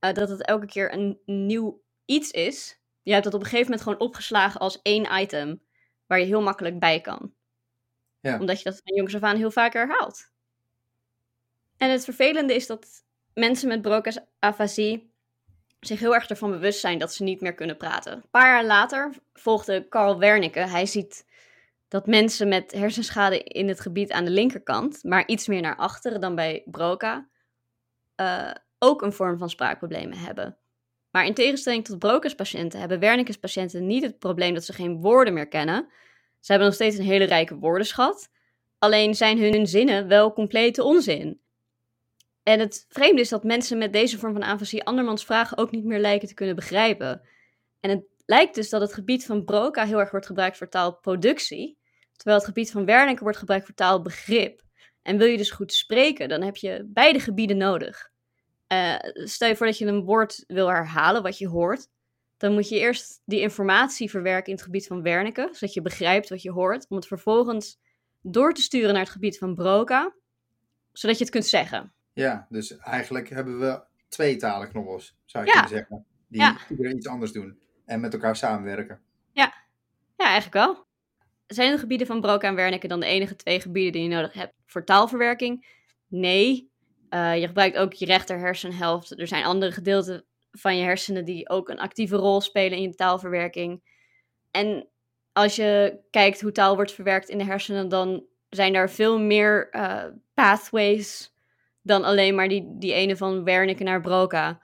uh, 0.00 0.12
dat 0.12 0.28
het 0.28 0.44
elke 0.44 0.66
keer 0.66 0.92
een 0.92 1.18
nieuw 1.24 1.82
iets 2.04 2.30
is. 2.30 2.80
Je 3.02 3.12
hebt 3.12 3.24
dat 3.24 3.34
op 3.34 3.40
een 3.40 3.46
gegeven 3.46 3.70
moment 3.70 3.82
gewoon 3.82 4.00
opgeslagen 4.00 4.60
als 4.60 4.82
één 4.82 5.20
item 5.20 5.62
waar 6.06 6.18
je 6.18 6.24
heel 6.24 6.42
makkelijk 6.42 6.78
bij 6.78 7.00
kan. 7.00 7.32
Ja. 8.20 8.38
Omdat 8.38 8.58
je 8.58 8.64
dat 8.64 8.80
van 8.84 8.96
jongs 8.96 9.14
af 9.14 9.22
aan 9.22 9.36
heel 9.36 9.50
vaak 9.50 9.72
herhaalt. 9.72 10.32
En 11.76 11.90
het 11.90 12.04
vervelende 12.04 12.54
is 12.54 12.66
dat 12.66 13.04
mensen 13.34 13.68
met 13.68 13.82
Broca's 13.82 14.18
afasie 14.38 15.12
zich 15.80 16.00
heel 16.00 16.14
erg 16.14 16.28
ervan 16.28 16.50
bewust 16.50 16.80
zijn 16.80 16.98
dat 16.98 17.14
ze 17.14 17.22
niet 17.22 17.40
meer 17.40 17.54
kunnen 17.54 17.76
praten. 17.76 18.12
Een 18.12 18.30
paar 18.30 18.46
jaar 18.46 18.64
later 18.64 19.14
volgde 19.32 19.88
Carl 19.88 20.18
Wernicke. 20.18 20.60
Hij 20.60 20.86
ziet 20.86 21.26
dat 21.88 22.06
mensen 22.06 22.48
met 22.48 22.72
hersenschade 22.72 23.42
in 23.42 23.68
het 23.68 23.80
gebied 23.80 24.12
aan 24.12 24.24
de 24.24 24.30
linkerkant, 24.30 25.02
maar 25.02 25.26
iets 25.26 25.46
meer 25.46 25.60
naar 25.60 25.76
achteren 25.76 26.20
dan 26.20 26.34
bij 26.34 26.62
Broca, 26.64 27.28
uh, 28.20 28.50
ook 28.78 29.02
een 29.02 29.12
vorm 29.12 29.38
van 29.38 29.50
spraakproblemen 29.50 30.18
hebben. 30.18 30.58
Maar 31.10 31.26
in 31.26 31.34
tegenstelling 31.34 31.84
tot 31.84 31.98
Broca's 31.98 32.34
patiënten 32.34 32.80
hebben 32.80 32.98
Wernicke's 32.98 33.36
patiënten 33.36 33.86
niet 33.86 34.02
het 34.02 34.18
probleem 34.18 34.54
dat 34.54 34.64
ze 34.64 34.72
geen 34.72 35.00
woorden 35.00 35.34
meer 35.34 35.48
kennen. 35.48 35.88
Ze 36.40 36.50
hebben 36.50 36.66
nog 36.66 36.76
steeds 36.76 36.98
een 36.98 37.04
hele 37.04 37.24
rijke 37.24 37.56
woordenschat, 37.56 38.30
alleen 38.78 39.14
zijn 39.14 39.38
hun 39.38 39.66
zinnen 39.66 40.08
wel 40.08 40.32
complete 40.32 40.82
onzin. 40.82 41.40
En 42.42 42.60
het 42.60 42.86
vreemde 42.88 43.20
is 43.20 43.28
dat 43.28 43.44
mensen 43.44 43.78
met 43.78 43.92
deze 43.92 44.18
vorm 44.18 44.32
van 44.32 44.42
afasie 44.42 44.84
andermans 44.84 45.24
vragen 45.24 45.58
ook 45.58 45.70
niet 45.70 45.84
meer 45.84 45.98
lijken 45.98 46.28
te 46.28 46.34
kunnen 46.34 46.54
begrijpen. 46.54 47.20
En 47.80 47.90
het 47.90 48.04
lijkt 48.26 48.54
dus 48.54 48.68
dat 48.68 48.80
het 48.80 48.94
gebied 48.94 49.26
van 49.26 49.44
Broca 49.44 49.84
heel 49.84 49.98
erg 49.98 50.10
wordt 50.10 50.26
gebruikt 50.26 50.56
voor 50.56 50.68
taalproductie, 50.68 51.77
terwijl 52.18 52.36
het 52.36 52.46
gebied 52.46 52.70
van 52.70 52.84
Wernicke 52.84 53.22
wordt 53.22 53.38
gebruikt 53.38 53.66
voor 53.66 53.74
taalbegrip. 53.74 54.62
En 55.02 55.18
wil 55.18 55.26
je 55.26 55.36
dus 55.36 55.50
goed 55.50 55.72
spreken, 55.72 56.28
dan 56.28 56.42
heb 56.42 56.56
je 56.56 56.84
beide 56.86 57.20
gebieden 57.20 57.56
nodig. 57.56 58.10
Uh, 58.72 58.96
stel 59.12 59.48
je 59.48 59.56
voor 59.56 59.66
dat 59.66 59.78
je 59.78 59.86
een 59.86 60.04
woord 60.04 60.44
wil 60.46 60.68
herhalen 60.68 61.22
wat 61.22 61.38
je 61.38 61.48
hoort, 61.48 61.88
dan 62.36 62.52
moet 62.52 62.68
je 62.68 62.78
eerst 62.78 63.22
die 63.24 63.40
informatie 63.40 64.10
verwerken 64.10 64.46
in 64.46 64.52
het 64.52 64.62
gebied 64.62 64.86
van 64.86 65.02
Wernicke, 65.02 65.48
zodat 65.52 65.74
je 65.74 65.82
begrijpt 65.82 66.28
wat 66.28 66.42
je 66.42 66.50
hoort, 66.50 66.86
om 66.88 66.96
het 66.96 67.06
vervolgens 67.06 67.78
door 68.20 68.52
te 68.52 68.62
sturen 68.62 68.92
naar 68.92 69.02
het 69.02 69.12
gebied 69.12 69.38
van 69.38 69.54
Broca, 69.54 70.14
zodat 70.92 71.18
je 71.18 71.24
het 71.24 71.32
kunt 71.32 71.46
zeggen. 71.46 71.92
Ja, 72.12 72.46
dus 72.48 72.76
eigenlijk 72.76 73.28
hebben 73.28 73.60
we 73.60 73.82
twee 74.08 74.36
talenknobbels, 74.36 75.16
zou 75.24 75.44
je 75.44 75.50
kunnen 75.50 75.68
zeggen. 75.70 76.04
Die 76.28 76.40
ja. 76.40 76.58
iedereen 76.70 76.96
iets 76.96 77.06
anders 77.06 77.32
doen 77.32 77.58
en 77.84 78.00
met 78.00 78.12
elkaar 78.12 78.36
samenwerken. 78.36 79.00
Ja, 79.32 79.54
ja 80.16 80.24
eigenlijk 80.24 80.54
wel. 80.66 80.86
Zijn 81.48 81.72
de 81.72 81.78
gebieden 81.78 82.06
van 82.06 82.20
Broca 82.20 82.48
en 82.48 82.54
Wernicke 82.54 82.88
dan 82.88 83.00
de 83.00 83.06
enige 83.06 83.36
twee 83.36 83.60
gebieden 83.60 83.92
die 83.92 84.02
je 84.02 84.08
nodig 84.08 84.32
hebt 84.32 84.54
voor 84.66 84.84
taalverwerking? 84.84 85.66
Nee. 86.08 86.70
Uh, 87.10 87.40
je 87.40 87.46
gebruikt 87.46 87.76
ook 87.76 87.92
je 87.92 88.06
rechter 88.06 88.38
hersenhelft. 88.38 89.20
Er 89.20 89.26
zijn 89.26 89.44
andere 89.44 89.72
gedeelten 89.72 90.24
van 90.50 90.76
je 90.76 90.84
hersenen 90.84 91.24
die 91.24 91.48
ook 91.48 91.68
een 91.68 91.78
actieve 91.78 92.16
rol 92.16 92.40
spelen 92.40 92.78
in 92.78 92.82
je 92.82 92.94
taalverwerking. 92.94 93.82
En 94.50 94.88
als 95.32 95.56
je 95.56 95.98
kijkt 96.10 96.40
hoe 96.40 96.52
taal 96.52 96.74
wordt 96.74 96.92
verwerkt 96.92 97.28
in 97.28 97.38
de 97.38 97.44
hersenen, 97.44 97.88
dan 97.88 98.24
zijn 98.48 98.72
daar 98.72 98.90
veel 98.90 99.18
meer 99.18 99.68
uh, 99.72 100.04
pathways 100.34 101.34
dan 101.82 102.04
alleen 102.04 102.34
maar 102.34 102.48
die, 102.48 102.78
die 102.78 102.92
ene 102.92 103.16
van 103.16 103.44
Wernicke 103.44 103.82
naar 103.82 104.00
Broca. 104.00 104.60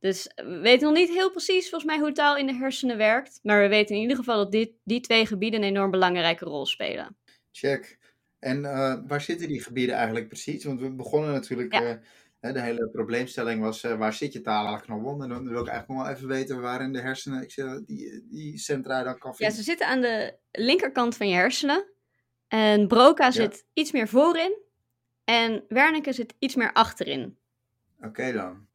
Dus 0.00 0.32
we 0.34 0.58
weten 0.58 0.86
nog 0.86 0.96
niet 0.96 1.08
heel 1.08 1.30
precies 1.30 1.68
volgens 1.68 1.90
mij 1.90 2.00
hoe 2.00 2.12
taal 2.12 2.36
in 2.36 2.46
de 2.46 2.54
hersenen 2.54 2.96
werkt. 2.96 3.40
Maar 3.42 3.60
we 3.60 3.68
weten 3.68 3.94
in 3.94 4.00
ieder 4.00 4.16
geval 4.16 4.36
dat 4.36 4.52
dit, 4.52 4.72
die 4.84 5.00
twee 5.00 5.26
gebieden 5.26 5.62
een 5.62 5.68
enorm 5.68 5.90
belangrijke 5.90 6.44
rol 6.44 6.66
spelen. 6.66 7.16
Check. 7.52 7.98
En 8.38 8.58
uh, 8.64 8.94
waar 9.06 9.20
zitten 9.20 9.48
die 9.48 9.62
gebieden 9.62 9.94
eigenlijk 9.94 10.28
precies? 10.28 10.64
Want 10.64 10.80
we 10.80 10.90
begonnen 10.90 11.32
natuurlijk, 11.32 11.72
ja. 11.72 12.00
uh, 12.40 12.52
de 12.52 12.60
hele 12.60 12.88
probleemstelling 12.92 13.60
was 13.60 13.84
uh, 13.84 13.98
waar 13.98 14.12
zit 14.12 14.32
je 14.32 14.40
talenknobbel? 14.40 15.22
En 15.22 15.28
dan 15.28 15.48
wil 15.48 15.60
ik 15.60 15.68
eigenlijk 15.68 15.88
nog 15.88 16.02
wel 16.02 16.16
even 16.16 16.28
weten 16.28 16.60
waar 16.60 16.82
in 16.82 16.92
de 16.92 17.00
hersenen 17.00 17.42
ik 17.42 17.54
die, 17.86 18.26
die 18.30 18.58
centra 18.58 19.02
dan 19.02 19.18
kan 19.18 19.34
vinden. 19.34 19.56
Ja, 19.56 19.62
ze 19.62 19.68
zitten 19.70 19.86
aan 19.86 20.00
de 20.00 20.36
linkerkant 20.50 21.16
van 21.16 21.28
je 21.28 21.34
hersenen. 21.34 21.92
En 22.48 22.88
Broca 22.88 23.24
ja. 23.24 23.30
zit 23.30 23.64
iets 23.72 23.92
meer 23.92 24.08
voorin. 24.08 24.58
En 25.24 25.64
Wernicke 25.68 26.12
zit 26.12 26.34
iets 26.38 26.54
meer 26.54 26.72
achterin. 26.72 27.38
Oké 28.00 28.32
dan. 28.32 28.68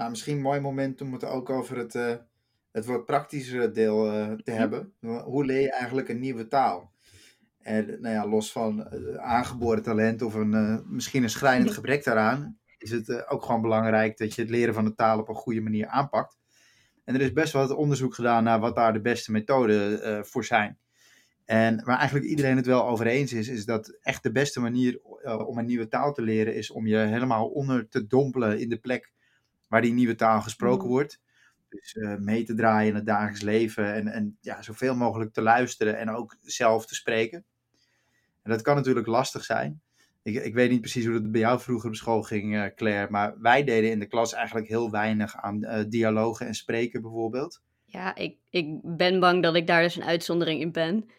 Nou, 0.00 0.12
misschien 0.12 0.36
een 0.36 0.42
mooi 0.42 0.60
moment 0.60 1.00
om 1.00 1.12
het 1.12 1.24
ook 1.24 1.50
over 1.50 1.76
het, 1.76 1.94
uh, 1.94 2.14
het 2.72 2.86
wat 2.86 3.04
praktischere 3.04 3.70
deel 3.70 4.06
uh, 4.06 4.32
te 4.32 4.50
hebben. 4.50 4.92
Hoe 5.24 5.44
leer 5.44 5.60
je 5.60 5.72
eigenlijk 5.72 6.08
een 6.08 6.20
nieuwe 6.20 6.48
taal? 6.48 6.92
En 7.58 7.86
nou 8.00 8.14
ja, 8.14 8.28
los 8.28 8.52
van 8.52 8.88
uh, 8.92 9.16
aangeboren 9.16 9.82
talent 9.82 10.22
of 10.22 10.34
een, 10.34 10.82
misschien 10.86 11.22
een 11.22 11.30
schrijnend 11.30 11.70
gebrek 11.70 12.04
daaraan, 12.04 12.58
is 12.78 12.90
het 12.90 13.28
ook 13.28 13.44
gewoon 13.44 13.62
belangrijk 13.62 14.18
dat 14.18 14.34
je 14.34 14.40
het 14.42 14.50
leren 14.50 14.74
van 14.74 14.84
de 14.84 14.94
taal 14.94 15.18
op 15.18 15.28
een 15.28 15.34
goede 15.34 15.60
manier 15.60 15.86
aanpakt. 15.86 16.38
En 17.04 17.14
er 17.14 17.20
is 17.20 17.32
best 17.32 17.52
wel 17.52 17.66
wat 17.66 17.76
onderzoek 17.76 18.14
gedaan 18.14 18.44
naar 18.44 18.60
wat 18.60 18.76
daar 18.76 18.92
de 18.92 19.00
beste 19.00 19.32
methoden 19.32 20.26
voor 20.26 20.44
zijn. 20.44 20.78
En 21.44 21.84
waar 21.84 21.98
eigenlijk 21.98 22.26
iedereen 22.26 22.56
het 22.56 22.66
wel 22.66 22.86
over 22.86 23.06
eens 23.06 23.32
is, 23.32 23.48
is 23.48 23.64
dat 23.64 23.98
echt 24.00 24.22
de 24.22 24.32
beste 24.32 24.60
manier 24.60 25.00
om 25.46 25.58
een 25.58 25.66
nieuwe 25.66 25.88
taal 25.88 26.12
te 26.12 26.22
leren 26.22 26.54
is 26.54 26.70
om 26.70 26.86
je 26.86 26.96
helemaal 26.96 27.48
onder 27.48 27.88
te 27.88 28.06
dompelen 28.06 28.60
in 28.60 28.68
de 28.68 28.78
plek 28.78 29.12
waar 29.70 29.82
die 29.82 29.92
nieuwe 29.92 30.14
taal 30.14 30.40
gesproken 30.40 30.86
mm. 30.86 30.92
wordt. 30.92 31.20
Dus 31.68 31.94
uh, 31.94 32.16
mee 32.16 32.44
te 32.44 32.54
draaien 32.54 32.88
in 32.88 32.94
het 32.94 33.06
dagelijks 33.06 33.42
leven 33.42 33.94
en, 33.94 34.08
en 34.08 34.38
ja, 34.40 34.62
zoveel 34.62 34.94
mogelijk 34.94 35.32
te 35.32 35.42
luisteren 35.42 35.98
en 35.98 36.10
ook 36.10 36.36
zelf 36.40 36.86
te 36.86 36.94
spreken. 36.94 37.44
En 38.42 38.50
dat 38.50 38.62
kan 38.62 38.76
natuurlijk 38.76 39.06
lastig 39.06 39.44
zijn. 39.44 39.80
Ik, 40.22 40.44
ik 40.44 40.54
weet 40.54 40.70
niet 40.70 40.80
precies 40.80 41.04
hoe 41.04 41.14
het 41.14 41.32
bij 41.32 41.40
jou 41.40 41.60
vroeger 41.60 41.88
op 41.88 41.94
school 41.94 42.22
ging, 42.22 42.54
uh, 42.54 42.64
Claire, 42.74 43.10
maar 43.10 43.40
wij 43.40 43.64
deden 43.64 43.90
in 43.90 43.98
de 43.98 44.06
klas 44.06 44.32
eigenlijk 44.32 44.68
heel 44.68 44.90
weinig 44.90 45.36
aan 45.36 45.64
uh, 45.64 45.80
dialogen 45.88 46.46
en 46.46 46.54
spreken 46.54 47.02
bijvoorbeeld. 47.02 47.62
Ja, 47.84 48.14
ik, 48.14 48.36
ik 48.50 48.80
ben 48.82 49.20
bang 49.20 49.42
dat 49.42 49.54
ik 49.54 49.66
daar 49.66 49.82
dus 49.82 49.96
een 49.96 50.04
uitzondering 50.04 50.60
in 50.60 50.72
ben. 50.72 51.10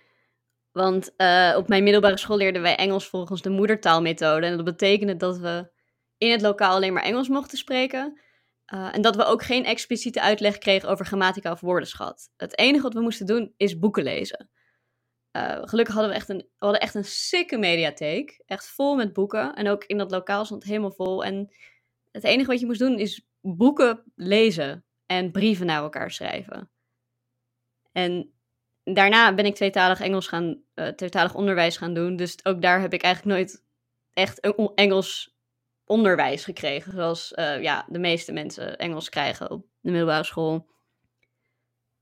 Want 0.72 1.12
op 1.56 1.68
mijn 1.68 1.84
middelbare 1.84 2.18
school 2.18 2.38
leerden 2.38 2.62
wij 2.62 2.76
Engels 2.76 3.08
volgens 3.08 3.42
de 3.42 3.50
moedertaalmethode. 3.50 4.46
En 4.46 4.56
dat 4.56 4.66
betekende 4.66 5.18
dat 5.18 5.38
we 5.38 5.70
in 6.18 6.32
het 6.32 6.42
lokaal 6.42 6.76
alleen 6.76 6.94
maar 6.94 7.04
Engels 7.04 7.28
mochten 7.28 7.58
spreken. 7.58 8.20
Uh, 8.74 8.96
en 8.96 9.02
dat 9.02 9.16
we 9.16 9.24
ook 9.24 9.44
geen 9.44 9.66
expliciete 9.66 10.22
uitleg 10.22 10.58
kregen 10.58 10.90
over 10.90 11.06
grammatica 11.06 11.52
of 11.52 11.60
woordenschat. 11.60 12.30
Het 12.38 12.58
enige 12.58 12.84
wat 12.84 12.94
we 12.94 13.02
moesten 13.02 13.26
doen 13.26 13.54
is 13.58 13.80
boeken 13.80 14.04
lezen. 14.04 14.50
Uh, 15.38 15.60
gelukkig 15.62 15.94
hadden 15.94 16.12
we 16.12 16.18
echt 16.18 16.30
een, 16.30 16.48
hadden 16.58 16.82
echt 16.82 16.96
een 16.96 17.06
sikke 17.06 17.58
mediatheek. 17.58 18.42
Echt 18.46 18.70
vol 18.70 18.96
met 18.96 19.14
boeken. 19.14 19.54
En 19.54 19.68
ook 19.68 19.84
in 19.84 19.98
dat 19.98 20.12
lokaal 20.12 20.46
stond 20.46 20.62
het 20.62 20.72
helemaal 20.72 20.92
vol. 20.92 21.24
En 21.24 21.54
het 22.12 22.24
enige 22.24 22.50
wat 22.50 22.60
je 22.60 22.66
moest 22.66 22.80
doen 22.80 23.00
is 23.00 23.26
boeken 23.42 24.04
lezen 24.16 24.86
en 25.06 25.32
brieven 25.32 25.66
naar 25.66 25.82
elkaar 25.82 26.12
schrijven. 26.12 26.72
En 27.92 28.34
daarna 28.84 29.34
ben 29.34 29.46
ik 29.46 29.56
tweetalig 29.56 30.00
Engels 30.00 30.28
gaan, 30.28 30.62
uh, 30.76 30.88
tweetalig 30.88 31.36
onderwijs 31.36 31.78
gaan 31.78 31.94
doen. 31.94 32.16
Dus 32.16 32.46
ook 32.46 32.62
daar 32.62 32.82
heb 32.82 32.94
ik 32.94 33.02
eigenlijk 33.02 33.36
nooit 33.36 33.64
echt 34.14 34.40
Engels 34.76 35.31
onderwijs 35.91 36.43
gekregen. 36.43 36.91
Zoals 36.91 37.34
eh, 37.34 37.62
ja, 37.62 37.86
de 37.88 37.99
meeste 37.99 38.32
mensen 38.32 38.77
Engels 38.77 39.10
krijgen 39.10 39.49
op 39.49 39.65
de 39.82 39.89
middelbare 39.89 40.23
school. 40.23 40.69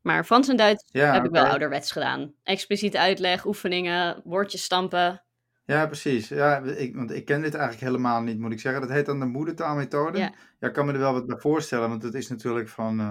Maar 0.02 0.26
Frans 0.26 0.48
en 0.48 0.58
Duits 0.58 0.84
Ja, 0.92 1.14
heb 1.14 1.26
ik 1.26 1.32
wel 1.32 1.46
ouderwets 1.46 1.92
gedaan. 1.92 2.34
Expliciete 2.44 3.00
uitleg, 3.00 3.46
oefeningen, 3.46 4.22
woordjes 4.24 4.64
stampen. 4.64 5.24
Ja, 5.66 5.86
precies. 5.86 6.28
Ja, 6.28 6.62
ik, 6.62 6.96
want 6.96 7.12
ik 7.12 7.26
ken 7.26 7.42
dit 7.42 7.54
eigenlijk 7.54 7.84
helemaal 7.84 8.22
niet, 8.22 8.40
moet 8.40 8.52
ik 8.52 8.60
zeggen. 8.60 8.82
Dat 8.82 8.90
heet 8.90 9.06
dan 9.06 9.20
de 9.20 9.26
moedertaalmethode. 9.26 10.18
Ja. 10.18 10.34
Ja, 10.60 10.68
ik 10.68 10.74
kan 10.74 10.86
me 10.86 10.94
er 10.94 11.00
wel 11.00 11.14
wat 11.14 11.26
bij 11.26 11.38
voorstellen, 11.38 11.90
want 11.90 12.04
het 12.04 12.14
is 12.14 12.30
natuurlijk 12.30 12.70
van, 12.70 13.00
eh, 13.00 13.06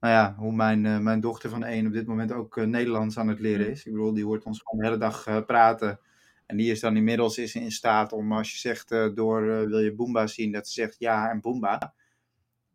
nou 0.00 0.14
ja, 0.14 0.34
hoe 0.38 0.52
mijn, 0.52 0.86
eh, 0.86 0.98
mijn 0.98 1.20
dochter 1.20 1.50
van 1.50 1.64
één 1.64 1.86
op 1.86 1.92
dit 1.92 2.06
moment 2.06 2.32
ook 2.32 2.56
Nederlands 2.56 3.18
aan 3.18 3.28
het 3.28 3.40
leren 3.40 3.70
is. 3.70 3.84
Ik 3.84 3.92
bedoel, 3.92 4.14
die 4.14 4.24
hoort 4.24 4.44
ons 4.44 4.60
gewoon 4.64 4.80
de 4.80 4.86
hele 4.86 5.00
dag 5.00 5.44
praten. 5.46 6.00
En 6.52 6.58
die 6.58 6.70
is 6.70 6.80
dan 6.80 6.96
inmiddels 6.96 7.38
is 7.38 7.54
in 7.54 7.70
staat 7.70 8.12
om, 8.12 8.32
als 8.32 8.50
je 8.52 8.58
zegt 8.58 8.90
eh, 8.90 9.08
door, 9.14 9.50
eh, 9.50 9.66
wil 9.66 9.78
je 9.78 9.94
Boomba 9.94 10.26
zien, 10.26 10.52
dat 10.52 10.68
ze 10.68 10.72
zegt 10.72 10.96
ja 10.98 11.30
en 11.30 11.40
Boomba. 11.40 11.94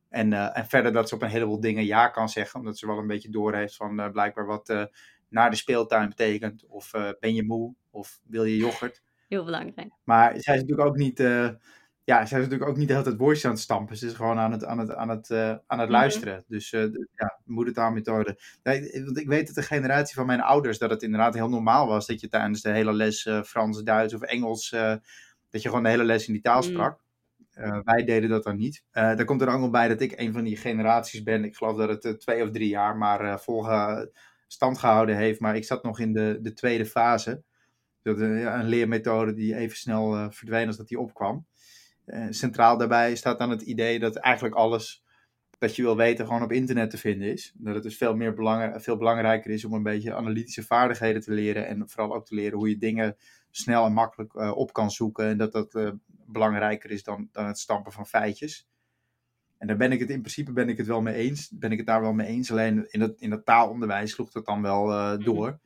En, 0.10 0.34
eh, 0.34 0.58
en 0.58 0.66
verder 0.66 0.94
dat 0.94 1.10
ze 1.10 1.16
op 1.16 1.22
een 1.22 1.30
heleboel 1.30 1.60
dingen 1.60 1.86
ja 1.86 2.08
kan 2.08 2.30
zeggen, 2.30 2.60
omdat 2.60 2.78
ze 2.78 2.88
wel 2.88 2.98
een 2.98 3.08
beetje 3.08 3.30
doorheeft 3.30 3.76
van 3.76 4.12
blijkbaar 4.12 4.46
wat 4.46 4.90
naar 5.30 5.50
de 5.50 5.56
speeltuin 5.56 6.10
betekent. 6.10 6.66
Of 6.68 6.92
ben 7.20 7.34
je 7.34 7.44
moe, 7.44 7.74
of 7.90 8.20
wil 8.24 8.44
je 8.44 8.58
yoghurt. 8.58 9.02
Heel 9.28 9.44
belangrijk. 9.44 9.94
Maar 10.04 10.32
zij 10.32 10.56
is 10.56 10.62
natuurlijk 10.62 10.88
ook 10.88 10.98
niet, 10.98 11.20
ja, 12.08 12.26
zij 12.26 12.40
is 12.40 12.44
natuurlijk 12.44 12.70
ook 12.70 12.78
niet 12.78 12.88
de 12.88 12.94
hele 12.94 13.06
tijd 13.06 13.18
woordjes 13.18 13.46
aan 13.46 13.52
het 13.52 13.60
stampen. 13.60 13.98
Ze 13.98 14.06
is 14.06 14.14
gewoon 14.14 14.38
aan 14.38 14.52
het, 14.52 14.66
aan 14.66 14.80
het, 14.80 14.94
aan 14.96 15.10
het, 15.10 15.30
eh, 15.30 15.50
aan 15.50 15.80
het 15.80 15.90
Mhm. 15.90 15.92
luisteren. 15.92 16.44
Dus 16.48 16.74
eh, 16.74 16.82
ja, 17.16 17.40
moedertaalmethode. 17.46 18.40
Nee, 18.64 19.04
want 19.06 19.18
ik 19.18 19.28
weet 19.28 19.46
dat 19.48 19.56
de 19.56 19.62
generatie 19.62 20.16
van 20.16 20.26
mijn 20.26 20.42
ouders, 20.42 20.78
dat 20.78 20.90
het 20.90 21.04
inderdaad 21.04 21.34
heel 21.34 21.50
normaal 21.50 21.88
was 21.88 22.08
dat 22.08 22.22
je 22.22 22.28
tijdens 22.28 22.62
de 22.62 22.70
hele 22.70 22.94
les 22.94 23.26
eh, 23.26 23.42
Frans, 23.44 23.84
Duits 23.84 24.14
of 24.14 24.22
Engels, 24.22 24.70
dat 25.50 25.62
je 25.62 25.68
gewoon 25.70 25.84
de 25.84 25.90
hele 25.90 26.04
les 26.04 26.28
in 26.28 26.34
die 26.34 26.42
taal 26.42 26.62
Mm. 26.62 26.64
sprak. 26.64 27.00
Wij 27.84 28.04
deden 28.04 28.30
dat 28.30 28.44
dan 28.44 28.58
niet. 28.58 28.84
Daar 28.92 29.26
komt 29.26 29.42
er 29.42 29.50
ook 29.50 29.60
nog 29.60 29.70
bij 29.70 29.88
dat 29.88 30.02
ik 30.02 30.20
een 30.20 30.34
van 30.34 30.44
die 30.44 30.58
generaties 30.58 31.24
ben. 31.24 31.44
Ik 31.44 31.56
geloof 31.56 31.78
dat 31.78 32.04
het 32.04 32.20
twee 32.20 32.44
of 32.44 32.52
drie 32.52 32.70
jaar 32.70 32.98
maar 32.98 33.40
volge 33.42 34.12
stand 34.48 34.78
gehouden 34.78 35.16
heeft. 35.16 35.40
Maar 35.40 35.56
ik 35.56 35.66
zat 35.66 35.84
nog 35.84 36.00
in 36.00 36.14
de, 36.14 36.38
de 36.42 36.54
tweede 36.54 36.86
fase. 36.86 37.44
Dat, 38.02 38.20
een 38.20 38.68
leermethode 38.68 39.34
die 39.34 39.56
even 39.56 39.78
snel 39.78 40.32
verdween 40.32 40.68
als 40.68 40.78
dat 40.78 40.88
die 40.88 41.00
opkwam. 41.00 41.46
Eh, 42.08 42.26
centraal 42.30 42.78
daarbij 42.78 43.16
staat 43.16 43.40
dan 43.40 43.50
het 43.50 43.62
idee 43.62 44.00
dat 44.00 44.16
eigenlijk 44.16 44.56
alles 44.56 45.06
dat 45.58 45.76
je 45.76 45.82
wil 45.82 45.96
weten 45.96 46.26
gewoon 46.26 46.44
op 46.44 46.52
internet 46.52 46.90
te 46.90 46.98
vinden 46.98 47.32
is. 47.32 47.54
Dat 47.58 47.74
het 47.74 47.84
dus 47.84 47.98
veel, 47.98 48.16
meer 48.16 48.34
veel 48.80 48.98
belangrijker 48.98 49.52
is 49.52 49.66
om 49.66 49.74
een 49.74 49.84
beetje 49.84 50.16
analytische 50.16 50.64
vaardigheden 50.64 51.22
te 51.22 51.32
leren. 51.32 51.68
En 51.68 51.90
vooral 51.90 52.16
ook 52.16 52.26
te 52.26 52.36
leren 52.36 52.58
hoe 52.58 52.70
je 52.70 52.78
dingen 52.78 53.18
snel 53.52 53.86
en 53.86 53.94
makkelijk 53.94 54.34
eh, 54.34 54.58
op 54.58 54.74
kan 54.74 54.92
zoeken. 54.92 55.26
En 55.26 55.38
dat 55.38 55.52
dat 55.52 55.76
eh, 55.76 55.90
belangrijker 56.08 56.92
is 56.92 57.04
dan, 57.04 57.30
dan 57.32 57.46
het 57.46 57.60
stampen 57.60 57.92
van 57.92 58.08
feitjes. 58.08 58.68
En 59.58 59.68
daar 59.68 59.78
ben 59.78 59.92
ik 59.92 60.00
het 60.00 60.10
in 60.10 60.20
principe 60.22 60.52
ben 60.52 60.70
ik 60.70 60.78
het 60.78 60.88
wel 60.88 61.02
mee 61.02 61.16
eens. 61.16 61.50
Ben 61.50 61.72
ik 61.72 61.78
het 61.78 61.88
daar 61.88 62.02
wel 62.02 62.14
mee 62.14 62.28
eens. 62.28 62.52
Alleen 62.52 62.86
in 62.90 63.00
dat, 63.00 63.20
in 63.20 63.30
dat 63.30 63.46
taalonderwijs 63.46 64.12
sloeg 64.12 64.32
dat 64.32 64.46
dan 64.46 64.62
wel 64.62 64.92
eh, 64.92 65.26
door. 65.26 65.60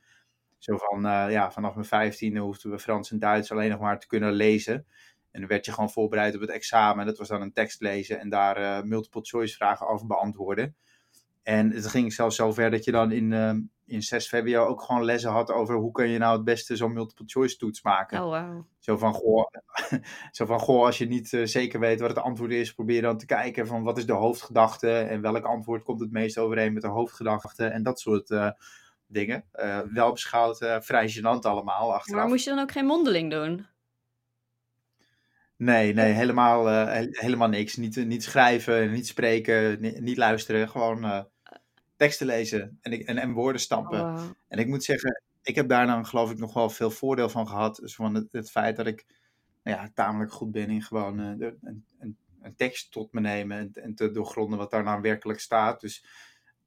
Zo 0.58 0.76
van, 0.76 1.00
ja, 1.30 1.52
vanaf 1.52 1.74
mijn 1.74 1.86
vijftiende 1.86 2.40
hoefden 2.40 2.70
we 2.70 2.78
Frans 2.78 3.10
en 3.10 3.18
Duits 3.18 3.52
alleen 3.52 3.70
nog 3.70 3.80
maar 3.80 3.98
te 3.98 4.06
kunnen 4.06 4.32
lezen. 4.32 4.86
En 5.32 5.40
dan 5.40 5.48
werd 5.48 5.64
je 5.64 5.72
gewoon 5.72 5.90
voorbereid 5.90 6.34
op 6.34 6.40
het 6.40 6.50
examen. 6.50 7.06
Dat 7.06 7.18
was 7.18 7.28
dan 7.28 7.42
een 7.42 7.52
tekst 7.52 7.80
lezen 7.80 8.20
en 8.20 8.28
daar 8.28 8.56
eh, 8.56 8.82
multiple 8.82 9.22
choice 9.22 9.54
vragen 9.54 9.86
over 9.88 10.06
beantwoorden. 10.06 10.76
En 11.42 11.70
het 11.70 11.86
ging 11.86 12.12
zelfs 12.12 12.36
zo 12.36 12.52
ver 12.52 12.70
dat 12.70 12.84
je 12.84 12.92
dan 12.92 13.12
in, 13.12 13.32
eh, 13.32 13.52
in 13.86 14.02
6 14.02 14.28
VWO 14.28 14.64
ook 14.64 14.82
gewoon 14.82 15.04
lessen 15.04 15.30
had 15.30 15.50
over 15.50 15.74
hoe 15.74 15.92
kun 15.92 16.08
je 16.08 16.18
nou 16.18 16.36
het 16.36 16.44
beste 16.44 16.76
zo'n 16.76 16.92
multiple 16.92 17.24
choice 17.26 17.56
toets 17.56 17.82
maken. 17.82 18.22
Oh, 18.22 18.30
wauw. 18.30 18.66
Zo 18.78 18.96
van, 18.96 19.12
goh, 19.12 19.46
zo 20.30 20.46
van, 20.46 20.58
goh, 20.58 20.84
als 20.84 20.98
je 20.98 21.06
niet 21.06 21.32
eh, 21.32 21.44
zeker 21.44 21.80
weet 21.80 22.00
wat 22.00 22.08
het 22.08 22.18
antwoord 22.18 22.50
is, 22.50 22.74
probeer 22.74 23.02
dan 23.02 23.18
te 23.18 23.26
kijken 23.26 23.66
van 23.66 23.82
wat 23.82 23.98
is 23.98 24.06
de 24.06 24.12
hoofdgedachte 24.12 24.98
en 24.98 25.20
welk 25.20 25.44
antwoord 25.44 25.82
komt 25.82 26.00
het 26.00 26.12
meest 26.12 26.38
overeen 26.38 26.72
met 26.72 26.82
de 26.82 26.88
hoofdgedachte 26.88 27.66
en 27.66 27.82
dat 27.82 28.00
soort 28.00 28.30
eh, 28.30 28.50
dingen. 29.06 29.44
Wel 29.92 30.12
beschouwd 30.12 30.58
vrij 30.80 31.12
gênant 31.12 31.40
allemaal 31.40 31.94
achteraf. 31.94 32.20
Maar 32.20 32.28
moest 32.28 32.44
je 32.44 32.50
dan 32.50 32.58
ook 32.58 32.72
geen 32.72 32.86
mondeling 32.86 33.30
doen? 33.30 33.66
Nee, 35.64 35.94
nee, 35.94 36.12
helemaal, 36.12 36.68
eh, 36.68 36.84
he- 36.84 37.08
helemaal 37.10 37.48
niks. 37.48 37.76
Niet, 37.76 37.96
eh, 37.96 38.04
niet 38.04 38.22
schrijven, 38.22 38.90
niet 38.92 39.06
spreken, 39.06 39.80
ni- 39.80 40.00
niet 40.00 40.16
luisteren. 40.16 40.68
Gewoon 40.68 41.04
eh, 41.04 41.22
teksten 41.96 42.26
lezen 42.26 42.78
en, 42.80 42.92
ik, 42.92 43.06
en, 43.06 43.18
en 43.18 43.32
woorden 43.32 43.60
stampen. 43.60 44.00
Oh. 44.00 44.24
En 44.48 44.58
ik 44.58 44.66
moet 44.66 44.84
zeggen, 44.84 45.22
ik 45.42 45.54
heb 45.54 45.68
daar 45.68 45.86
dan 45.86 46.06
geloof 46.06 46.30
ik 46.30 46.38
nog 46.38 46.54
wel 46.54 46.70
veel 46.70 46.90
voordeel 46.90 47.28
van 47.28 47.48
gehad. 47.48 47.76
Dus 47.76 47.94
van 47.94 48.14
het, 48.14 48.28
het 48.32 48.50
feit 48.50 48.76
dat 48.76 48.86
ik 48.86 49.04
nou 49.62 49.78
ja, 49.78 49.90
tamelijk 49.94 50.32
goed 50.32 50.50
ben 50.52 50.70
in 50.70 50.82
gewoon 50.82 51.16
de- 51.38 51.56
een, 51.62 51.84
een, 51.98 52.16
een 52.42 52.54
tekst 52.56 52.92
tot 52.92 53.12
me 53.12 53.20
nemen 53.20 53.58
en, 53.58 53.70
en 53.72 53.94
te 53.94 54.10
doorgronden 54.10 54.58
wat 54.58 54.70
daar 54.70 54.82
nou 54.84 55.00
werkelijk 55.00 55.40
staat. 55.40 55.80
Dus 55.80 56.04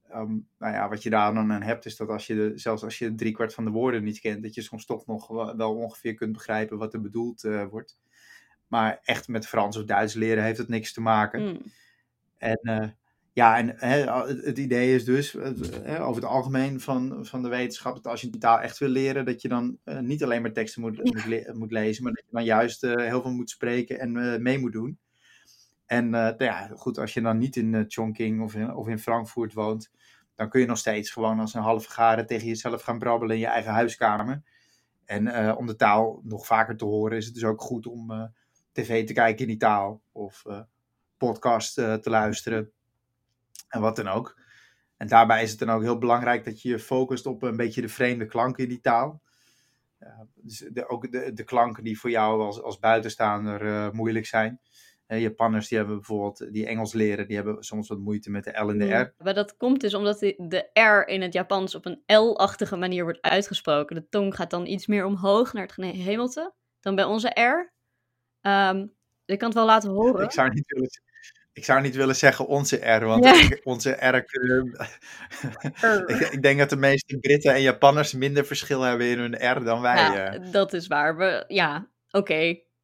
ehm, 0.08 0.36
nou 0.58 0.72
ja, 0.74 0.88
wat 0.88 1.02
je 1.02 1.10
daar 1.10 1.34
dan 1.34 1.52
aan 1.52 1.62
hebt, 1.62 1.86
is 1.86 1.96
dat 1.96 2.08
als 2.08 2.26
je 2.26 2.34
de, 2.34 2.52
zelfs 2.54 2.82
als 2.82 2.98
je 2.98 3.14
driekwart 3.14 3.54
van 3.54 3.64
de 3.64 3.70
woorden 3.70 4.04
niet 4.04 4.20
kent, 4.20 4.42
dat 4.42 4.54
je 4.54 4.62
soms 4.62 4.86
toch 4.86 5.06
nog 5.06 5.26
wel, 5.28 5.56
wel 5.56 5.74
ongeveer 5.74 6.14
kunt 6.14 6.32
begrijpen 6.32 6.78
wat 6.78 6.94
er 6.94 7.00
bedoeld 7.00 7.40
wordt. 7.70 7.98
Maar 8.66 9.00
echt 9.02 9.28
met 9.28 9.46
Frans 9.46 9.76
of 9.76 9.84
Duits 9.84 10.14
leren 10.14 10.44
heeft 10.44 10.58
het 10.58 10.68
niks 10.68 10.92
te 10.92 11.00
maken. 11.00 11.42
Mm. 11.42 11.62
En 12.38 12.58
eh, 12.62 12.88
ja, 13.36 13.56
en 13.56 13.74
hè, 13.76 14.12
het, 14.44 14.58
idee 14.58 14.94
is 14.94 15.04
dus 15.04 15.34
eh, 15.34 16.08
over 16.08 16.22
het 16.22 16.30
algemeen 16.30 16.80
van, 16.80 17.26
van 17.26 17.42
de 17.42 17.48
wetenschap, 17.48 17.94
dat 17.94 18.06
als 18.06 18.20
je 18.20 18.26
een 18.26 18.38
taal 18.38 18.60
echt 18.60 18.78
wil 18.78 18.88
leren, 18.88 19.24
dat 19.24 19.42
je 19.42 19.48
dan 19.48 19.78
eh, 19.84 19.98
niet 19.98 20.24
alleen 20.24 20.42
maar 20.42 20.52
teksten 20.52 20.80
moet, 20.80 21.04
moet, 21.04 21.26
le- 21.26 21.52
moet 21.54 21.70
lezen, 21.70 22.02
maar 22.02 22.12
dat 22.12 22.24
je 22.26 22.32
dan 22.32 22.44
juist 22.44 22.84
eh, 22.84 22.94
heel 22.94 23.22
veel 23.22 23.30
moet 23.30 23.50
spreken 23.50 23.98
en 23.98 24.42
mee 24.42 24.58
moet 24.58 24.72
doen. 24.72 24.98
En 25.86 26.10
ja, 26.38 26.70
goed, 26.74 26.98
als 26.98 27.14
je 27.14 27.20
dan 27.20 27.38
niet 27.38 27.56
in 27.56 27.84
Chongqing 27.88 28.42
of 28.42 28.54
in, 28.54 28.74
of 28.74 28.88
in 28.88 28.98
Frankfurt 28.98 29.52
woont, 29.52 29.90
dan 30.34 30.48
kun 30.48 30.60
je 30.60 30.66
nog 30.66 30.78
steeds 30.78 31.10
gewoon 31.10 31.40
als 31.40 31.54
een 31.54 31.62
halve 31.62 31.90
garen 31.90 32.26
tegen 32.26 32.46
jezelf 32.46 32.82
gaan 32.82 32.98
brabbelen 32.98 33.34
in 33.34 33.40
je 33.40 33.48
eigen 33.48 33.72
huiskamer. 33.72 34.42
En 35.04 35.56
om 35.56 35.66
de 35.66 35.76
taal 35.76 36.20
nog 36.24 36.46
vaker 36.46 36.76
te 36.76 36.84
horen, 36.84 37.16
is 37.16 37.24
het 37.24 37.34
dus 37.34 37.44
ook 37.44 37.60
goed 37.60 37.86
om 37.86 38.30
tv 38.76 39.06
te 39.06 39.12
kijken 39.12 39.42
in 39.42 39.48
die 39.48 39.56
taal. 39.56 40.02
Of 40.12 40.44
eh, 40.46 40.60
podcast 41.16 41.78
eh, 41.78 41.94
te 41.94 42.10
luisteren. 42.10 42.70
En 43.68 43.80
wat 43.80 43.96
dan 43.96 44.08
ook. 44.08 44.40
En 44.96 45.08
daarbij 45.08 45.42
is 45.42 45.50
het 45.50 45.58
dan 45.58 45.70
ook 45.70 45.82
heel 45.82 45.98
belangrijk 45.98 46.44
dat 46.44 46.62
je 46.62 46.68
je 46.68 46.78
focust 46.78 47.26
op 47.26 47.42
een 47.42 47.56
beetje 47.56 47.80
de 47.80 47.88
vreemde 47.88 48.26
klanken 48.26 48.62
in 48.62 48.68
die 48.68 48.80
taal. 48.80 49.22
Dus 50.34 50.64
de, 50.72 50.88
ook 50.88 51.12
de, 51.12 51.32
de 51.32 51.44
klanken 51.44 51.84
die 51.84 51.98
voor 51.98 52.10
jou 52.10 52.40
als, 52.42 52.62
als 52.62 52.78
buitenstaander 52.78 53.66
eh, 53.66 53.90
moeilijk 53.90 54.26
zijn. 54.26 54.60
Japanners 55.08 55.68
die 55.68 55.78
hebben 55.78 55.96
bijvoorbeeld, 55.96 56.52
die 56.52 56.66
Engels 56.66 56.92
leren, 56.92 57.26
die 57.26 57.36
hebben 57.36 57.64
soms 57.64 57.88
wat 57.88 57.98
moeite 57.98 58.30
met 58.30 58.44
de 58.44 58.50
L 58.50 58.68
en 58.68 58.78
de 58.78 58.94
R. 58.94 59.14
Maar 59.18 59.34
dat 59.34 59.56
komt 59.56 59.80
dus 59.80 59.94
omdat 59.94 60.18
de, 60.18 60.34
de 60.48 60.80
R 60.80 61.08
in 61.08 61.22
het 61.22 61.32
Japans 61.32 61.74
op 61.74 61.86
een 61.86 62.02
L-achtige 62.06 62.76
manier 62.76 63.02
wordt 63.02 63.22
uitgesproken. 63.22 63.96
De 63.96 64.08
tong 64.08 64.34
gaat 64.34 64.50
dan 64.50 64.66
iets 64.66 64.86
meer 64.86 65.04
omhoog 65.04 65.52
naar 65.52 65.62
het 65.62 65.72
gehemelte 65.72 66.54
dan 66.80 66.94
bij 66.94 67.04
onze 67.04 67.28
R. 67.40 67.74
Ehm, 68.46 68.86
ik 69.24 69.38
kan 69.38 69.48
het 69.48 69.56
wel 69.56 69.66
laten 69.66 69.90
horen. 69.90 70.24
Ik 70.24 70.32
zou 70.32 70.50
niet 70.52 70.64
willen, 70.66 70.88
ik 71.52 71.64
zou 71.64 71.80
niet 71.80 71.94
willen 71.96 72.16
zeggen 72.16 72.46
onze 72.46 72.76
R, 72.76 73.04
want 73.04 73.24
Ja. 73.24 73.56
onze 73.64 73.90
R. 73.90 74.22
kunnen- 74.24 74.88
ik, 76.06 76.28
ik 76.30 76.42
denk 76.42 76.58
dat 76.58 76.70
de 76.70 76.76
meeste 76.76 77.18
Britten 77.18 77.54
en 77.54 77.60
Japanners 77.62 78.12
minder 78.12 78.46
verschil 78.46 78.80
hebben 78.80 79.06
in 79.06 79.18
hun 79.18 79.56
R 79.58 79.64
dan 79.64 79.80
wij. 79.80 79.96
ja, 79.96 80.34
eh. 80.34 80.52
dat 80.52 80.72
is 80.72 80.86
waar. 80.86 81.16
We, 81.16 81.44
ja, 81.48 81.88
oké, 82.10 82.34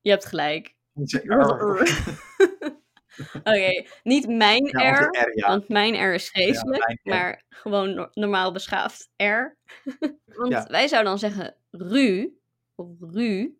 je 0.01 0.11
hebt 0.11 0.25
gelijk. 0.27 0.75
Onze 0.95 1.23
Oké, 3.39 3.85
niet 4.03 4.29
mijn 4.29 4.67
Ja, 4.67 4.91
R, 4.93 5.09
R, 5.11 5.39
ja. 5.39 5.47
want 5.47 5.69
mijn 5.69 5.95
R 6.11 6.15
is 6.15 6.31
R. 6.33 6.67
maar 7.03 7.43
gewoon 7.49 7.95
no- 7.95 8.09
normaal 8.13 8.53
beschaafd 8.53 9.09
R. 9.17 9.57
want 10.41 10.67
wij 10.69 10.89
zouden 10.89 11.11
dan 11.11 11.19
zeggen 11.19 11.55
ru, 11.71 12.29
of 12.75 12.89
ru, 13.01 13.57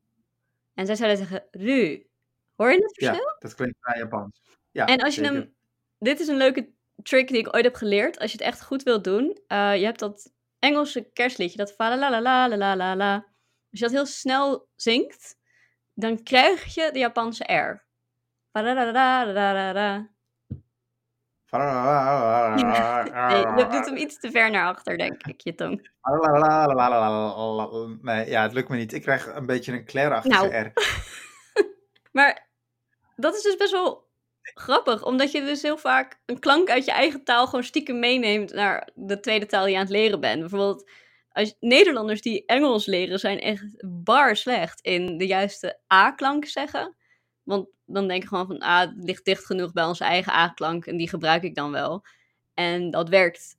en 0.83 0.89
zij 0.89 0.97
zouden 0.97 1.19
zeggen 1.19 1.49
ru. 1.51 2.07
Hoor 2.55 2.71
je 2.71 2.83
het 2.83 2.95
verschil? 2.95 3.25
Ja, 3.25 3.37
dat 3.39 3.55
klinkt 3.55 3.79
vrij 3.81 3.99
Japans. 3.99 4.43
Ja, 4.71 4.87
en 4.87 5.01
als 5.01 5.15
je 5.15 5.25
hem... 5.25 5.55
Dit 5.99 6.21
is 6.21 6.29
een 6.29 6.37
leuke 6.37 6.73
trick 7.03 7.29
die 7.29 7.39
ik 7.39 7.55
ooit 7.55 7.65
heb 7.65 7.75
geleerd. 7.75 8.19
Als 8.19 8.33
je 8.33 8.39
het 8.39 8.47
echt 8.47 8.63
goed 8.63 8.83
wilt 8.83 9.05
doen. 9.05 9.41
Je 9.49 9.85
hebt 9.85 9.99
dat 9.99 10.33
Engelse 10.59 11.11
kerstliedje. 11.13 11.57
Dat 11.57 11.75
la 11.79 12.11
la 12.11 12.21
la 12.21 12.49
la 12.49 12.77
la 12.77 12.97
la 12.97 13.15
Als 13.15 13.25
je 13.71 13.81
dat 13.81 13.91
heel 13.91 14.07
snel 14.07 14.69
zingt. 14.75 15.37
Dan 15.95 16.23
krijg 16.23 16.75
je 16.75 16.91
de 16.93 16.99
Japanse 16.99 17.45
R. 17.45 17.87
La 18.53 18.63
la 18.63 18.73
la 18.75 19.25
la 19.25 19.53
la 19.53 19.73
la 19.73 20.12
Nee, 23.29 23.41
je 23.41 23.67
doet 23.71 23.87
hem 23.87 23.97
iets 23.97 24.19
te 24.19 24.31
ver 24.31 24.51
naar 24.51 24.67
achter, 24.67 24.99
denk 24.99 25.27
ik, 25.27 25.41
je 25.41 25.55
tong. 25.55 25.91
Nee, 28.03 28.31
ja, 28.31 28.43
het 28.43 28.53
lukt 28.53 28.69
me 28.69 28.77
niet. 28.77 28.93
Ik 28.93 29.03
krijg 29.03 29.35
een 29.35 29.47
beetje 29.47 29.73
een 29.73 29.85
Claire-achtige 29.85 30.49
Nou. 30.49 30.55
R. 30.55 30.73
Maar 32.13 32.49
dat 33.17 33.35
is 33.35 33.43
dus 33.43 33.57
best 33.57 33.73
wel 33.73 34.11
grappig, 34.43 35.05
omdat 35.05 35.33
je 35.33 35.41
dus 35.41 35.63
heel 35.63 35.79
vaak 35.79 36.21
een 36.27 36.39
klank 36.39 36.71
uit 36.71 36.85
je 36.85 36.93
eigen 36.93 37.25
taal 37.25 37.47
gewoon 37.47 37.65
stiekem 37.65 37.99
meeneemt 37.99 38.53
naar 38.53 38.89
de 38.95 39.21
tweede 39.21 39.47
taal 39.47 39.63
die 39.63 39.73
je 39.73 39.79
aan 39.79 39.85
het 39.85 39.93
leren 39.93 40.21
bent. 40.21 40.41
Bijvoorbeeld 40.41 40.91
als, 41.33 41.57
Nederlanders 41.61 42.23
die 42.23 42.47
Engels 42.47 42.87
leren 42.87 43.19
zijn 43.19 43.41
echt 43.41 43.85
bar 44.05 44.37
slecht 44.37 44.81
in 44.81 45.19
de 45.19 45.27
juiste 45.27 45.81
A-klank 45.93 46.45
zeggen. 46.45 46.97
Want 47.43 47.69
dan 47.93 48.09
denk 48.09 48.23
ik 48.23 48.29
gewoon 48.29 48.47
van, 48.47 48.59
ah, 48.59 48.81
het 48.81 48.93
ligt 48.97 49.25
dicht 49.25 49.47
genoeg 49.47 49.73
bij 49.73 49.85
onze 49.85 50.05
eigen 50.05 50.33
A-klank 50.33 50.87
en 50.87 50.97
die 50.97 51.09
gebruik 51.09 51.43
ik 51.43 51.55
dan 51.55 51.71
wel. 51.71 52.05
En 52.55 52.91
dat 52.91 53.09
werkt 53.09 53.57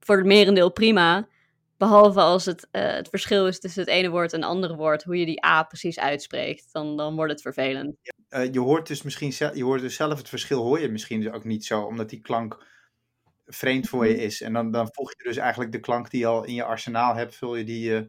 voor 0.00 0.16
het 0.16 0.26
merendeel 0.26 0.72
prima. 0.72 1.28
Behalve 1.76 2.20
als 2.20 2.44
het, 2.44 2.68
uh, 2.72 2.82
het 2.82 3.08
verschil 3.08 3.46
is 3.46 3.60
tussen 3.60 3.80
het 3.80 3.90
ene 3.90 4.08
woord 4.08 4.32
en 4.32 4.40
het 4.40 4.48
andere 4.48 4.76
woord, 4.76 5.02
hoe 5.02 5.18
je 5.18 5.26
die 5.26 5.44
A 5.44 5.62
precies 5.62 5.98
uitspreekt, 5.98 6.72
dan, 6.72 6.96
dan 6.96 7.14
wordt 7.14 7.32
het 7.32 7.42
vervelend. 7.42 7.96
Uh, 8.30 8.52
je 8.52 8.60
hoort 8.60 8.86
dus 8.86 9.02
misschien 9.02 9.32
je 9.54 9.64
hoort 9.64 9.80
dus 9.80 9.94
zelf 9.94 10.18
het 10.18 10.28
verschil, 10.28 10.62
hoor 10.62 10.80
je 10.80 10.88
misschien 10.88 11.20
dus 11.20 11.32
ook 11.32 11.44
niet 11.44 11.64
zo, 11.64 11.82
omdat 11.82 12.10
die 12.10 12.20
klank 12.20 12.66
vreemd 13.46 13.88
voor 13.88 14.06
je 14.06 14.14
mhm. 14.14 14.22
is. 14.22 14.40
En 14.40 14.52
dan, 14.52 14.70
dan 14.70 14.88
voeg 14.92 15.10
je 15.16 15.24
dus 15.24 15.36
eigenlijk 15.36 15.72
de 15.72 15.80
klank 15.80 16.10
die 16.10 16.20
je 16.20 16.26
al 16.26 16.44
in 16.44 16.54
je 16.54 16.64
arsenaal 16.64 17.14
hebt, 17.14 17.34
vul 17.34 17.56
je 17.56 17.64
die, 17.64 17.90
uh, 17.90 18.00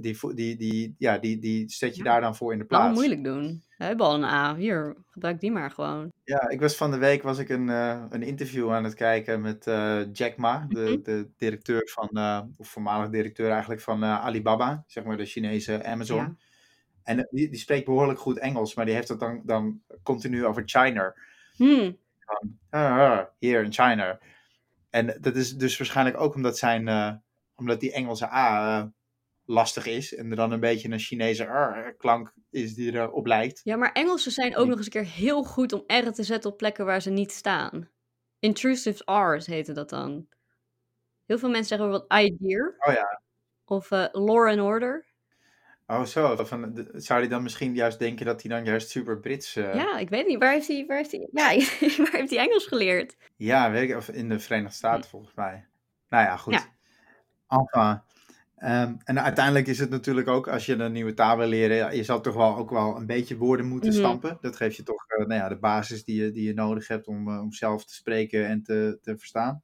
die, 0.00 0.34
die, 0.34 0.56
die, 0.56 0.94
ja, 0.98 1.18
die, 1.18 1.38
die 1.38 1.70
zet 1.70 1.96
je 1.96 2.02
daar 2.02 2.20
dan 2.20 2.36
voor 2.36 2.52
in 2.52 2.58
de 2.58 2.64
plaats. 2.64 2.84
Kan 2.84 2.94
moeilijk 2.94 3.24
doen. 3.24 3.64
We 3.78 3.84
hebben 3.84 4.06
al 4.06 4.14
een 4.14 4.24
A. 4.24 4.56
Hier, 4.56 4.96
gebruik 5.10 5.40
die 5.40 5.52
maar 5.52 5.70
gewoon. 5.70 6.12
Ja, 6.24 6.48
ik 6.48 6.60
was 6.60 6.76
van 6.76 6.90
de 6.90 6.98
week 6.98 7.22
was 7.22 7.38
ik 7.38 7.48
een, 7.48 7.68
uh, 7.68 8.04
een 8.10 8.22
interview 8.22 8.72
aan 8.72 8.84
het 8.84 8.94
kijken 8.94 9.40
met 9.40 9.66
uh, 9.66 10.12
Jack 10.12 10.36
Ma, 10.36 10.66
de, 10.68 10.80
mhm. 10.80 11.02
de 11.02 11.30
directeur 11.36 11.90
van, 11.94 12.08
uh, 12.12 12.40
of 12.56 12.68
voormalig 12.68 13.10
directeur 13.10 13.50
eigenlijk 13.50 13.80
van 13.80 14.04
Alibaba, 14.04 14.84
zeg 14.86 15.04
maar 15.04 15.16
de 15.16 15.24
Chinese 15.24 15.84
Amazon. 15.84 16.18
Ja. 16.18 16.34
En 17.02 17.28
die, 17.30 17.50
die 17.50 17.58
spreekt 17.58 17.84
behoorlijk 17.84 18.18
goed 18.18 18.38
Engels, 18.38 18.74
maar 18.74 18.84
die 18.84 18.94
heeft 18.94 19.08
het 19.08 19.20
dan, 19.20 19.42
dan 19.44 19.80
continu 20.02 20.46
over 20.46 20.62
China. 20.66 21.14
Hmm. 21.56 21.96
Hier 23.38 23.62
in 23.64 23.72
China. 23.72 24.18
En 24.90 25.18
dat 25.20 25.36
is 25.36 25.56
dus 25.56 25.78
waarschijnlijk 25.78 26.20
ook 26.20 26.34
omdat, 26.34 26.58
zijn, 26.58 27.22
omdat 27.54 27.80
die 27.80 27.92
Engelse 27.92 28.32
A 28.32 28.90
lastig 29.48 29.86
is. 29.86 30.14
En 30.14 30.30
er 30.30 30.36
dan 30.36 30.52
een 30.52 30.60
beetje 30.60 30.90
een 30.90 30.98
Chinese 30.98 31.94
klank 31.98 32.32
is 32.50 32.74
die 32.74 32.92
erop 32.92 33.26
lijkt. 33.26 33.60
Ja, 33.64 33.76
maar 33.76 33.92
Engelsen 33.92 34.32
zijn 34.32 34.56
ook 34.56 34.66
nog 34.66 34.76
eens 34.76 34.86
een 34.86 34.92
keer 34.92 35.04
heel 35.04 35.44
goed 35.44 35.72
om 35.72 35.84
R 35.86 36.10
te 36.10 36.22
zetten 36.22 36.50
op 36.50 36.56
plekken 36.56 36.84
waar 36.84 37.02
ze 37.02 37.10
niet 37.10 37.32
staan. 37.32 37.88
Intrusive 38.38 39.12
R's 39.12 39.46
heette 39.46 39.72
dat 39.72 39.90
dan. 39.90 40.26
Heel 41.26 41.38
veel 41.38 41.48
mensen 41.48 41.68
zeggen 41.68 41.90
bijvoorbeeld 41.90 42.34
idea. 42.34 42.74
Oh 42.78 42.94
ja. 42.94 43.20
Of 43.64 43.90
uh, 43.90 44.06
law 44.12 44.48
and 44.48 44.60
order. 44.60 45.06
Oh 45.86 46.04
zo, 46.04 46.36
van, 46.36 46.88
zou 46.92 47.20
hij 47.20 47.28
dan 47.28 47.42
misschien 47.42 47.74
juist 47.74 47.98
denken 47.98 48.26
dat 48.26 48.42
hij 48.42 48.50
dan 48.50 48.64
juist 48.64 48.90
super 48.90 49.20
Brits... 49.20 49.56
Uh... 49.56 49.74
Ja, 49.74 49.98
ik 49.98 50.08
weet 50.08 50.26
niet. 50.26 50.38
Waar 50.38 50.52
heeft 50.52 50.68
hij, 50.68 50.84
waar 50.86 50.96
heeft 50.96 51.10
hij, 51.10 51.28
ja, 51.32 51.48
waar 52.02 52.12
heeft 52.12 52.30
hij 52.30 52.38
Engels 52.38 52.66
geleerd? 52.66 53.16
Ja, 53.36 53.70
weet 53.70 53.90
ik, 53.90 53.96
of 53.96 54.08
in 54.08 54.28
de 54.28 54.38
Verenigde 54.38 54.74
Staten 54.74 55.02
hm. 55.02 55.08
volgens 55.08 55.34
mij. 55.34 55.66
Nou 56.08 56.24
ja, 56.24 56.36
goed. 56.36 56.52
Ja. 56.52 56.76
Enfin, 57.48 58.02
Ehm, 58.58 58.94
en 59.04 59.22
uiteindelijk 59.22 59.66
is 59.66 59.78
het 59.78 59.90
natuurlijk 59.90 60.28
ook, 60.28 60.48
als 60.48 60.66
je 60.66 60.74
een 60.74 60.92
nieuwe 60.92 61.14
taal 61.14 61.36
wil 61.36 61.46
leren, 61.46 61.96
je 61.96 62.04
zal 62.04 62.20
toch 62.20 62.34
wel 62.34 62.56
ook 62.56 62.70
wel 62.70 62.96
een 62.96 63.06
beetje 63.06 63.36
woorden 63.36 63.66
moeten 63.66 63.90
mhm. 63.90 63.98
stampen. 63.98 64.38
Dat 64.40 64.56
geeft 64.56 64.76
je 64.76 64.82
toch 64.82 65.04
uh, 65.08 65.26
nou 65.26 65.40
ja, 65.40 65.48
de 65.48 65.58
basis 65.58 66.04
die 66.04 66.22
je, 66.22 66.30
die 66.30 66.46
je 66.46 66.54
nodig 66.54 66.88
hebt 66.88 67.06
om, 67.06 67.28
uh, 67.28 67.40
om 67.40 67.52
zelf 67.52 67.84
te 67.84 67.94
spreken 67.94 68.46
en 68.46 68.62
te, 68.62 68.98
te 69.02 69.18
verstaan. 69.18 69.62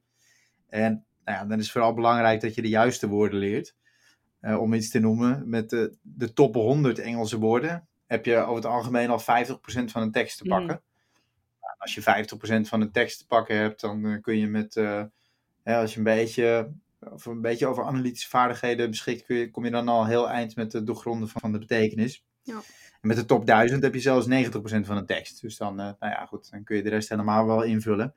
En 0.68 1.04
nou 1.24 1.38
ja, 1.38 1.44
dan 1.44 1.58
is 1.58 1.64
het 1.64 1.72
vooral 1.72 1.94
belangrijk 1.94 2.40
dat 2.40 2.54
je 2.54 2.62
de 2.62 2.68
juiste 2.68 3.08
woorden 3.08 3.38
leert. 3.38 3.74
Uh, 4.40 4.60
om 4.60 4.74
iets 4.74 4.90
te 4.90 4.98
noemen, 4.98 5.48
met 5.48 5.70
de, 5.70 5.96
de 6.02 6.32
top 6.32 6.54
100 6.54 6.98
Engelse 6.98 7.38
woorden 7.38 7.88
heb 8.06 8.24
je 8.24 8.36
over 8.36 8.54
het 8.54 8.64
algemeen 8.66 9.10
al 9.10 9.20
50% 9.20 9.24
van 9.84 10.02
een 10.02 10.12
tekst 10.12 10.38
te 10.38 10.44
mhm. 10.44 10.56
pakken. 10.56 10.82
Nou, 11.60 11.74
als 11.78 11.94
je 11.94 12.64
50% 12.64 12.68
van 12.68 12.80
een 12.80 12.92
tekst 12.92 13.18
te 13.18 13.26
pakken 13.26 13.56
hebt, 13.56 13.80
dan 13.80 14.20
kun 14.20 14.38
je 14.38 14.46
met, 14.46 14.76
als 15.64 15.92
je 15.92 15.98
een 15.98 16.04
beetje 16.04 16.72
of 17.12 17.26
een 17.26 17.40
beetje 17.40 17.66
over 17.66 17.84
analytische 17.84 18.28
vaardigheden 18.28 18.90
beschikt, 18.90 19.50
kom 19.50 19.64
je 19.64 19.70
dan 19.70 19.88
al 19.88 20.06
heel 20.06 20.30
eind 20.30 20.56
met 20.56 20.72
het 20.72 20.86
doorgronden 20.86 21.28
van, 21.28 21.52
de 21.52 21.58
betekenis. 21.58 22.24
Ja. 22.42 22.54
En 23.00 23.08
met 23.08 23.16
de 23.16 23.24
top 23.24 23.46
1000 23.46 23.82
heb 23.82 23.94
je 23.94 24.00
zelfs 24.00 24.26
90% 24.26 24.30
van 24.60 24.96
de 24.96 25.04
tekst. 25.04 25.40
Dus 25.40 25.56
dan, 25.56 25.72
uh, 25.72 25.76
nou 25.76 26.12
ja, 26.12 26.26
goed, 26.26 26.50
dan 26.50 26.64
kun 26.64 26.76
je 26.76 26.82
de 26.82 26.88
rest 26.88 27.08
helemaal 27.08 27.46
wel 27.46 27.62
invullen. 27.62 28.14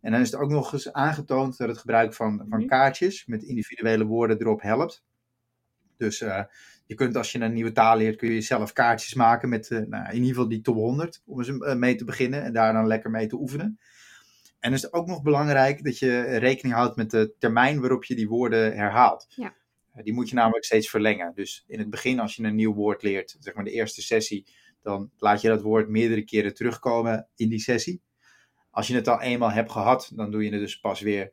En 0.00 0.12
dan 0.12 0.20
is 0.20 0.30
het 0.30 0.40
ook 0.40 0.50
nog 0.50 0.72
eens 0.72 0.92
aangetoond 0.92 1.56
dat 1.56 1.68
het 1.68 1.78
gebruik 1.78 2.14
van, 2.14 2.44
van 2.48 2.58
mhm. 2.58 2.68
kaartjes 2.68 3.26
met 3.26 3.42
individuele 3.42 4.04
woorden 4.04 4.40
erop 4.40 4.62
helpt. 4.62 5.04
Dus 5.96 6.20
uh, 6.20 6.42
je 6.86 6.94
kunt 6.94 7.16
als 7.16 7.32
je 7.32 7.40
een 7.40 7.52
nieuwe 7.52 7.72
taal 7.72 7.96
leert, 7.96 8.16
kun 8.16 8.30
je 8.30 8.40
zelf 8.40 8.72
kaartjes 8.72 9.14
maken 9.14 9.48
met 9.48 9.70
uh, 9.70 9.78
nou, 9.86 10.06
in 10.06 10.14
ieder 10.14 10.28
geval 10.28 10.48
die 10.48 10.60
top 10.60 10.74
100 10.74 11.22
om 11.26 11.38
eens 11.38 11.74
mee 11.74 11.94
te 11.94 12.04
beginnen 12.04 12.42
en 12.42 12.52
daar 12.52 12.72
dan 12.72 12.86
lekker 12.86 13.10
mee 13.10 13.26
te 13.26 13.36
oefenen. 13.36 13.78
En 14.60 14.72
is 14.72 14.82
het 14.82 14.92
ook 14.92 15.06
nog 15.06 15.22
belangrijk 15.22 15.84
dat 15.84 15.98
je 15.98 16.20
rekening 16.22 16.74
houdt 16.74 16.96
met 16.96 17.10
de 17.10 17.34
termijn 17.38 17.80
waarop 17.80 18.04
je 18.04 18.14
die 18.14 18.28
woorden 18.28 18.76
herhaalt. 18.76 19.26
Ja. 19.28 19.54
Eh, 19.92 20.04
die 20.04 20.12
moet 20.12 20.28
je 20.28 20.34
namelijk 20.34 20.64
steeds 20.64 20.90
verlengen. 20.90 21.32
Dus 21.34 21.64
in 21.66 21.78
het 21.78 21.90
begin, 21.90 22.20
als 22.20 22.36
je 22.36 22.42
een 22.42 22.54
nieuw 22.54 22.74
woord 22.74 23.02
leert, 23.02 23.36
zeg 23.40 23.54
maar 23.54 23.64
de 23.64 23.70
eerste 23.70 24.02
sessie, 24.02 24.46
dan 24.82 25.10
laat 25.18 25.40
je 25.40 25.48
dat 25.48 25.62
woord 25.62 25.88
meerdere 25.88 26.22
keren 26.22 26.54
terugkomen 26.54 27.28
in 27.36 27.48
die 27.48 27.60
sessie. 27.60 28.02
Als 28.70 28.86
je 28.86 28.94
het 28.94 29.08
al 29.08 29.20
eenmaal 29.20 29.50
hebt 29.50 29.72
gehad, 29.72 30.12
dan 30.14 30.30
doe 30.30 30.44
je 30.44 30.50
het 30.50 30.60
dus 30.60 30.80
pas 30.80 31.00
weer 31.00 31.32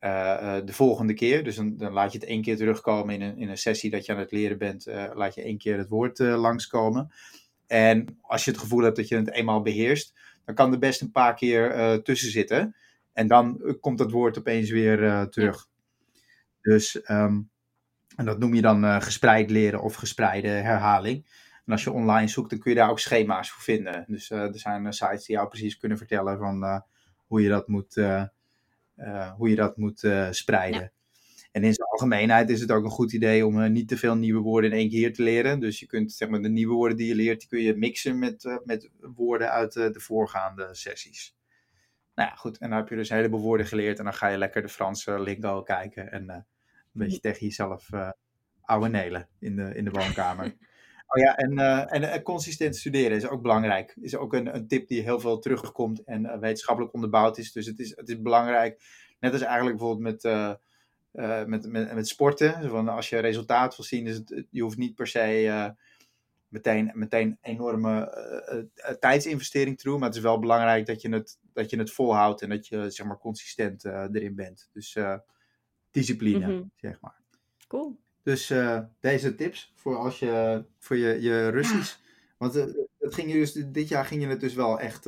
uh, 0.00 0.56
de 0.64 0.72
volgende 0.72 1.14
keer. 1.14 1.44
Dus 1.44 1.56
dan, 1.56 1.76
dan, 1.76 1.92
laat 1.92 2.12
je 2.12 2.18
het 2.18 2.28
één 2.28 2.42
keer 2.42 2.56
terugkomen 2.56 3.14
in 3.14 3.22
een, 3.22 3.36
in 3.36 3.48
een 3.48 3.58
sessie 3.58 3.90
dat 3.90 4.06
je 4.06 4.12
aan 4.12 4.18
het 4.18 4.32
leren 4.32 4.58
bent. 4.58 4.86
Uh, 4.86 5.10
laat 5.14 5.34
je 5.34 5.42
één 5.42 5.58
keer 5.58 5.78
het 5.78 5.88
woord 5.88 6.18
langskomen. 6.18 7.12
En 7.66 8.18
als 8.20 8.44
je 8.44 8.50
het 8.50 8.60
gevoel 8.60 8.82
hebt 8.82 8.96
dat 8.96 9.08
je 9.08 9.16
het 9.16 9.32
eenmaal 9.32 9.62
beheerst, 9.62 10.18
dan 10.48 10.56
kan 10.56 10.72
er 10.72 10.78
best 10.78 11.00
een 11.00 11.12
paar 11.12 11.34
keer 11.34 11.76
uh, 11.76 11.94
tussen 11.94 12.30
zitten. 12.30 12.76
En 13.12 13.26
dan 13.26 13.62
eh, 13.62 13.74
komt 13.80 13.98
dat 13.98 14.10
woord 14.10 14.38
opeens 14.38 14.70
weer 14.70 15.02
uh, 15.02 15.22
terug. 15.22 15.68
Dus, 16.60 17.10
um, 17.10 17.50
en 18.16 18.24
dat 18.24 18.38
noem 18.38 18.54
je 18.54 18.60
dan 18.60 19.02
gespreid 19.02 19.50
leren 19.50 19.82
of 19.82 19.94
gespreide 19.94 20.48
herhaling. 20.48 21.26
En 21.64 21.72
als 21.72 21.84
je 21.84 21.92
online 21.92 22.28
zoekt, 22.28 22.50
dan 22.50 22.58
kun 22.58 22.70
je 22.70 22.76
daar 22.76 22.90
ook 22.90 22.98
schema's 22.98 23.50
voor 23.50 23.62
vinden. 23.62 24.04
Dus 24.06 24.30
er 24.30 24.58
zijn 24.58 24.92
sites 24.92 25.24
die 25.24 25.36
jou 25.36 25.48
precies 25.48 25.76
kunnen 25.76 25.98
vertellen 25.98 26.38
van 26.38 26.82
hoe 27.26 27.42
je 27.42 27.48
dat 27.48 27.68
moet, 27.68 27.94
hoe 29.36 29.48
je 29.48 29.56
dat 29.56 29.76
moet 29.76 30.08
spreiden. 30.30 30.92
En 31.50 31.64
in 31.64 31.74
zijn 31.74 31.88
algemeenheid 31.88 32.50
is 32.50 32.60
het 32.60 32.70
ook 32.70 32.84
een 32.84 32.90
goed 32.90 33.12
idee 33.12 33.46
om 33.46 33.58
uh, 33.58 33.70
niet 33.70 33.88
te 33.88 33.96
veel 33.96 34.14
nieuwe 34.14 34.40
woorden 34.40 34.70
in 34.70 34.76
één 34.76 34.88
keer 34.88 35.12
te 35.12 35.22
leren. 35.22 35.60
Dus 35.60 35.80
je 35.80 35.86
kunt 35.86 36.12
zeg 36.12 36.28
maar, 36.28 36.42
de 36.42 36.48
nieuwe 36.48 36.74
woorden 36.74 36.96
die 36.96 37.06
je 37.06 37.14
leert, 37.14 37.40
die 37.40 37.48
kun 37.48 37.60
je 37.60 37.76
mixen 37.76 38.18
met, 38.18 38.44
uh, 38.44 38.56
met 38.64 38.90
woorden 39.14 39.50
uit 39.50 39.74
uh, 39.74 39.92
de 39.92 40.00
voorgaande 40.00 40.68
sessies. 40.72 41.36
Nou 42.14 42.28
ja, 42.28 42.34
goed. 42.34 42.58
En 42.58 42.68
dan 42.68 42.78
heb 42.78 42.88
je 42.88 42.96
dus 42.96 43.10
een 43.10 43.16
heleboel 43.16 43.40
woorden 43.40 43.66
geleerd. 43.66 43.98
En 43.98 44.04
dan 44.04 44.14
ga 44.14 44.28
je 44.28 44.38
lekker 44.38 44.62
de 44.62 44.68
Franse 44.68 45.20
lingo 45.20 45.62
kijken. 45.62 46.12
En 46.12 46.28
een 46.28 46.44
beetje 46.92 47.20
tegen 47.20 47.46
jezelf 47.46 47.88
ouwe 48.60 48.88
nelen 48.88 49.28
in 49.38 49.56
de, 49.56 49.74
in 49.74 49.84
de 49.84 49.90
woonkamer. 49.90 50.54
Oh 51.10 51.22
ja, 51.22 51.36
en, 51.36 51.58
en 51.88 52.22
consistent 52.22 52.76
studeren 52.76 53.16
is 53.16 53.28
ook 53.28 53.42
belangrijk. 53.42 53.96
Is 54.00 54.16
ook 54.16 54.32
een, 54.34 54.54
een 54.54 54.66
tip 54.66 54.88
die 54.88 55.02
heel 55.02 55.20
veel 55.20 55.38
terugkomt 55.38 56.04
en 56.04 56.40
wetenschappelijk 56.40 56.94
onderbouwd 56.94 57.38
is. 57.38 57.52
Dus 57.52 57.66
het 57.66 57.78
is, 57.78 57.96
het 57.96 58.08
is 58.08 58.20
belangrijk, 58.20 58.82
net 59.20 59.32
als 59.32 59.42
eigenlijk 59.42 59.76
bijvoorbeeld 59.76 60.12
met 60.12 60.24
uh, 60.24 60.54
met, 61.10 61.66
met, 61.66 61.94
met 61.94 62.08
sporten. 62.08 62.68
Van 62.70 62.88
als 62.88 63.08
je 63.08 63.18
resultaat 63.18 63.76
wil 63.76 63.86
zien, 63.86 64.06
het, 64.06 64.46
je 64.50 64.62
hoeft 64.62 64.76
niet 64.76 64.94
per 64.94 65.06
se 65.06 65.42
uh, 65.42 65.68
meteen, 66.48 66.90
meteen 66.94 67.38
enorme 67.40 68.14
uh, 68.76 68.90
tijdsinvestering 68.90 69.78
te 69.78 69.88
doen. 69.88 69.98
Maar 69.98 70.08
het 70.08 70.16
is 70.16 70.22
wel 70.22 70.38
belangrijk 70.38 70.86
dat 70.86 71.02
je 71.02 71.08
het, 71.08 71.38
dat 71.52 71.70
je 71.70 71.78
het 71.78 71.92
volhoudt 71.92 72.42
en 72.42 72.48
dat 72.48 72.66
je 72.66 72.90
zeg 72.90 73.06
maar, 73.06 73.18
consistent 73.18 73.84
erin 73.84 74.34
bent. 74.34 74.68
Dus 74.72 74.96
discipline, 75.90 76.46
mm 76.46 76.52
-hmm. 76.52 76.70
zeg 76.76 77.00
maar. 77.00 77.16
Cool. 77.66 77.98
Dus 78.22 78.52
deze 79.00 79.34
tips 79.34 79.72
voor 79.74 79.96
als 79.96 80.18
je 80.18 80.64
voor 80.78 80.96
je, 80.96 81.20
je 81.20 81.48
Russisch. 81.48 81.96
Want 82.36 82.54
het 82.54 83.14
ging 83.14 83.32
je 83.32 83.38
dus, 83.38 83.52
dit 83.52 83.88
jaar 83.88 84.04
ging 84.04 84.22
je 84.22 84.28
het 84.28 84.40
dus 84.40 84.54
wel 84.54 84.80
echt 84.80 85.06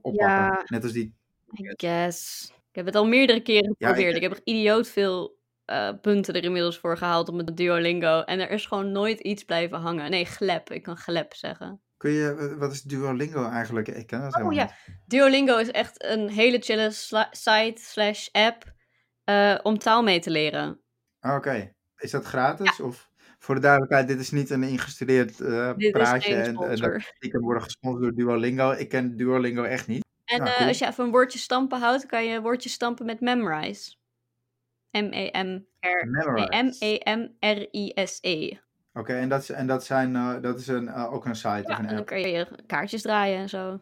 oppakken. 0.00 0.14
Ja, 0.14 0.64
Net 0.66 0.82
als 0.82 0.92
die. 0.92 1.14
I 1.58 1.72
guess. 1.76 2.52
Ik 2.70 2.76
heb 2.76 2.86
het 2.86 2.94
al 2.94 3.06
meerdere 3.06 3.42
keren 3.42 3.74
geprobeerd. 3.78 4.16
ik... 4.16 4.22
heb 4.22 4.32
er 4.32 4.40
idioot 4.44 4.88
veel 4.88 5.38
uh, 5.66 5.90
punten 6.00 6.34
er 6.34 6.44
inmiddels 6.44 6.78
voor 6.78 6.96
gehaald 6.96 7.28
op 7.28 7.34
mijn 7.34 7.54
Duolingo. 7.54 8.20
En 8.20 8.40
er 8.40 8.50
is 8.50 8.66
gewoon 8.66 8.92
nooit 8.92 9.20
iets 9.20 9.44
blijven 9.44 9.78
hangen. 9.78 10.10
Nee, 10.10 10.24
glep. 10.24 10.70
Ik 10.70 10.82
kan 10.82 10.96
glep 10.96 11.34
zeggen. 11.34 11.80
Kun 11.96 12.10
je, 12.10 12.56
wat 12.58 12.72
is 12.72 12.82
Duolingo 12.82 13.48
eigenlijk? 13.48 13.88
Ik 13.88 14.06
ken 14.06 14.20
dat 14.20 14.42
oh 14.42 14.52
ja, 14.52 14.70
Duolingo 15.06 15.56
is 15.56 15.70
echt 15.70 16.04
een 16.04 16.28
hele 16.28 16.58
chille 16.58 16.90
site 17.30 17.74
slash 17.74 18.28
app 18.32 18.72
uh, 19.24 19.58
om 19.62 19.78
taal 19.78 20.02
mee 20.02 20.20
te 20.20 20.30
leren. 20.30 20.80
Ah, 21.18 21.34
oké, 21.34 21.72
is 21.96 22.10
dat 22.10 22.24
gratis? 22.24 22.76
Ja. 22.76 22.84
Of 22.84 23.10
voor 23.38 23.54
de 23.54 23.60
duidelijkheid, 23.60 24.08
dit 24.08 24.20
is 24.20 24.30
niet 24.30 24.50
een 24.50 24.62
ingestudeerd 24.62 25.40
uh, 25.40 25.72
praatje. 25.90 26.34
en, 26.34 26.56
en 26.56 27.02
ik 27.18 27.30
kan 27.30 27.40
worden 27.40 27.62
gesponsord 27.62 28.02
door 28.02 28.12
Duolingo. 28.12 28.70
Ik 28.70 28.88
ken 28.88 29.16
Duolingo 29.16 29.62
echt 29.62 29.86
niet. 29.86 30.08
En 30.30 30.46
uh, 30.46 30.66
als 30.66 30.78
je 30.78 30.86
even 30.86 31.04
een 31.04 31.10
woordje 31.10 31.38
stampen 31.38 31.80
houdt, 31.80 32.06
kan 32.06 32.24
je 32.24 32.36
een 32.36 32.42
woordje 32.42 32.68
stampen 32.68 33.06
met 33.06 33.20
memorize. 33.20 33.94
M-E-M-R-I-S-E. 34.90 35.78
Oké, 38.94 39.14
en, 39.14 39.28
dat, 39.28 39.48
en 39.48 39.66
dat, 39.66 39.84
zijn, 39.84 40.14
uh, 40.14 40.40
dat 40.40 40.58
is 40.58 40.66
een, 40.66 40.84
uh, 40.84 41.12
ook 41.12 41.24
een 41.24 41.36
site 41.36 41.48
ja, 41.48 41.62
of 41.62 41.78
een 41.78 41.86
app? 41.86 41.94
dan 41.94 42.04
kun 42.04 42.20
je 42.20 42.46
kaartjes 42.66 43.02
draaien 43.02 43.38
en 43.38 43.48
zo. 43.48 43.80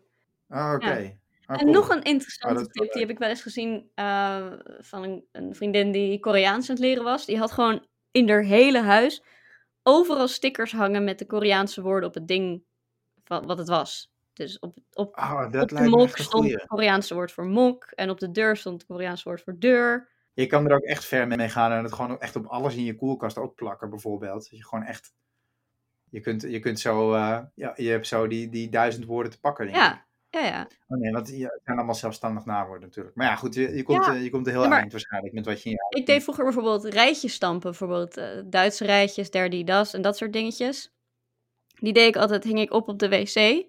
Oh, 0.48 0.72
oké. 0.74 0.96
Ja. 0.96 1.12
Ah, 1.46 1.60
En 1.60 1.66
cool. 1.66 1.72
nog 1.72 1.88
een 1.88 2.02
interessante 2.02 2.54
wel 2.54 2.66
tip, 2.66 2.92
die 2.92 3.02
heb 3.02 3.10
ik 3.10 3.18
wel 3.18 3.28
eens 3.28 3.42
gezien 3.42 3.90
eh, 3.94 4.52
van 4.78 5.02
een, 5.02 5.24
een 5.32 5.54
vriendin 5.54 5.92
die 5.92 6.20
Koreaans 6.20 6.68
aan 6.68 6.74
het 6.74 6.84
leren 6.84 7.04
was. 7.04 7.26
Die 7.26 7.38
had 7.38 7.52
gewoon 7.52 7.86
in 8.10 8.28
haar 8.28 8.42
hele 8.42 8.80
huis 8.80 9.22
overal 9.82 10.28
stickers 10.28 10.72
hangen 10.72 11.04
met 11.04 11.18
de 11.18 11.26
Koreaanse 11.26 11.82
woorden 11.82 12.08
op 12.08 12.14
het 12.14 12.28
ding 12.28 12.62
van 13.24 13.46
wat 13.46 13.58
het 13.58 13.68
was. 13.68 14.12
Dus 14.38 14.58
op, 14.58 14.76
op, 14.92 15.16
Oh, 15.16 15.52
dat 15.52 15.62
op 15.62 15.78
de 15.78 15.88
mok 15.88 16.16
stond 16.16 16.52
het 16.52 16.66
Koreaanse 16.66 17.14
woord 17.14 17.32
voor 17.32 17.46
mok. 17.46 17.84
En 17.84 18.10
op 18.10 18.18
de 18.20 18.30
deur 18.30 18.56
stond 18.56 18.80
het 18.80 18.90
Koreaanse 18.90 19.28
woord 19.28 19.42
voor 19.42 19.58
deur. 19.58 20.08
Je 20.32 20.46
kan 20.46 20.66
er 20.68 20.74
ook 20.74 20.82
echt 20.82 21.04
ver 21.04 21.26
mee 21.26 21.48
gaan 21.48 21.72
en 21.72 21.82
het 21.82 21.92
gewoon 21.92 22.20
echt 22.20 22.36
op 22.36 22.46
alles 22.46 22.74
in 22.76 22.84
je 22.84 22.96
koelkast 22.96 23.38
ook 23.38 23.54
plakken, 23.54 23.90
bijvoorbeeld. 23.90 24.40
Dat 24.50 24.58
je 24.58 24.64
gewoon 24.64 24.84
echt. 24.84 25.12
Je 26.10 26.20
kunt, 26.20 26.42
je 26.42 26.58
kunt 26.58 26.80
zo. 26.80 27.14
eh, 27.14 27.40
ja, 27.54 27.72
je 27.76 27.88
hebt 27.88 28.06
zo 28.06 28.26
die, 28.26 28.48
die 28.48 28.68
duizend 28.68 29.04
woorden 29.04 29.32
te 29.32 29.40
pakken. 29.40 29.64
Denk 29.66 29.76
ik. 29.76 29.82
Ja, 29.82 30.06
ja, 30.30 30.46
ja. 30.46 30.68
Oh 30.88 30.98
nee, 30.98 31.12
want 31.12 31.26
het 31.28 31.36
zijn 31.64 31.76
allemaal 31.76 31.94
zelfstandig 31.94 32.44
nawoorden 32.44 32.82
natuurlijk. 32.88 33.16
Maar 33.16 33.26
ja, 33.26 33.36
goed, 33.36 33.54
je, 33.54 33.76
je, 33.76 33.82
komt, 33.82 34.04
Ja. 34.04 34.14
eh, 34.14 34.22
je 34.22 34.30
komt 34.30 34.46
er 34.46 34.52
heel 34.52 34.62
Ja, 34.62 34.78
eind 34.78 34.92
waarschijnlijk 34.92 35.34
met 35.34 35.44
wat 35.46 35.62
je 35.62 35.70
in 35.70 35.76
je 35.90 35.98
Ik 35.98 36.06
deed 36.06 36.22
vroeger 36.22 36.44
bijvoorbeeld 36.44 36.84
rijtjes 36.84 37.32
stampen. 37.32 37.70
Bijvoorbeeld 37.70 38.16
eh, 38.16 38.28
Duitse 38.44 38.84
rijtjes, 38.84 39.30
der 39.30 39.50
die 39.50 39.64
das 39.64 39.94
en 39.94 40.02
dat 40.02 40.16
soort 40.16 40.32
dingetjes. 40.32 40.92
Die 41.80 41.92
deed 41.92 42.08
ik 42.08 42.16
altijd, 42.16 42.44
hing 42.44 42.58
ik 42.58 42.72
op 42.72 42.88
op 42.88 42.98
de 42.98 43.08
wc. 43.08 43.66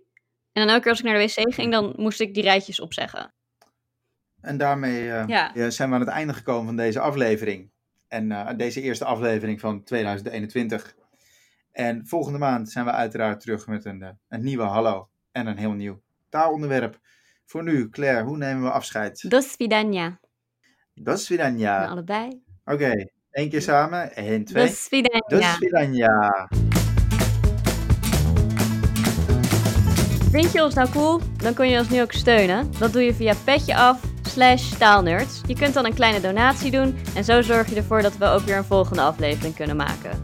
En 0.52 0.62
dan 0.66 0.68
elke 0.68 0.82
keer 0.82 0.92
als 0.92 1.00
ik 1.00 1.06
naar 1.06 1.20
de 1.20 1.34
wc 1.36 1.54
ging, 1.54 1.72
dan 1.72 1.94
moest 1.98 2.20
ik 2.20 2.34
die 2.34 2.44
rijtjes 2.44 2.80
opzeggen. 2.80 3.34
En 4.42 4.58
daarmee 4.58 5.12
eh, 5.12 5.68
zijn 5.68 5.90
we 5.90 5.96
aan 5.96 6.02
het 6.02 6.10
einde 6.10 6.34
gekomen 6.34 6.66
van 6.66 6.76
deze 6.76 7.00
aflevering. 7.00 7.72
En 8.08 8.32
eh, 8.32 8.58
deze 8.58 8.82
eerste 8.82 9.06
aflevering 9.06 9.60
van 9.60 9.84
2021. 9.84 10.96
En 11.72 12.08
volgende 12.08 12.38
maand 12.38 12.70
zijn 12.70 12.86
we 12.86 12.92
uiteraard 12.92 13.40
terug 13.40 13.68
met 13.68 13.86
een, 13.86 14.02
eh, 14.02 14.10
een 14.28 14.44
nieuwe 14.44 14.64
hallo 14.64 15.10
en 15.32 15.48
een 15.48 15.58
heel 15.58 15.72
nieuw 15.72 16.02
taalonderwerp. 16.30 17.00
Voor 17.46 17.64
nu, 17.64 17.90
Claire, 17.90 18.24
hoe 18.24 18.38
nemen 18.38 18.64
we 18.64 18.72
afscheid? 18.72 19.30
Dos 19.30 19.46
vidania. 19.46 20.20
Dos 20.94 21.28
vidania. 21.28 21.88
allebei. 21.88 22.44
Oké, 22.66 23.10
één 23.32 23.50
keer 23.50 23.62
samen. 23.62 24.12
Eén, 24.14 24.46
twee. 24.46 24.66
Dos 24.66 24.88
vidania. 24.88 25.56
Vidania. 25.56 26.48
Vind 30.32 30.52
je 30.52 30.64
ons 30.64 30.74
nou 30.74 30.90
cool? 30.90 31.20
Dan 31.38 31.54
kun 31.54 31.70
je 31.70 31.80
ons 31.80 31.90
nu 31.90 32.02
ook 32.02 32.12
steunen. 32.12 32.72
Dat 32.80 32.94
doe 32.94 33.02
je 33.02 33.14
via 33.14 33.34
petje 33.44 33.76
af 33.76 34.00
slash 34.22 34.72
taalnerds. 34.78 35.42
Je 35.48 35.56
kunt 35.56 35.74
dan 35.74 35.86
een 35.86 35.94
kleine 35.94 36.22
donatie 36.22 36.72
doen 36.72 36.98
en 37.16 37.24
zo 37.24 37.42
zorg 37.42 37.70
je 37.70 37.76
ervoor 37.76 38.02
dat 38.02 38.18
we 38.18 38.26
ook 38.26 38.42
weer 38.42 38.58
een 38.58 38.64
volgende 38.64 39.02
aflevering 39.02 39.56
kunnen 39.56 39.76
maken. 39.76 40.22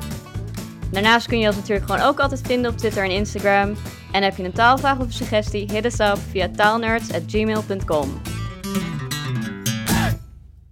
Daarnaast 0.91 1.28
kun 1.28 1.39
je 1.39 1.47
ons 1.47 1.56
natuurlijk 1.56 1.86
gewoon 1.86 2.08
ook 2.08 2.20
altijd 2.20 2.41
vinden 2.47 2.72
op 2.72 2.78
Twitter 2.78 3.03
en 3.03 3.12
Instagram. 3.12 3.76
En 4.12 4.24
heb 4.24 4.38
je 4.38 4.43
een 4.43 4.51
taalvraag 4.51 4.99
of 4.99 5.06
suggestie, 5.10 5.72
hit 5.72 5.86
us 5.86 5.99
up 5.99 6.18
via 6.32 6.49
taalnerds@gmail.com. 6.56 8.34